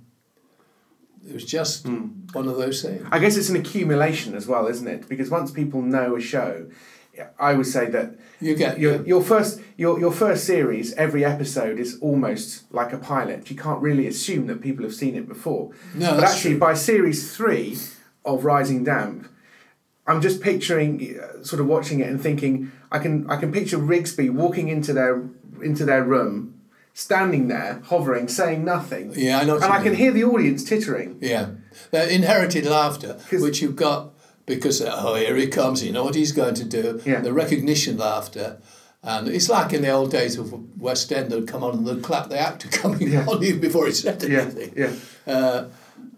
it 1.28 1.34
was 1.34 1.44
just 1.44 1.86
one 1.86 2.46
of 2.46 2.56
those 2.56 2.80
things. 2.80 3.04
I 3.10 3.18
guess 3.18 3.36
it's 3.36 3.48
an 3.48 3.56
accumulation 3.56 4.36
as 4.36 4.46
well, 4.46 4.68
isn't 4.68 4.86
it? 4.86 5.08
Because 5.08 5.30
once 5.30 5.50
people 5.50 5.82
know 5.82 6.14
a 6.14 6.20
show, 6.20 6.68
I 7.38 7.54
would 7.54 7.66
say 7.66 7.86
that 7.90 8.14
You 8.40 8.54
get 8.54 8.78
your, 8.78 8.96
yeah. 8.96 9.02
your 9.04 9.22
first 9.22 9.60
your, 9.76 9.98
your 10.00 10.12
first 10.12 10.44
series, 10.44 10.92
every 10.94 11.24
episode 11.24 11.78
is 11.78 11.98
almost 12.00 12.72
like 12.72 12.92
a 12.92 12.98
pilot. 12.98 13.50
You 13.50 13.56
can't 13.56 13.80
really 13.82 14.06
assume 14.06 14.46
that 14.46 14.60
people 14.60 14.84
have 14.84 14.94
seen 14.94 15.14
it 15.16 15.28
before. 15.28 15.70
No, 15.94 16.14
but 16.14 16.24
actually, 16.24 16.52
true. 16.52 16.60
by 16.60 16.74
series 16.74 17.36
three 17.36 17.76
of 18.24 18.44
Rising 18.44 18.84
Damp, 18.84 19.28
I'm 20.06 20.20
just 20.20 20.40
picturing, 20.40 21.18
uh, 21.20 21.42
sort 21.44 21.60
of 21.60 21.66
watching 21.66 22.00
it 22.00 22.08
and 22.08 22.20
thinking, 22.20 22.72
I 22.90 22.98
can 22.98 23.28
I 23.30 23.36
can 23.36 23.52
picture 23.52 23.78
Rigsby 23.78 24.30
walking 24.30 24.68
into 24.68 24.92
their 24.92 25.22
into 25.62 25.84
their 25.84 26.02
room, 26.02 26.60
standing 26.94 27.48
there, 27.48 27.80
hovering, 27.86 28.28
saying 28.28 28.64
nothing, 28.64 29.12
Yeah, 29.14 29.38
I 29.40 29.44
know. 29.44 29.56
and 29.56 29.64
I 29.64 29.82
can 29.82 29.94
hear 29.94 30.10
the 30.12 30.24
audience 30.24 30.64
tittering. 30.64 31.18
Yeah, 31.20 31.50
that 31.90 32.10
inherited 32.10 32.64
laughter, 32.66 33.18
which 33.30 33.60
you've 33.62 33.76
got 33.76 34.11
because 34.46 34.80
oh 34.82 35.14
here 35.14 35.36
he 35.36 35.46
comes, 35.46 35.84
you 35.84 35.92
know 35.92 36.04
what 36.04 36.14
he's 36.14 36.32
going 36.32 36.54
to 36.54 36.64
do. 36.64 37.00
Yeah. 37.04 37.20
The 37.20 37.32
recognition 37.32 37.96
laughter, 37.98 38.58
and 39.02 39.28
it's 39.28 39.48
like 39.48 39.72
in 39.72 39.82
the 39.82 39.90
old 39.90 40.10
days 40.10 40.36
of 40.38 40.52
West 40.80 41.12
End, 41.12 41.30
they'd 41.30 41.46
come 41.48 41.62
on 41.64 41.78
and 41.78 41.86
they'd 41.86 42.02
clap 42.02 42.28
the 42.28 42.38
actor 42.38 42.68
coming 42.82 43.08
Yeah. 43.12 43.26
on 43.26 43.42
even 43.42 43.60
before 43.60 43.86
he 43.86 43.92
said 43.92 44.22
anything. 44.24 44.72
yeah, 44.76 44.92
Uh, 45.26 45.64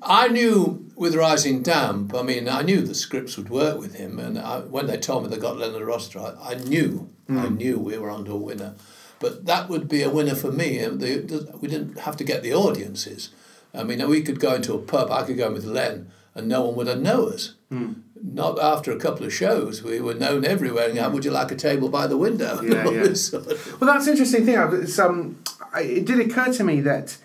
I 0.02 0.28
knew 0.28 0.84
with 0.96 1.14
Rising 1.14 1.62
Damp, 1.62 2.14
I 2.14 2.22
mean, 2.22 2.48
I 2.48 2.62
knew 2.62 2.80
the 2.82 2.94
scripts 2.94 3.36
would 3.36 3.48
work 3.50 3.78
with 3.78 3.94
him, 3.96 4.18
and 4.18 4.38
I, 4.38 4.60
when 4.60 4.86
they 4.86 4.96
told 4.98 5.24
me 5.24 5.28
they 5.30 5.38
got 5.38 5.56
Leonard 5.58 5.82
Rossiter, 5.82 6.20
I, 6.20 6.52
I 6.52 6.54
knew, 6.56 7.08
I 7.28 7.48
knew 7.48 7.78
we 7.78 7.96
were 7.98 8.10
onto 8.10 8.32
a 8.32 8.36
winner. 8.36 8.74
But 9.18 9.46
that 9.46 9.68
would 9.70 9.88
be 9.88 10.02
a 10.02 10.10
winner 10.10 10.34
for 10.34 10.52
me. 10.52 10.78
and 10.78 11.00
the- 11.00 11.48
We 11.60 11.68
didn't 11.68 12.00
have 12.00 12.16
to 12.18 12.24
get 12.24 12.42
the 12.42 12.52
audiences. 12.52 13.30
I 13.72 13.82
mean, 13.82 14.06
we 14.08 14.20
could 14.22 14.38
go 14.40 14.54
into 14.54 14.74
a 14.74 14.78
pub, 14.78 15.10
I 15.10 15.22
could 15.22 15.38
go 15.38 15.46
in 15.48 15.54
with 15.54 15.64
Len, 15.64 16.10
and 16.34 16.48
no 16.48 16.62
one 16.66 16.74
would 16.76 16.86
have 16.86 17.00
know 17.00 17.26
us. 17.26 17.54
Not 18.26 18.58
after 18.58 18.90
a 18.92 18.96
couple 18.96 19.26
of 19.26 19.32
shows, 19.34 19.82
we 19.82 20.00
were 20.00 20.14
known 20.14 20.44
everywhere. 20.44 20.88
And, 20.88 21.12
would 21.12 21.24
you 21.24 21.30
like 21.30 21.50
a 21.50 21.56
table 21.56 21.88
by 21.88 22.06
the 22.06 22.16
window? 22.16 22.62
Yeah, 22.62 22.88
yeah. 22.88 23.12
sort 23.14 23.46
of- 23.48 23.80
Well, 23.80 23.92
that's 23.92 24.06
an 24.06 24.12
interesting 24.12 24.46
thing. 24.46 24.56
It's, 24.82 24.98
um, 24.98 25.38
it 25.76 26.04
did 26.06 26.20
occur 26.20 26.52
to 26.54 26.64
me 26.64 26.80
that, 26.82 27.18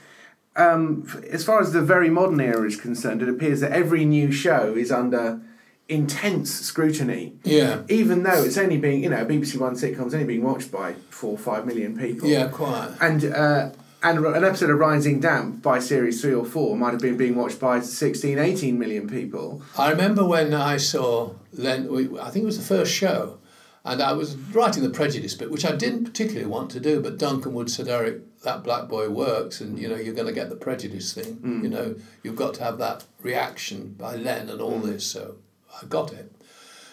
um, 0.55 1.07
as 1.31 1.45
far 1.45 1.61
as 1.61 1.71
the 1.71 1.81
very 1.81 2.09
modern 2.09 2.41
era 2.41 2.67
is 2.67 2.75
concerned, 2.75 3.21
it 3.21 3.29
appears 3.29 3.61
that 3.61 3.71
every 3.71 4.03
new 4.03 4.31
show 4.31 4.73
is 4.75 4.91
under 4.91 5.39
intense 5.87 6.51
scrutiny. 6.51 7.33
Yeah, 7.43 7.83
Even 7.89 8.23
though 8.23 8.43
it's 8.43 8.57
only 8.57 8.77
being, 8.77 9.01
you 9.03 9.09
know, 9.09 9.25
BBC 9.25 9.57
One 9.57 9.75
sitcom's 9.75 10.13
only 10.13 10.25
being 10.25 10.43
watched 10.43 10.71
by 10.71 10.93
four 11.09 11.31
or 11.31 11.37
five 11.37 11.65
million 11.65 11.97
people. 11.97 12.27
yeah, 12.27 12.47
quite. 12.49 12.91
And 13.01 13.23
uh, 13.25 13.69
and 14.01 14.25
an 14.25 14.43
episode 14.43 14.69
of 14.69 14.79
Rising 14.79 15.19
Damp 15.19 15.61
by 15.61 15.79
series 15.79 16.21
three 16.21 16.33
or 16.33 16.45
four 16.45 16.77
might 16.77 16.91
have 16.91 17.01
been 17.01 17.17
being 17.17 17.35
watched 17.35 17.59
by 17.59 17.81
16, 17.81 18.39
18 18.39 18.79
million 18.79 19.09
people. 19.09 19.61
I 19.77 19.89
remember 19.89 20.25
when 20.25 20.53
I 20.53 20.77
saw 20.77 21.33
Len, 21.53 21.89
I 22.19 22.29
think 22.29 22.43
it 22.43 22.45
was 22.45 22.57
the 22.57 22.63
first 22.63 22.93
show, 22.93 23.39
and 23.83 24.01
I 24.01 24.13
was 24.13 24.35
writing 24.35 24.83
the 24.83 24.89
prejudice 24.89 25.33
bit, 25.35 25.51
which 25.51 25.65
I 25.65 25.75
didn't 25.75 26.05
particularly 26.05 26.47
want 26.47 26.71
to 26.71 26.79
do, 26.79 27.01
but 27.01 27.17
Duncan 27.17 27.53
Wood 27.53 27.69
said, 27.69 27.89
Eric, 27.89 28.39
that 28.43 28.63
black 28.63 28.87
boy 28.87 29.09
works, 29.09 29.59
and 29.59 29.77
you 29.77 29.89
know, 29.89 29.97
you're 29.97 30.13
going 30.13 30.27
to 30.27 30.33
get 30.33 30.49
the 30.49 30.55
prejudice 30.55 31.13
thing. 31.13 31.35
Hmm. 31.35 31.63
You 31.63 31.69
know, 31.69 31.95
you've 32.23 32.37
got 32.37 32.53
to 32.55 32.63
have 32.63 32.77
that 32.77 33.03
reaction 33.21 33.95
by 33.97 34.15
Len 34.15 34.49
and 34.49 34.61
all 34.61 34.79
hmm. 34.79 34.87
this, 34.87 35.05
so 35.05 35.35
I 35.81 35.85
got 35.85 36.13
it. 36.13 36.31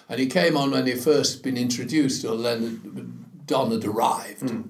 And 0.09 0.19
he 0.19 0.27
came 0.27 0.57
on 0.57 0.71
when 0.73 0.87
he 0.87 0.95
first 0.95 1.43
been 1.45 1.57
introduced, 1.57 2.25
or 2.25 2.35
Len, 2.35 3.27
Don 3.47 3.71
had 3.71 3.85
arrived. 3.85 4.51
Hmm. 4.51 4.63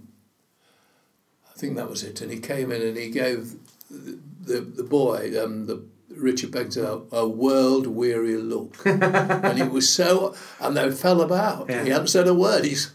I 1.57 1.59
think 1.59 1.77
that 1.77 1.89
was 1.89 2.03
it. 2.03 2.21
And 2.21 2.31
he 2.31 2.39
came 2.39 2.71
in 2.71 2.83
and 2.83 2.97
he 2.99 3.09
gave 3.11 3.55
the, 3.91 4.19
the, 4.43 4.61
the 4.61 4.83
boy, 4.83 5.33
um, 5.43 5.65
the 5.67 5.83
Richard 6.15 6.51
Beggs, 6.51 6.77
a, 6.77 7.01
a 7.11 7.27
world 7.27 7.87
weary 7.87 8.37
look. 8.37 8.77
and 8.87 9.57
he 9.59 9.65
was 9.65 9.89
so, 9.91 10.35
and 10.61 10.77
they 10.77 10.91
fell 10.91 11.23
about. 11.23 11.71
Yeah. 11.71 11.85
He 11.85 11.91
hadn't 11.91 12.09
said 12.09 12.29
a 12.29 12.35
word. 12.35 12.65
He's, 12.67 12.93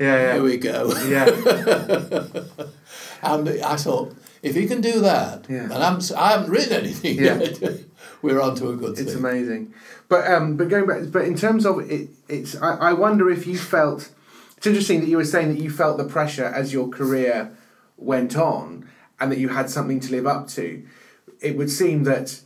Yeah, 0.00 0.32
here 0.34 0.42
we 0.42 0.56
go. 0.56 0.92
yeah, 1.06 1.26
And 3.22 3.48
I 3.62 3.76
thought, 3.76 4.16
if 4.42 4.56
he 4.56 4.66
can 4.66 4.80
do 4.80 5.00
that, 5.00 5.46
Yeah. 5.48 5.64
and 5.64 5.74
I'm, 5.74 6.00
I 6.16 6.32
haven't 6.32 6.50
written 6.50 6.72
anything 6.72 7.18
Yeah. 7.18 7.38
yet, 7.38 7.80
we're 8.22 8.40
on 8.40 8.56
to 8.56 8.70
a 8.70 8.76
good 8.76 8.98
it's 8.98 9.12
thing. 9.12 9.18
amazing. 9.24 9.74
But 10.08 10.26
um, 10.30 10.56
but 10.56 10.68
going 10.68 10.86
back, 10.86 11.02
but 11.12 11.24
in 11.24 11.36
terms 11.36 11.64
of 11.64 11.78
it, 11.90 12.10
it's 12.28 12.54
I, 12.60 12.74
I 12.90 12.92
wonder 12.94 13.30
if 13.30 13.46
you 13.46 13.56
felt. 13.56 14.10
It's 14.56 14.66
interesting 14.66 15.00
that 15.00 15.08
you 15.08 15.16
were 15.16 15.24
saying 15.24 15.54
that 15.54 15.62
you 15.62 15.70
felt 15.70 15.96
the 15.98 16.04
pressure 16.04 16.44
as 16.44 16.72
your 16.72 16.88
career 16.88 17.50
went 18.02 18.36
on, 18.36 18.88
and 19.20 19.30
that 19.30 19.38
you 19.38 19.48
had 19.48 19.70
something 19.70 20.00
to 20.00 20.10
live 20.10 20.26
up 20.26 20.48
to. 20.48 20.82
It 21.40 21.56
would 21.56 21.70
seem 21.70 22.04
that 22.04 22.40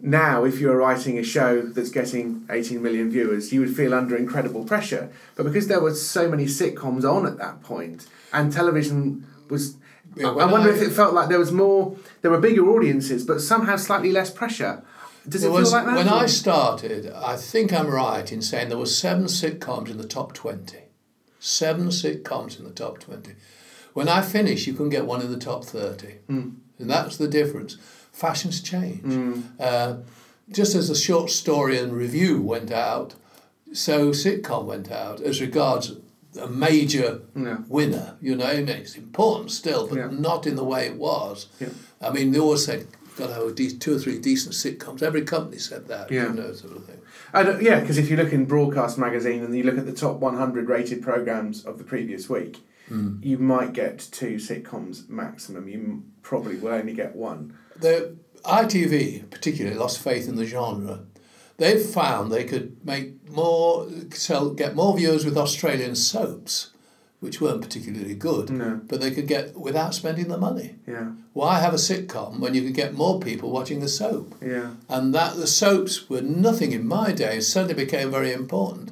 now, 0.00 0.44
if 0.44 0.58
you 0.60 0.68
were 0.68 0.76
writing 0.76 1.16
a 1.18 1.22
show 1.22 1.62
that's 1.62 1.90
getting 1.90 2.44
18 2.50 2.82
million 2.82 3.10
viewers, 3.10 3.52
you 3.52 3.60
would 3.60 3.76
feel 3.76 3.94
under 3.94 4.16
incredible 4.16 4.64
pressure. 4.64 5.10
But 5.36 5.44
because 5.44 5.68
there 5.68 5.80
were 5.80 5.94
so 5.94 6.28
many 6.28 6.46
sitcoms 6.46 7.04
on 7.04 7.24
at 7.26 7.38
that 7.38 7.62
point, 7.62 8.06
and 8.32 8.52
television 8.52 9.24
was. 9.48 9.76
Yeah, 10.16 10.28
I- 10.30 10.40
I 10.40 10.52
wonder 10.52 10.70
I- 10.70 10.74
if 10.74 10.82
it 10.82 10.90
felt 10.90 11.14
like 11.14 11.28
there 11.28 11.38
was 11.38 11.52
more, 11.52 11.96
there 12.20 12.30
were 12.30 12.40
bigger 12.40 12.68
audiences, 12.68 13.24
but 13.24 13.40
somehow 13.40 13.76
slightly 13.76 14.12
less 14.12 14.30
pressure. 14.30 14.82
Does 15.28 15.44
it 15.44 15.46
feel 15.46 15.54
was, 15.54 15.72
like 15.72 15.86
that? 15.86 15.94
when 15.94 16.08
I 16.08 16.26
started, 16.26 17.10
I 17.14 17.36
think 17.36 17.72
I'm 17.72 17.86
right 17.88 18.30
in 18.32 18.42
saying 18.42 18.68
there 18.70 18.78
were 18.78 18.86
seven 18.86 19.26
sitcoms 19.26 19.88
in 19.88 19.98
the 19.98 20.06
top 20.06 20.32
20. 20.34 20.78
Seven 21.38 21.88
sitcoms 21.88 22.58
in 22.58 22.64
the 22.64 22.72
top 22.72 22.98
20. 22.98 23.34
When 23.94 24.08
I 24.08 24.22
finish, 24.22 24.66
you 24.66 24.72
couldn't 24.72 24.90
get 24.90 25.06
one 25.06 25.20
in 25.22 25.30
the 25.30 25.36
top 25.38 25.64
30. 25.64 26.14
And 26.28 26.60
that's 26.78 27.16
the 27.16 27.28
difference. 27.28 27.76
Fashions 28.12 28.60
change. 28.60 29.44
Uh, 29.60 29.96
just 30.50 30.74
as 30.74 30.90
a 30.90 30.96
short 30.96 31.30
story 31.30 31.78
and 31.78 31.92
review 31.92 32.40
went 32.42 32.70
out, 32.70 33.14
so 33.72 34.10
sitcom 34.10 34.64
went 34.66 34.90
out 34.90 35.20
as 35.20 35.40
regards 35.40 35.92
a 36.40 36.46
major 36.48 37.20
Yeah. 37.36 37.58
winner. 37.68 38.16
You 38.20 38.34
know, 38.36 38.46
I 38.46 38.56
mean, 38.56 38.68
it's 38.70 38.96
important 38.96 39.50
still, 39.50 39.86
but 39.86 39.98
Yeah. 39.98 40.08
not 40.10 40.46
in 40.46 40.56
the 40.56 40.64
way 40.64 40.86
it 40.86 40.96
was. 40.96 41.46
Yeah. 41.60 41.68
I 42.00 42.10
mean, 42.10 42.32
they 42.32 42.38
always 42.38 42.64
said, 42.64 42.86
got 43.16 43.26
to 43.28 43.34
have 43.34 43.42
a 43.44 43.52
de- 43.52 43.70
two 43.76 43.94
or 43.96 43.98
three 43.98 44.18
decent 44.18 44.54
sitcoms. 44.54 45.02
Every 45.02 45.22
company 45.22 45.58
said 45.58 45.88
that, 45.88 46.10
Yeah. 46.10 46.28
you 46.28 46.32
know, 46.34 46.52
sort 46.54 46.76
of 46.76 46.84
thing. 46.86 46.98
Don't, 47.34 47.62
yeah, 47.62 47.80
because 47.80 47.98
if 47.98 48.10
you 48.10 48.16
look 48.16 48.32
in 48.32 48.46
Broadcast 48.46 48.98
Magazine 48.98 49.42
and 49.42 49.54
you 49.56 49.62
look 49.62 49.78
at 49.78 49.86
the 49.86 49.92
top 49.92 50.20
100 50.20 50.68
rated 50.68 51.02
programs 51.02 51.64
of 51.64 51.76
the 51.78 51.84
previous 51.84 52.28
week, 52.28 52.60
Mm. 52.92 53.24
you 53.24 53.38
might 53.38 53.72
get 53.72 53.98
two 54.12 54.34
sitcoms 54.36 55.08
maximum. 55.08 55.68
You 55.68 56.02
probably 56.22 56.56
will 56.56 56.72
only 56.74 56.92
get 56.92 57.16
one. 57.16 57.56
The 57.76 58.16
ITV 58.44 59.30
particularly 59.30 59.76
lost 59.78 60.02
faith 60.02 60.28
in 60.28 60.36
the 60.36 60.44
genre. 60.46 61.00
They've 61.56 61.80
found 61.80 62.30
they 62.30 62.44
could 62.44 62.84
make 62.84 63.28
more, 63.30 63.88
sell, 64.12 64.50
get 64.50 64.74
more 64.74 64.96
viewers 64.96 65.24
with 65.24 65.36
Australian 65.38 65.94
soaps, 65.94 66.70
which 67.20 67.40
weren't 67.40 67.62
particularly 67.62 68.14
good, 68.14 68.50
No. 68.50 68.80
but 68.88 69.00
they 69.00 69.10
could 69.12 69.28
get 69.28 69.56
without 69.56 69.94
spending 69.94 70.28
the 70.28 70.38
money. 70.38 70.76
Yeah, 70.86 71.12
Why 71.34 71.60
have 71.60 71.72
a 71.72 71.76
sitcom 71.76 72.40
when 72.40 72.52
you 72.54 72.62
could 72.62 72.74
get 72.74 72.94
more 72.94 73.20
people 73.20 73.50
watching 73.50 73.80
the 73.80 73.88
soap? 73.88 74.34
yeah, 74.44 74.72
and 74.88 75.14
that 75.14 75.36
the 75.36 75.46
soaps 75.46 76.08
were 76.10 76.20
nothing 76.20 76.72
in 76.72 76.86
my 76.86 77.12
day 77.12 77.40
suddenly 77.40 77.74
became 77.84 78.10
very 78.10 78.32
important. 78.32 78.90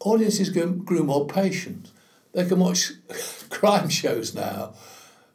Audiences 0.00 0.50
grew, 0.50 0.70
grew 0.72 1.02
more 1.04 1.26
patient. 1.26 1.90
They 2.32 2.46
can 2.46 2.58
watch 2.60 2.92
crime 3.50 3.88
shows 3.88 4.34
now. 4.34 4.74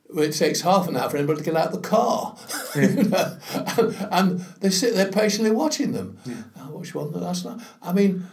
Where 0.07 0.25
it 0.25 0.33
takes 0.33 0.61
half 0.61 0.87
an 0.87 0.95
hour 0.95 1.09
for 1.09 1.17
anybody 1.17 1.39
to 1.39 1.43
get 1.45 1.55
out 1.57 1.73
of 1.73 1.81
the 1.81 1.89
car, 1.89 2.37
you 2.75 2.87
know? 3.09 3.37
and, 3.77 4.07
and 4.11 4.39
they 4.61 4.69
sit 4.69 4.93
there 4.93 5.11
patiently 5.11 5.49
watching 5.49 5.93
them. 5.93 6.19
I 6.55 6.69
watched 6.69 6.93
one 6.93 7.11
last 7.11 7.43
night. 7.43 7.59
I 7.81 7.91
mean, 7.91 8.23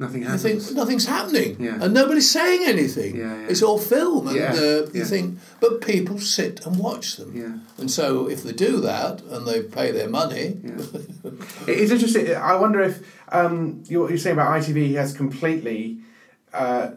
nothing 0.00 0.22
happens. 0.24 0.42
think 0.42 0.76
nothing's 0.76 1.06
happening, 1.06 1.56
Yeah. 1.60 1.78
and 1.80 1.94
nobody's 1.94 2.28
saying 2.28 2.62
anything. 2.66 3.16
Yeah, 3.16 3.42
yeah. 3.42 3.46
It's 3.48 3.62
all 3.62 3.78
film, 3.78 4.26
and 4.26 4.36
Yeah, 4.36 4.52
uh, 4.54 4.58
you 4.58 4.90
yeah. 4.92 5.04
think, 5.04 5.38
but 5.60 5.80
people 5.80 6.18
sit 6.18 6.66
and 6.66 6.76
watch 6.80 7.16
them. 7.16 7.30
Yeah. 7.34 7.58
And 7.78 7.88
so, 7.88 8.28
if 8.28 8.42
they 8.42 8.52
do 8.52 8.80
that 8.80 9.22
and 9.22 9.46
they 9.46 9.62
pay 9.62 9.92
their 9.92 10.08
money, 10.10 10.58
It- 10.64 11.78
It's 11.80 11.92
interesting. 11.92 12.34
I 12.34 12.56
wonder 12.56 12.80
if 12.80 12.98
um, 13.30 13.84
you- 13.86 14.00
what 14.00 14.08
you're 14.10 14.18
saying 14.18 14.34
about 14.36 14.50
ITV 14.60 14.94
has 14.96 15.12
completely 15.12 15.98
uh, 16.52 16.90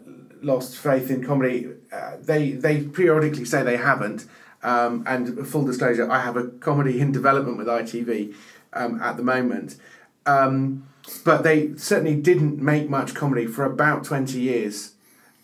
lost 0.44 0.76
faith 0.76 1.10
in 1.10 1.24
comedy. 1.24 1.68
Uh, 1.92 2.16
they 2.20 2.52
they 2.52 2.82
periodically 2.82 3.44
say 3.44 3.62
they 3.62 3.76
haven't. 3.76 4.26
Um, 4.62 5.04
and 5.06 5.46
full 5.46 5.64
disclosure, 5.66 6.10
I 6.10 6.20
have 6.20 6.36
a 6.36 6.44
comedy 6.48 6.98
in 7.00 7.12
development 7.12 7.58
with 7.58 7.66
ITV 7.66 8.34
um, 8.72 9.00
at 9.02 9.16
the 9.18 9.22
moment. 9.22 9.76
Um, 10.24 10.86
but 11.22 11.42
they 11.42 11.76
certainly 11.76 12.14
didn't 12.16 12.62
make 12.62 12.88
much 12.88 13.14
comedy 13.14 13.46
for 13.46 13.64
about 13.64 14.04
twenty 14.04 14.40
years. 14.40 14.92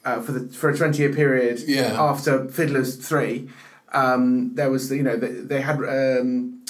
Uh, 0.04 0.20
for 0.22 0.32
the 0.32 0.48
for 0.54 0.70
a 0.70 0.76
twenty 0.76 1.02
year 1.02 1.12
period 1.12 1.60
Yeah. 1.66 1.94
after 2.00 2.48
Fiddlers 2.48 2.96
Three, 2.96 3.50
um, 3.92 4.54
there 4.54 4.70
was 4.70 4.90
you 4.90 5.02
know 5.02 5.16
they, 5.16 5.28
they 5.32 5.60
had 5.60 5.76
um, 5.84 6.64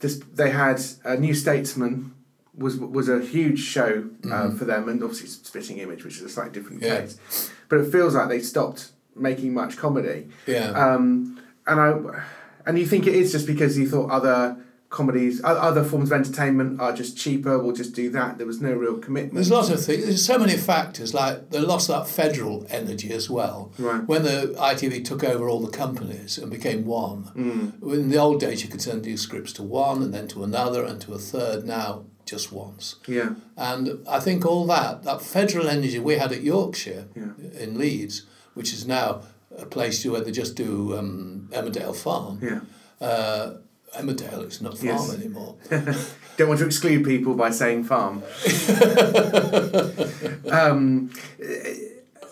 this 0.00 0.18
they 0.34 0.50
had 0.50 0.82
a 1.04 1.16
New 1.16 1.34
Statesman 1.34 2.12
was 2.58 2.76
was 2.78 3.08
a 3.08 3.20
huge 3.20 3.60
show 3.60 4.08
uh, 4.32 4.50
for 4.50 4.64
them, 4.64 4.88
and 4.88 5.00
obviously 5.04 5.28
Spitting 5.28 5.78
Image, 5.78 6.02
which 6.04 6.16
is 6.16 6.22
a 6.22 6.28
slightly 6.28 6.52
different 6.60 6.82
Yeah. 6.82 7.02
case. 7.02 7.50
But 7.68 7.80
it 7.80 7.90
feels 7.90 8.14
like 8.14 8.28
they 8.28 8.40
stopped 8.40 8.90
making 9.14 9.54
much 9.54 9.76
comedy, 9.76 10.28
yeah. 10.46 10.70
um, 10.70 11.40
and 11.66 11.80
I 11.80 12.24
and 12.66 12.78
you 12.78 12.86
think 12.86 13.06
it 13.06 13.14
is 13.14 13.32
just 13.32 13.46
because 13.46 13.78
you 13.78 13.88
thought 13.88 14.10
other 14.10 14.58
comedies, 14.88 15.40
other 15.44 15.84
forms 15.84 16.10
of 16.10 16.18
entertainment 16.18 16.80
are 16.80 16.92
just 16.92 17.16
cheaper. 17.16 17.58
We'll 17.58 17.74
just 17.74 17.94
do 17.94 18.08
that. 18.10 18.38
There 18.38 18.46
was 18.46 18.60
no 18.60 18.72
real 18.72 18.98
commitment. 18.98 19.34
There's 19.34 19.50
lots 19.50 19.68
of 19.68 19.84
things. 19.84 20.04
There's 20.04 20.24
so 20.24 20.38
many 20.38 20.56
factors. 20.56 21.12
Like 21.12 21.50
they 21.50 21.60
lost 21.60 21.88
that 21.88 22.08
federal 22.08 22.66
energy 22.70 23.12
as 23.12 23.28
well. 23.28 23.72
Right. 23.78 24.04
When 24.06 24.22
the 24.22 24.54
ITV 24.58 25.04
took 25.04 25.24
over 25.24 25.48
all 25.48 25.60
the 25.60 25.70
companies 25.70 26.38
and 26.38 26.50
became 26.50 26.84
one. 26.84 27.24
Mm. 27.36 27.94
In 27.94 28.08
the 28.10 28.16
old 28.16 28.40
days, 28.40 28.62
you 28.62 28.68
could 28.68 28.82
send 28.82 29.04
your 29.06 29.16
scripts 29.16 29.52
to 29.54 29.62
one 29.62 30.02
and 30.02 30.14
then 30.14 30.28
to 30.28 30.44
another 30.44 30.84
and 30.84 31.00
to 31.02 31.14
a 31.14 31.18
third. 31.18 31.64
Now, 31.64 32.04
just 32.26 32.52
once. 32.52 32.96
Yeah. 33.06 33.30
And 33.56 34.04
I 34.08 34.20
think 34.20 34.44
all 34.44 34.66
that, 34.66 35.04
that 35.04 35.22
federal 35.22 35.68
energy 35.68 35.98
we 35.98 36.16
had 36.16 36.32
at 36.32 36.42
Yorkshire 36.42 37.06
Yeah. 37.14 37.32
in 37.58 37.78
Leeds, 37.78 38.24
which 38.54 38.72
is 38.72 38.86
now 38.86 39.22
a 39.56 39.64
place 39.64 40.04
where 40.04 40.20
they 40.20 40.32
just 40.32 40.56
do 40.56 40.96
um, 40.98 41.48
Emmerdale 41.52 41.94
Farm. 41.96 42.38
Yeah. 42.42 42.60
Uh, 43.00 43.54
Emmerdale, 43.96 44.42
it's 44.42 44.60
not 44.60 44.76
farm 44.76 44.86
Yes. 44.88 45.14
anymore. 45.14 45.54
Don't 46.36 46.48
want 46.48 46.60
to 46.60 46.66
exclude 46.66 47.04
people 47.04 47.34
by 47.34 47.50
saying 47.50 47.84
farm. 47.84 48.18
um, 50.50 51.10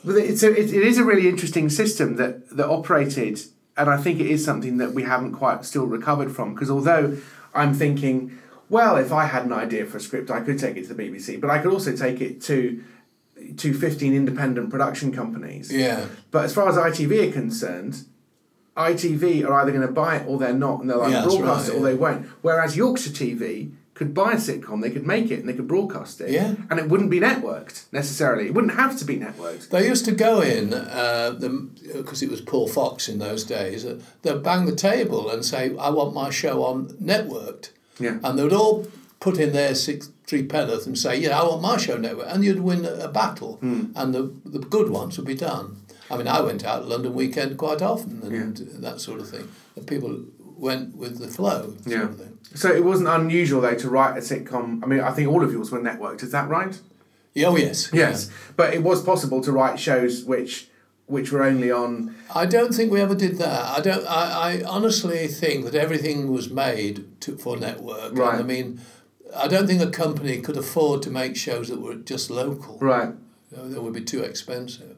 but 0.04 0.16
it's 0.16 0.42
a, 0.42 0.50
it, 0.52 0.74
it 0.74 0.82
is 0.82 0.98
a 0.98 1.04
really 1.04 1.28
interesting 1.28 1.70
system 1.70 2.16
that, 2.16 2.50
that 2.56 2.68
operated, 2.68 3.40
and 3.76 3.88
I 3.88 3.96
think 3.96 4.20
it 4.20 4.26
is 4.26 4.44
something 4.44 4.76
that 4.78 4.92
we 4.92 5.04
haven't 5.04 5.32
quite 5.32 5.64
still 5.64 5.86
recovered 5.86 6.34
from. 6.34 6.52
Because 6.54 6.70
although 6.70 7.16
I'm 7.54 7.72
thinking, 7.72 8.36
well, 8.74 8.96
if 8.96 9.12
I 9.12 9.24
had 9.26 9.44
an 9.44 9.52
idea 9.52 9.86
for 9.86 9.98
a 9.98 10.00
script, 10.00 10.30
I 10.32 10.40
could 10.40 10.58
take 10.58 10.76
it 10.76 10.88
to 10.88 10.94
the 10.94 11.00
BBC, 11.04 11.40
but 11.40 11.48
I 11.48 11.58
could 11.60 11.72
also 11.72 11.94
take 11.96 12.20
it 12.20 12.40
to 12.42 12.82
to 13.56 13.74
15 13.74 14.14
independent 14.14 14.70
production 14.70 15.12
companies. 15.12 15.70
Yeah. 15.72 16.06
But 16.32 16.44
as 16.46 16.54
far 16.54 16.68
as 16.68 16.76
ITV 16.76 17.28
are 17.28 17.32
concerned, 17.32 18.04
ITV 18.76 19.44
are 19.46 19.52
either 19.60 19.70
going 19.70 19.86
to 19.86 19.92
buy 19.92 20.16
it 20.16 20.26
or 20.26 20.38
they're 20.38 20.52
not, 20.68 20.80
and 20.80 20.88
they'll 20.90 20.98
like 20.98 21.12
Yeah, 21.12 21.22
broadcast 21.24 21.68
right, 21.68 21.76
it 21.76 21.78
or 21.78 21.80
yeah. 21.80 21.90
they 21.90 21.94
won't. 21.94 22.26
Whereas 22.42 22.76
Yorkshire 22.76 23.10
TV 23.10 23.72
could 23.94 24.12
buy 24.12 24.32
a 24.32 24.36
sitcom, 24.36 24.82
they 24.82 24.90
could 24.90 25.06
make 25.06 25.30
it, 25.30 25.38
and 25.40 25.48
they 25.48 25.52
could 25.52 25.68
broadcast 25.68 26.20
it, 26.20 26.30
Yeah. 26.30 26.54
and 26.68 26.80
it 26.80 26.88
wouldn't 26.88 27.10
be 27.10 27.20
networked 27.20 27.84
necessarily. 27.92 28.46
It 28.46 28.54
wouldn't 28.54 28.74
have 28.74 28.98
to 28.98 29.04
be 29.04 29.16
networked. 29.18 29.68
They 29.68 29.86
used 29.86 30.04
to 30.06 30.12
go 30.12 30.40
in, 30.40 30.74
uh, 30.74 31.36
because 31.92 32.20
it 32.22 32.30
was 32.30 32.40
Paul 32.40 32.66
Fox 32.66 33.08
in 33.08 33.18
those 33.20 33.44
days, 33.44 33.84
uh, 33.84 34.00
they'd 34.22 34.42
bang 34.42 34.66
the 34.66 34.74
table 34.74 35.30
and 35.30 35.44
say, 35.44 35.62
I 35.78 35.90
want 35.90 36.12
my 36.12 36.30
show 36.30 36.64
on 36.64 36.88
networked. 37.12 37.68
Yeah. 37.98 38.18
And 38.22 38.38
they 38.38 38.42
would 38.42 38.52
all 38.52 38.86
put 39.20 39.38
in 39.38 39.52
their 39.52 39.74
six, 39.74 40.10
three 40.26 40.42
penneth 40.42 40.86
and 40.86 40.98
say, 40.98 41.16
yeah, 41.18 41.40
I 41.40 41.44
want 41.44 41.62
my 41.62 41.76
show 41.76 41.96
network. 41.96 42.26
And 42.28 42.44
you'd 42.44 42.60
win 42.60 42.84
a, 42.84 43.08
battle, 43.08 43.56
Hmm. 43.56 43.86
and 43.96 44.14
the, 44.14 44.32
the 44.44 44.58
good 44.58 44.90
ones 44.90 45.16
would 45.16 45.26
be 45.26 45.34
done. 45.34 45.82
I 46.10 46.16
mean, 46.18 46.28
I 46.28 46.40
went 46.40 46.64
out 46.64 46.86
London 46.86 47.14
weekend 47.14 47.56
quite 47.56 47.80
often 47.80 48.20
and 48.22 48.56
that 48.84 49.00
sort 49.00 49.20
of 49.20 49.28
thing. 49.28 49.48
And 49.76 49.86
people 49.86 50.20
went 50.56 50.94
with 50.96 51.18
the 51.18 51.28
flow, 51.28 51.74
sort 51.82 51.86
Yeah. 51.86 52.02
of 52.04 52.16
thing. 52.18 52.38
So 52.54 52.70
it 52.70 52.84
wasn't 52.84 53.08
unusual 53.08 53.60
though 53.62 53.74
to 53.74 53.88
write 53.88 54.16
a 54.16 54.20
sitcom. 54.20 54.82
I 54.84 54.86
mean, 54.86 55.00
I 55.00 55.10
think 55.12 55.28
all 55.28 55.42
of 55.42 55.50
yours 55.50 55.70
were 55.72 55.80
networked. 55.80 56.22
Is 56.22 56.30
that 56.32 56.48
right? 56.48 56.78
Yeah, 57.32 57.48
oh, 57.48 57.56
yes. 57.56 57.90
Yes, 57.92 58.30
but 58.56 58.74
it 58.74 58.82
was 58.84 59.02
possible 59.02 59.40
to 59.42 59.50
write 59.50 59.80
shows 59.80 60.24
which 60.24 60.68
which 61.06 61.30
were 61.32 61.42
only 61.44 61.70
on. 61.70 62.14
I 62.34 62.46
don't 62.46 62.72
think 62.74 62.90
we 62.92 63.00
ever 63.00 63.14
did 63.14 63.38
that. 63.38 63.78
I 63.78 63.80
don't. 63.80 64.06
I, 64.06 64.60
I 64.60 64.62
honestly 64.64 65.26
think 65.28 65.64
that 65.66 65.74
everything 65.74 66.32
was 66.32 66.50
made 66.50 67.20
to, 67.22 67.36
for 67.36 67.56
network. 67.56 68.10
And 68.10 68.18
Right. 68.18 68.40
I 68.40 68.42
mean, 68.42 68.80
I 69.36 69.48
don't 69.48 69.66
think 69.66 69.82
a 69.82 69.90
company 69.90 70.40
could 70.40 70.56
afford 70.56 71.02
to 71.02 71.10
make 71.10 71.36
shows 71.36 71.68
that 71.68 71.80
were 71.80 71.94
just 71.96 72.30
local. 72.30 72.78
Right. 72.80 73.10
You 73.50 73.56
know, 73.56 73.68
That 73.68 73.82
would 73.82 73.92
be 73.94 74.00
too 74.02 74.22
expensive. 74.22 74.96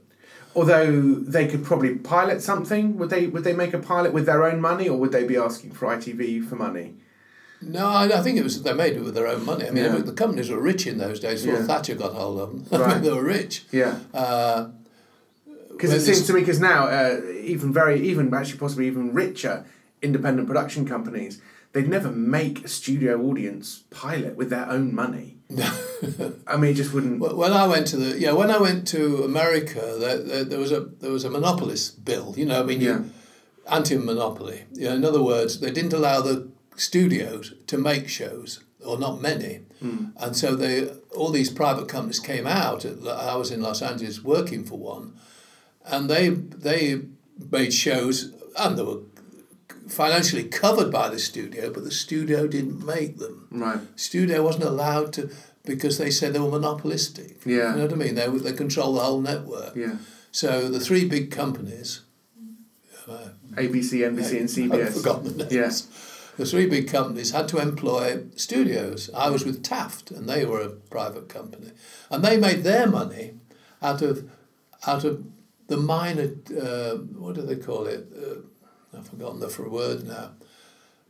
Although 0.55 1.15
they 1.17 1.47
could 1.47 1.65
probably 1.65 1.97
pilot 1.97 2.41
something, 2.41 2.97
would 2.99 3.11
they? 3.11 3.27
Would 3.27 3.45
they 3.45 3.53
make 3.53 3.75
a 3.75 3.79
pilot 3.79 4.13
with 4.15 4.25
their 4.27 4.43
own 4.45 4.61
money, 4.61 4.89
or 4.89 4.97
would 4.99 5.13
they 5.13 5.25
be 5.25 5.37
asking 5.37 5.73
for 5.73 5.87
ITV 5.89 6.49
for 6.49 6.57
money? 6.57 6.95
No, 7.61 7.87
I, 7.89 8.05
I 8.19 8.23
think 8.23 8.39
it 8.39 8.43
was 8.45 8.63
they 8.63 8.73
made 8.73 8.97
it 8.97 9.03
with 9.05 9.15
their 9.15 9.27
own 9.27 9.45
money. 9.45 9.67
I 9.67 9.71
mean, 9.71 9.85
Yeah. 9.85 9.99
the 9.99 10.13
companies 10.13 10.49
were 10.51 10.61
rich 10.61 10.87
in 10.87 10.97
those 10.99 11.21
days. 11.21 11.43
Before 11.45 11.61
Yeah. 11.61 11.67
Thatcher 11.67 11.95
got 11.95 12.13
hold 12.15 12.39
of 12.41 12.49
them, 12.51 12.67
I 12.73 12.77
Right. 12.85 12.95
mean, 12.95 13.03
they 13.05 13.13
were 13.13 13.23
rich. 13.25 13.65
Yeah. 13.71 13.99
Uh, 14.15 14.69
Because 15.77 15.93
it 15.93 16.01
seems 16.01 16.27
to 16.27 16.33
me, 16.33 16.41
because 16.41 16.61
now 16.61 16.87
uh, 16.87 17.21
even 17.43 17.73
very, 17.73 18.01
even 18.09 18.33
actually 18.35 18.59
possibly 18.59 18.87
even 18.87 19.13
richer 19.13 19.65
independent 20.03 20.47
production 20.49 20.87
companies, 20.87 21.41
they'd 21.73 21.89
never 21.89 22.11
make 22.11 22.65
a 22.65 22.69
studio 22.69 23.21
audience 23.23 23.85
pilot 23.91 24.37
with 24.37 24.49
their 24.51 24.69
own 24.71 24.95
money. 24.95 25.37
I 26.47 26.57
mean, 26.57 26.71
it 26.73 26.75
just 26.75 26.93
wouldn't. 26.93 27.19
Wh- 27.21 27.37
When 27.39 27.53
I 27.53 27.67
went 27.67 27.87
to 27.89 27.97
the 27.97 28.19
yeah, 28.19 28.33
when 28.33 28.51
I 28.51 28.59
went 28.59 28.87
to 28.89 29.23
America, 29.25 29.97
there, 29.99 30.19
there, 30.19 30.45
there 30.45 30.59
was 30.59 30.73
a 30.73 30.81
there 30.81 31.13
was 31.13 31.25
a 31.25 31.31
monopolist 31.31 32.05
bill. 32.05 32.35
You 32.37 32.47
know, 32.47 32.61
I 32.61 32.65
mean, 32.65 32.81
you, 32.81 32.91
Yeah. 32.91 33.03
anti-monopoly. 33.77 34.65
You 34.73 34.89
know, 34.89 34.95
in 34.97 35.05
other 35.05 35.23
words, 35.23 35.61
they 35.61 35.71
didn't 35.71 35.93
allow 35.93 36.21
the 36.21 36.49
studios 36.77 37.55
to 37.67 37.79
make 37.79 38.09
shows, 38.09 38.61
or 38.85 38.99
not 38.99 39.21
many, 39.21 39.61
and 40.17 40.37
so 40.37 40.55
they 40.57 40.89
all 41.15 41.31
these 41.31 41.51
private 41.51 41.89
companies 41.89 42.19
came 42.21 42.47
out. 42.47 42.85
I 42.85 43.37
was 43.37 43.51
in 43.51 43.61
Los 43.63 43.83
Angeles 43.83 44.23
working 44.23 44.65
for 44.65 44.79
one, 44.79 45.15
and 45.87 46.11
they 46.11 46.29
they 46.29 47.03
made 47.51 47.73
shows, 47.73 48.33
and 48.59 48.77
they 48.79 48.83
were 48.83 49.01
financially 49.89 50.45
covered 50.45 50.91
by 50.91 51.09
the 51.09 51.19
studio, 51.19 51.73
but 51.73 51.85
the 51.85 51.91
studio 51.91 52.47
didn't 52.47 52.85
make 52.85 53.19
them 53.19 53.47
right. 53.51 53.79
studio 53.95 54.43
wasn't 54.43 54.65
allowed 54.65 55.13
to 55.13 55.31
because 55.65 55.99
they 55.99 56.11
said 56.11 56.33
they 56.33 56.39
were 56.39 56.51
monopolistic. 56.51 57.45
Yeah. 57.45 57.73
You 57.73 57.77
know 57.77 57.83
what 57.83 57.93
I 57.93 57.97
mean? 57.97 58.15
They, 58.15 58.27
they 58.29 58.53
control 58.53 58.95
the 58.95 59.01
whole 59.01 59.21
network. 59.21 59.75
Yeah. 59.75 59.97
So 60.31 60.69
the 60.69 60.81
three 60.81 61.07
big 61.07 61.31
companies, 61.31 62.03
uh, 63.09 63.31
ABC, 63.53 64.01
NBC, 64.01 64.39
and 64.39 64.49
CBS. 64.49 64.87
I've 64.87 64.95
forgotten 64.95 65.39
the 65.39 65.45
names. 65.45 65.53
Yeah. 65.53 66.03
The 66.37 66.45
three 66.45 66.67
big 66.67 66.89
companies 66.89 67.31
had 67.31 67.49
to 67.49 67.59
employ 67.59 68.25
studios. 68.37 69.09
I 69.15 69.31
was 69.31 69.45
with 69.45 69.63
Taft, 69.63 70.11
and 70.11 70.29
they 70.29 70.45
were 70.45 70.61
a 70.61 70.69
private 70.69 71.29
company, 71.29 71.73
and 72.11 72.23
they 72.23 72.37
made 72.37 72.63
their 72.63 72.87
money 72.87 73.35
out 73.81 74.03
of 74.03 74.29
out 74.87 75.05
of 75.05 75.25
the 75.69 75.77
minor. 75.77 76.31
Uh, 76.61 76.97
what 77.19 77.35
do 77.35 77.43
they 77.43 77.57
call 77.57 77.87
it? 77.87 78.07
Uh, 78.17 78.97
I've 78.99 79.09
forgotten 79.09 79.41
the 79.41 79.49
for 79.49 79.67
a 79.67 79.71
word 79.71 80.07
now. 80.07 80.31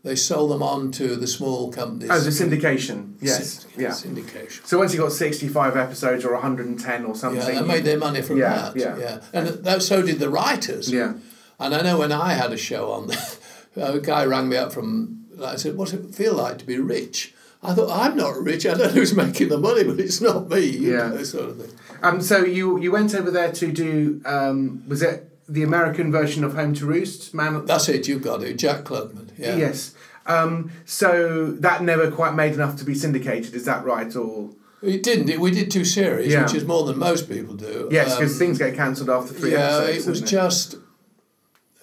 They 0.02 0.14
sold 0.14 0.52
them 0.52 0.62
on 0.62 0.92
to 0.92 1.16
the 1.16 1.26
small 1.26 1.72
companies. 1.72 2.10
Oh, 2.12 2.20
the 2.20 2.30
syndication. 2.30 3.14
Yes. 3.20 3.66
Yeah. 3.76 3.88
Syndication. 3.90 4.64
So 4.64 4.78
once 4.78 4.94
you 4.94 5.00
got 5.00 5.10
sixty-five 5.12 5.76
episodes 5.76 6.24
or 6.24 6.32
one 6.32 6.42
hundred 6.42 6.66
and 6.66 6.78
ten 6.78 7.04
or 7.04 7.14
something. 7.16 7.40
Yeah, 7.54 7.60
they 7.60 7.66
made 7.66 7.84
their 7.84 7.98
money 7.98 8.22
from 8.22 8.38
Yeah, 8.38 8.70
that. 8.72 8.76
yeah. 8.76 8.96
Yeah, 8.98 9.20
and 9.32 9.48
that, 9.48 9.82
so 9.82 10.02
did 10.02 10.18
the 10.20 10.30
writers. 10.30 10.90
Yeah. 10.92 11.14
And 11.58 11.74
I 11.74 11.82
know 11.82 11.98
when 11.98 12.12
I 12.12 12.34
had 12.34 12.52
a 12.52 12.56
show 12.56 12.92
on, 12.92 13.10
a 13.76 13.98
guy 13.98 14.24
rang 14.24 14.48
me 14.48 14.56
up 14.56 14.72
from. 14.72 15.24
I 15.42 15.56
said, 15.56 15.76
"What's 15.76 15.92
it 15.92 16.14
feel 16.14 16.34
like 16.34 16.58
to 16.58 16.64
be 16.66 16.78
rich?" 16.78 17.34
I 17.62 17.74
thought, 17.74 17.90
"I'm 17.90 18.16
not 18.16 18.36
rich. 18.40 18.64
I 18.64 18.70
don't 18.74 18.78
know 18.80 18.88
who's 18.88 19.14
making 19.14 19.48
the 19.48 19.58
money, 19.58 19.82
but 19.82 19.98
it's 19.98 20.20
not 20.20 20.48
me." 20.48 20.60
You 20.66 20.92
Yeah. 20.98 21.08
know, 21.08 21.22
sort 21.24 21.50
of 21.50 21.56
thing. 21.60 21.76
Um. 22.08 22.20
So 22.20 22.44
you 22.44 22.78
you 22.80 22.90
went 22.92 23.14
over 23.14 23.30
there 23.30 23.52
to 23.52 23.72
do 23.72 24.20
um. 24.24 24.82
Was 24.88 25.02
it 25.02 25.30
the 25.48 25.62
American 25.62 26.10
version 26.12 26.44
of 26.44 26.54
Home 26.54 26.74
to 26.74 26.86
Roost? 26.86 27.34
Man. 27.34 27.64
That's 27.66 27.88
it. 27.88 28.08
You've 28.08 28.22
got 28.22 28.42
it, 28.42 28.54
Jack 28.58 28.84
Klugman. 28.84 29.30
Yeah. 29.38 29.56
Yes. 29.56 29.94
Um. 30.26 30.70
So 30.84 31.52
that 31.60 31.82
never 31.82 32.10
quite 32.10 32.34
made 32.34 32.54
enough 32.54 32.76
to 32.76 32.84
be 32.84 32.94
syndicated. 32.94 33.54
Is 33.54 33.64
that 33.64 33.84
right? 33.84 34.14
Or 34.16 34.50
It 34.82 35.02
didn't. 35.02 35.28
It, 35.30 35.40
we 35.40 35.50
did 35.50 35.70
two 35.70 35.84
series, 35.84 36.32
Yeah. 36.32 36.42
which 36.42 36.54
is 36.54 36.64
more 36.64 36.84
than 36.86 36.98
most 36.98 37.28
people 37.28 37.54
do. 37.54 37.88
yes, 37.90 38.16
because 38.16 38.32
Um, 38.32 38.38
things 38.38 38.58
get 38.58 38.74
cancelled 38.74 39.10
after 39.10 39.32
three 39.34 39.52
yeah, 39.52 39.76
episodes. 39.78 40.06
it 40.06 40.10
was 40.10 40.20
doesn't 40.20 40.26
just. 40.38 40.74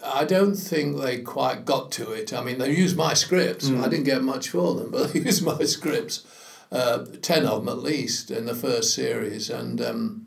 I 0.06 0.26
don't 0.26 0.56
think 0.56 1.02
they 1.02 1.20
quite 1.20 1.64
got 1.64 1.90
to 1.94 2.12
it. 2.12 2.34
I 2.34 2.44
mean, 2.44 2.58
they 2.58 2.72
used 2.76 2.98
my 2.98 3.14
scripts. 3.14 3.70
Hmm. 3.70 3.82
I 3.84 3.88
didn't 3.88 4.04
get 4.04 4.22
much 4.22 4.50
for 4.50 4.76
them, 4.76 4.92
but 4.92 5.04
they 5.14 5.22
used 5.22 5.44
my 5.46 5.64
scripts, 5.64 6.24
uh, 6.74 7.06
ten 7.22 7.46
of 7.46 7.56
them 7.66 7.70
at 7.70 7.84
least 7.84 8.32
in 8.32 8.46
the 8.46 8.56
first 8.56 8.94
series, 8.94 9.50
and 9.50 9.80
um, 9.82 10.26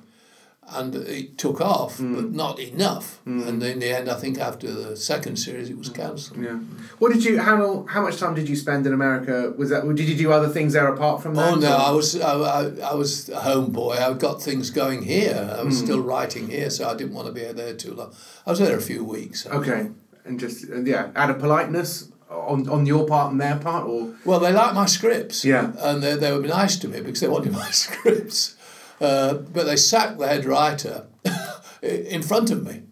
and 0.68 0.94
it 0.96 1.38
took 1.38 1.60
off, 1.60 1.98
Hmm. 1.98 2.14
but 2.16 2.32
not 2.32 2.58
enough. 2.58 3.20
And 3.24 3.62
in 3.62 3.78
the 3.78 3.90
end, 3.98 4.08
I 4.08 4.14
think 4.22 4.38
after 4.38 4.68
the 4.72 4.96
second 4.96 5.36
series, 5.36 5.70
it 5.70 5.78
was 5.78 5.88
cancelled. 5.90 6.40
Yeah. 6.42 6.58
What 7.00 7.12
did 7.12 7.22
you? 7.24 7.38
How 7.40 7.84
how 7.94 8.02
much 8.02 8.16
time 8.18 8.34
did 8.34 8.48
you 8.48 8.56
spend 8.56 8.86
in 8.86 8.92
America? 8.92 9.52
Was 9.56 9.68
that? 9.70 9.82
Did 9.94 10.08
you 10.08 10.16
do 10.16 10.32
other 10.32 10.48
things 10.48 10.72
there 10.72 10.88
apart 10.96 11.22
from 11.22 11.34
that? 11.34 11.52
Oh 11.52 11.54
no, 11.56 11.72
or- 11.72 11.80
I 11.88 11.90
was 11.90 12.08
I, 12.20 12.32
I, 12.60 12.62
I 12.92 12.94
was 12.94 13.28
a 13.28 13.40
homeboy. 13.48 13.96
I 13.98 14.12
got 14.14 14.42
things 14.42 14.70
going 14.70 15.02
here. 15.02 15.36
I 15.52 15.60
Hmm. 15.60 15.66
was 15.68 15.78
still 15.78 16.00
writing 16.12 16.48
here, 16.56 16.70
so 16.70 16.88
I 16.88 16.94
didn't 16.98 17.14
want 17.14 17.26
to 17.28 17.32
be 17.40 17.44
there 17.52 17.74
too 17.74 17.94
long. 17.94 18.10
I 18.46 18.50
was 18.50 18.58
there 18.58 18.76
a 18.76 18.82
few 18.92 19.04
weeks. 19.04 19.46
Okay, 19.46 19.82
and 20.24 20.40
just 20.40 20.64
yeah, 20.92 21.10
out 21.14 21.30
of 21.30 21.38
politeness 21.38 22.10
on 22.30 22.68
on 22.68 22.86
your 22.86 23.06
part 23.06 23.32
and 23.32 23.40
their 23.40 23.56
part, 23.56 23.86
or 23.86 24.14
Well, 24.24 24.40
they 24.40 24.52
liked 24.52 24.74
my 24.74 24.86
scripts. 24.86 25.44
Yeah. 25.44 25.72
And 25.78 26.02
they, 26.02 26.16
they 26.16 26.32
would 26.32 26.42
be 26.42 26.48
nice 26.48 26.76
to 26.76 26.88
me 26.88 27.00
because 27.00 27.20
they 27.20 27.28
wanted 27.28 27.52
my 27.52 27.70
scripts. 27.84 28.56
Uh, 29.00 29.34
but 29.34 29.64
they 29.66 29.76
sacked 29.76 30.18
the 30.18 30.26
head 30.26 30.44
writer 30.46 31.06
in 31.82 32.22
front 32.22 32.50
of 32.50 32.66
me. 32.66 32.82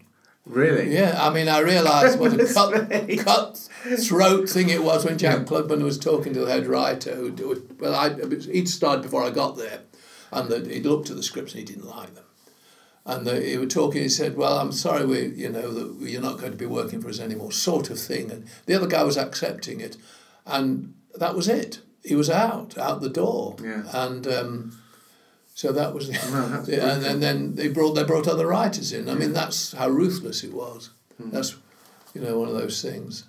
really? 0.45 0.93
Yeah, 0.93 1.17
I 1.19 1.33
mean, 1.33 1.47
I 1.47 1.59
realised 1.59 2.19
what 2.19 2.39
a 2.39 2.45
cut, 2.53 2.89
cut 3.25 3.69
throat 3.99 4.47
thing 4.47 4.69
it 4.69 4.83
was 4.83 5.03
when 5.03 5.17
Jack 5.17 5.47
Klugman 5.47 5.81
was 5.81 5.97
talking 5.97 6.33
to 6.33 6.41
the 6.41 6.51
head 6.51 6.67
writer. 6.67 7.15
Who, 7.15 7.31
who, 7.31 7.67
well, 7.79 7.95
I, 7.95 8.09
he'd 8.51 8.69
started 8.69 9.01
before 9.01 9.23
I 9.23 9.31
got 9.31 9.57
there, 9.57 9.79
and 10.31 10.47
the, 10.47 10.59
he 10.71 10.79
looked 10.81 11.09
at 11.09 11.15
the 11.15 11.23
scripts 11.23 11.53
and 11.53 11.59
he 11.59 11.65
didn't 11.65 11.89
like 11.89 12.13
them. 12.13 12.24
And 13.07 13.25
the, 13.27 13.39
he 13.39 13.57
was 13.57 13.71
talking. 13.73 14.01
He 14.01 14.09
said, 14.09 14.35
"Well, 14.35 14.57
I'm 14.57 14.71
sorry, 14.71 15.05
we, 15.05 15.27
you 15.27 15.49
know, 15.49 15.71
that 15.71 16.09
you're 16.09 16.21
not 16.21 16.39
going 16.39 16.51
to 16.51 16.57
be 16.57 16.65
working 16.65 17.01
for 17.01 17.09
us 17.09 17.19
anymore," 17.19 17.51
sort 17.51 17.89
of 17.91 17.99
thing. 17.99 18.31
And 18.31 18.47
the 18.65 18.73
other 18.73 18.87
guy 18.87 19.03
was 19.03 19.15
accepting 19.17 19.79
it, 19.79 19.95
and 20.45 20.95
that 21.13 21.35
was 21.35 21.47
it. 21.47 21.79
He 22.03 22.15
was 22.15 22.29
out, 22.29 22.77
out 22.77 23.01
the 23.01 23.09
door, 23.09 23.55
Yeah. 23.63 23.83
and 23.93 24.25
um, 24.27 24.81
so 25.53 25.71
that 25.71 25.93
was. 25.93 26.09
No, 26.09 26.49
that's 26.49 26.67
Yeah, 26.75 26.95
and 26.95 27.21
then, 27.21 27.55
they 27.55 27.67
brought 27.67 27.93
they 27.93 28.03
brought 28.03 28.27
other 28.27 28.47
writers 28.47 28.91
in. 28.91 29.07
I 29.07 29.13
mean, 29.13 29.33
that's 29.33 29.73
how 29.73 29.87
ruthless 29.89 30.43
it 30.43 30.53
was. 30.53 30.89
Hmm. 31.21 31.29
That's 31.29 31.55
you 32.15 32.21
know 32.21 32.39
one 32.39 32.49
of 32.49 32.55
those 32.55 32.81
things. 32.81 33.25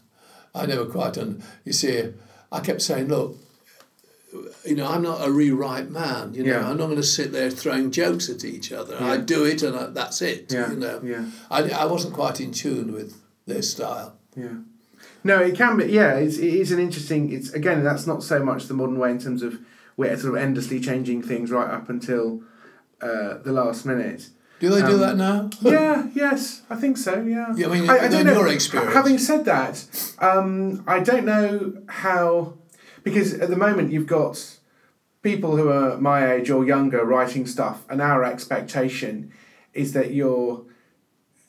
I 0.55 0.65
never 0.65 0.87
quite 0.87 1.19
and 1.19 1.43
you 1.67 1.75
see, 1.75 2.15
I 2.51 2.61
kept 2.61 2.81
saying, 2.81 3.09
look, 3.09 3.37
you 4.65 4.75
know, 4.77 4.87
I'm 4.89 5.03
not 5.03 5.27
a 5.27 5.31
rewrite 5.31 5.91
man. 5.91 6.35
You 6.35 6.45
know, 6.45 6.53
Yeah. 6.53 6.69
I'm 6.71 6.77
not 6.77 6.87
going 6.87 6.97
to 6.97 7.03
sit 7.03 7.33
there 7.33 7.51
throwing 7.51 7.91
jokes 7.91 8.29
at 8.29 8.45
each 8.45 8.73
other. 8.73 8.97
I 9.01 9.17
do 9.19 9.45
it, 9.45 9.63
and 9.63 9.77
I, 9.77 9.87
that's 9.87 10.23
it. 10.23 10.53
Yeah, 10.53 10.71
You 10.71 10.77
know, 10.77 11.01
yeah. 11.05 11.25
I, 11.51 11.63
I 11.71 11.85
wasn't 11.87 12.15
quite 12.15 12.41
in 12.41 12.53
tune 12.53 12.93
with 12.93 13.15
their 13.47 13.63
style. 13.63 14.17
Yeah. 14.37 14.59
No, 15.25 15.41
it 15.41 15.57
can 15.57 15.77
be. 15.77 15.87
Yeah, 15.87 16.15
it's, 16.15 16.39
it 16.39 16.55
is 16.55 16.71
an 16.73 16.79
interesting. 16.79 17.33
It's 17.33 17.51
again, 17.53 17.83
that's 17.83 18.07
not 18.07 18.23
so 18.23 18.43
much 18.45 18.67
the 18.67 18.75
modern 18.75 18.99
way 18.99 19.11
in 19.11 19.19
terms 19.19 19.43
of 19.43 19.59
we're 19.97 20.17
sort 20.17 20.35
of 20.37 20.41
endlessly 20.43 20.79
changing 20.81 21.23
things 21.23 21.51
right 21.51 21.69
up 21.71 21.89
until 21.89 22.43
uh, 23.01 23.39
the 23.39 23.53
last 23.53 23.85
minute. 23.87 24.29
Do 24.61 24.71
they 24.71 24.81
do 24.83 24.95
Um, 24.95 25.01
that 25.01 25.17
now? 25.17 25.51
yeah, 25.61 26.07
yes, 26.15 26.63
I 26.71 26.77
think 26.77 26.97
so. 26.97 27.21
Yeah. 27.23 27.53
Yeah, 27.57 27.67
I 27.67 27.71
mean, 27.71 27.91
I, 27.91 27.99
I 28.07 28.09
don't 28.09 28.25
know. 28.25 28.35
your 28.35 28.49
experience. 28.49 28.95
Having 28.95 29.19
said 29.19 29.45
that, 29.47 29.85
um, 30.19 30.83
I 30.87 31.01
don't 31.01 31.27
know 31.27 31.83
how 31.89 32.55
because 33.07 33.33
at 33.35 33.49
the 33.49 33.57
moment 33.57 33.93
you've 33.93 34.07
got 34.09 34.35
people 35.23 35.57
who 35.57 35.69
are 35.71 35.97
my 35.99 36.33
age 36.35 36.51
or 36.51 36.65
younger 36.67 37.05
writing 37.05 37.47
stuff, 37.47 37.85
and 37.89 38.03
our 38.03 38.25
expectation 38.25 39.33
is 39.73 39.93
that 39.93 40.11
you're 40.13 40.63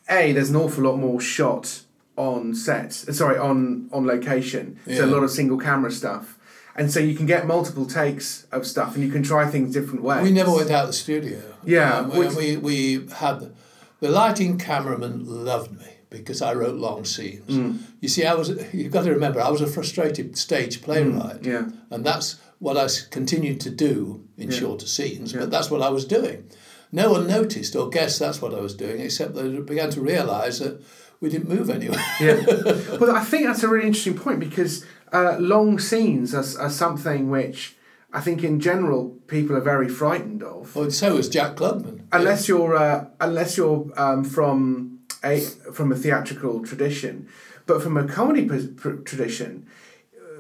a 0.09 0.31
there's 0.33 0.51
an 0.51 0.55
awful 0.55 0.83
lot 0.85 0.97
more 0.97 1.19
shot 1.19 1.81
on 2.15 2.53
set. 2.55 2.93
Sorry, 2.93 3.37
on 3.37 3.89
on 3.91 4.05
location. 4.05 4.79
So 4.85 5.03
a 5.05 5.11
lot 5.15 5.23
of 5.23 5.31
single 5.31 5.57
camera 5.57 5.91
stuff. 5.91 6.35
And 6.79 6.91
so 6.91 6.99
you 6.99 7.15
can 7.15 7.25
get 7.25 7.47
multiple 7.47 7.87
takes 7.87 8.45
of 8.51 8.67
stuff, 8.67 8.93
and 8.95 9.03
you 9.03 9.11
can 9.11 9.23
try 9.23 9.47
things 9.47 9.73
different 9.73 10.03
ways. 10.03 10.21
We 10.21 10.31
never 10.31 10.53
went 10.53 10.69
out 10.69 10.85
the 10.85 10.93
studio. 10.93 11.41
Yeah, 11.65 11.97
Um, 12.01 12.09
which- 12.15 12.35
we, 12.35 12.55
we 12.57 13.07
had 13.15 13.51
the 13.99 14.09
lighting 14.09 14.59
cameraman 14.59 15.25
loved 15.25 15.71
me 15.71 15.87
because 16.09 16.41
I 16.41 16.53
wrote 16.53 16.75
long 16.75 17.05
scenes. 17.05 17.49
Mm. 17.49 17.79
You 18.01 18.07
see, 18.09 18.25
I 18.25 18.33
was 18.33 18.49
you've 18.73 18.91
got 18.91 19.03
to 19.03 19.11
remember 19.11 19.41
I 19.41 19.49
was 19.49 19.61
a 19.61 19.67
frustrated 19.67 20.37
stage 20.37 20.81
playwright, 20.81 21.41
Mm, 21.41 21.45
yeah. 21.45 21.69
and 21.91 22.05
that's 22.05 22.39
what 22.59 22.77
I 22.77 22.87
continued 23.11 23.59
to 23.61 23.69
do 23.69 24.23
in 24.37 24.49
shorter 24.51 24.87
scenes. 24.87 25.33
But 25.33 25.51
that's 25.51 25.69
what 25.69 25.81
I 25.81 25.89
was 25.89 26.05
doing. 26.05 26.49
No 26.91 27.11
one 27.11 27.27
noticed 27.27 27.75
or 27.75 27.89
guessed 27.89 28.19
that's 28.19 28.41
what 28.41 28.53
I 28.53 28.61
was 28.61 28.73
doing, 28.73 29.01
except 29.01 29.35
they 29.35 29.49
began 29.59 29.89
to 29.91 30.01
realise 30.01 30.59
that 30.59 30.81
we 31.19 31.29
didn't 31.29 31.49
move 31.49 31.69
anywhere. 31.69 32.03
Yeah. 32.21 32.39
well, 32.99 33.15
I 33.15 33.23
think 33.23 33.45
that's 33.47 33.63
a 33.63 33.67
really 33.67 33.87
interesting 33.87 34.17
point 34.17 34.39
because 34.39 34.85
uh, 35.11 35.37
long 35.39 35.79
scenes 35.79 36.33
are, 36.33 36.45
are 36.63 36.69
something 36.69 37.29
which 37.29 37.75
I 38.13 38.21
think 38.21 38.43
in 38.43 38.59
general 38.59 39.09
people 39.27 39.55
are 39.57 39.61
very 39.61 39.89
frightened 39.89 40.41
of. 40.43 40.75
well, 40.75 40.89
so 40.89 41.17
is 41.17 41.27
Jack 41.27 41.57
Klugman. 41.57 42.03
Unless 42.13 42.47
you're 42.47 42.75
uh, 42.75 43.05
unless 43.19 43.57
you're 43.57 43.91
um, 43.97 44.23
from 44.23 44.96
a 45.23 45.39
from 45.39 45.91
a 45.91 45.95
theatrical 45.95 46.65
tradition, 46.65 47.27
but 47.65 47.81
from 47.81 47.97
a 47.97 48.07
comedy 48.07 48.45
pr- 48.45 48.67
pr- 48.75 49.01
tradition, 49.03 49.67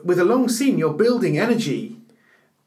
with 0.03 0.19
a 0.19 0.25
long 0.25 0.49
scene, 0.49 0.77
you're 0.77 0.93
building 0.93 1.37
energy 1.37 1.97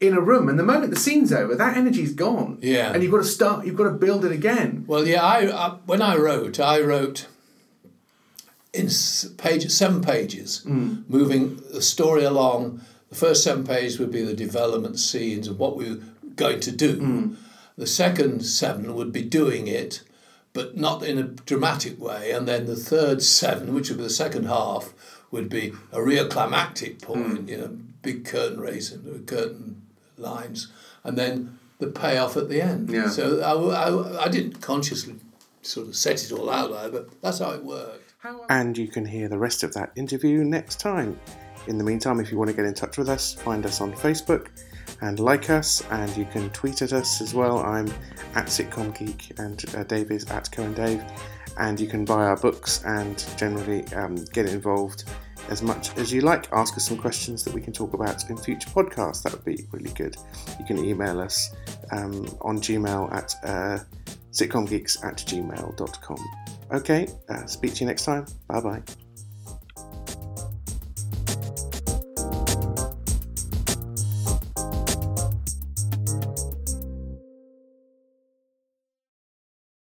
in 0.00 0.14
a 0.14 0.20
room, 0.20 0.48
and 0.48 0.58
the 0.58 0.64
moment 0.64 0.90
the 0.90 0.98
scene's 0.98 1.32
over, 1.32 1.54
that 1.54 1.76
energy's 1.76 2.14
gone. 2.14 2.58
Yeah. 2.62 2.92
and 2.92 3.02
you've 3.02 3.12
got 3.12 3.18
to 3.18 3.24
start. 3.24 3.66
You've 3.66 3.76
got 3.76 3.84
to 3.84 3.90
build 3.90 4.24
it 4.24 4.32
again. 4.32 4.84
Well, 4.86 5.06
yeah, 5.06 5.22
I, 5.22 5.50
I 5.50 5.70
when 5.86 6.02
I 6.02 6.16
wrote, 6.16 6.58
I 6.58 6.80
wrote 6.80 7.26
in 8.72 8.88
page 9.36 9.68
seven 9.70 10.00
pages, 10.00 10.60
hmm. 10.60 11.02
moving 11.08 11.56
the 11.72 11.82
story 11.82 12.24
along. 12.24 12.80
The 13.08 13.16
first 13.16 13.42
seven 13.42 13.64
pages 13.64 13.98
would 13.98 14.12
be 14.12 14.22
the 14.22 14.34
development 14.34 14.98
scenes 14.98 15.48
and 15.48 15.58
what 15.58 15.76
we 15.76 15.90
were 15.90 16.00
going 16.36 16.60
to 16.60 16.72
do. 16.72 16.98
Hmm. 16.98 17.34
The 17.76 17.86
second 17.86 18.44
seven 18.44 18.94
would 18.94 19.12
be 19.12 19.22
doing 19.22 19.66
it, 19.66 20.02
but 20.52 20.76
not 20.76 21.02
in 21.02 21.18
a 21.18 21.22
dramatic 21.22 22.00
way. 22.00 22.32
And 22.32 22.46
then 22.46 22.66
the 22.66 22.76
third 22.76 23.22
seven, 23.22 23.74
which 23.74 23.88
would 23.88 23.98
be 23.98 24.04
the 24.04 24.10
second 24.10 24.46
half, 24.46 24.92
would 25.30 25.48
be 25.48 25.72
a 25.92 26.02
real 26.02 26.28
climactic 26.28 27.00
point. 27.00 27.38
Hmm. 27.38 27.48
You 27.48 27.56
know, 27.56 27.78
big 28.02 28.24
curtain 28.24 28.60
raising, 28.60 29.24
curtain 29.26 29.82
lines, 30.16 30.68
and 31.04 31.16
then 31.16 31.58
the 31.78 31.86
payoff 31.86 32.36
at 32.36 32.48
the 32.48 32.60
end. 32.60 32.90
Yeah. 32.90 33.08
So 33.08 33.40
I, 33.40 33.88
I, 33.88 34.24
I 34.24 34.28
didn't 34.28 34.60
consciously 34.60 35.16
sort 35.62 35.88
of 35.88 35.96
set 35.96 36.24
it 36.24 36.32
all 36.32 36.50
out 36.50 36.70
there, 36.72 36.90
but 36.90 37.20
that's 37.20 37.38
how 37.38 37.50
it 37.50 37.64
worked. 37.64 38.14
And 38.50 38.76
you 38.76 38.86
can 38.88 39.06
hear 39.06 39.28
the 39.28 39.38
rest 39.38 39.62
of 39.62 39.72
that 39.74 39.92
interview 39.96 40.44
next 40.44 40.78
time. 40.78 41.18
In 41.66 41.78
the 41.78 41.84
meantime, 41.84 42.20
if 42.20 42.30
you 42.30 42.38
want 42.38 42.50
to 42.50 42.56
get 42.56 42.66
in 42.66 42.74
touch 42.74 42.98
with 42.98 43.08
us, 43.08 43.34
find 43.34 43.64
us 43.64 43.80
on 43.80 43.92
Facebook 43.92 44.48
and 45.00 45.18
like 45.18 45.50
us, 45.50 45.82
and 45.90 46.14
you 46.16 46.24
can 46.24 46.50
tweet 46.50 46.82
at 46.82 46.92
us 46.92 47.20
as 47.20 47.34
well. 47.34 47.58
I'm 47.58 47.88
at 48.34 48.46
Sitcom 48.46 48.96
Geek, 48.98 49.38
and 49.38 49.62
uh, 49.76 49.84
Dave 49.84 50.10
is 50.10 50.30
at 50.30 50.50
Cohen 50.52 50.74
Dave. 50.74 51.02
And 51.58 51.78
you 51.78 51.88
can 51.88 52.04
buy 52.04 52.24
our 52.24 52.36
books 52.36 52.82
and 52.84 53.22
generally 53.36 53.84
um, 53.94 54.24
get 54.32 54.46
involved 54.46 55.04
as 55.50 55.62
much 55.62 55.96
as 55.98 56.12
you 56.12 56.20
like. 56.20 56.50
Ask 56.52 56.76
us 56.76 56.86
some 56.86 56.96
questions 56.96 57.44
that 57.44 57.52
we 57.52 57.60
can 57.60 57.72
talk 57.72 57.92
about 57.92 58.28
in 58.30 58.36
future 58.36 58.70
podcasts. 58.70 59.22
That 59.22 59.32
would 59.32 59.44
be 59.44 59.66
really 59.72 59.90
good. 59.90 60.16
You 60.58 60.64
can 60.64 60.82
email 60.82 61.20
us 61.20 61.54
um, 61.90 62.24
on 62.40 62.60
Gmail 62.60 63.12
at 63.12 63.34
uh, 63.44 63.78
sitcomgeeks 64.32 65.04
at 65.04 65.16
gmail.com. 65.16 66.18
Okay, 66.72 67.08
uh, 67.28 67.46
speak 67.46 67.74
to 67.74 67.80
you 67.80 67.86
next 67.86 68.04
time. 68.04 68.26
Bye 68.48 68.60
bye. 68.60 69.09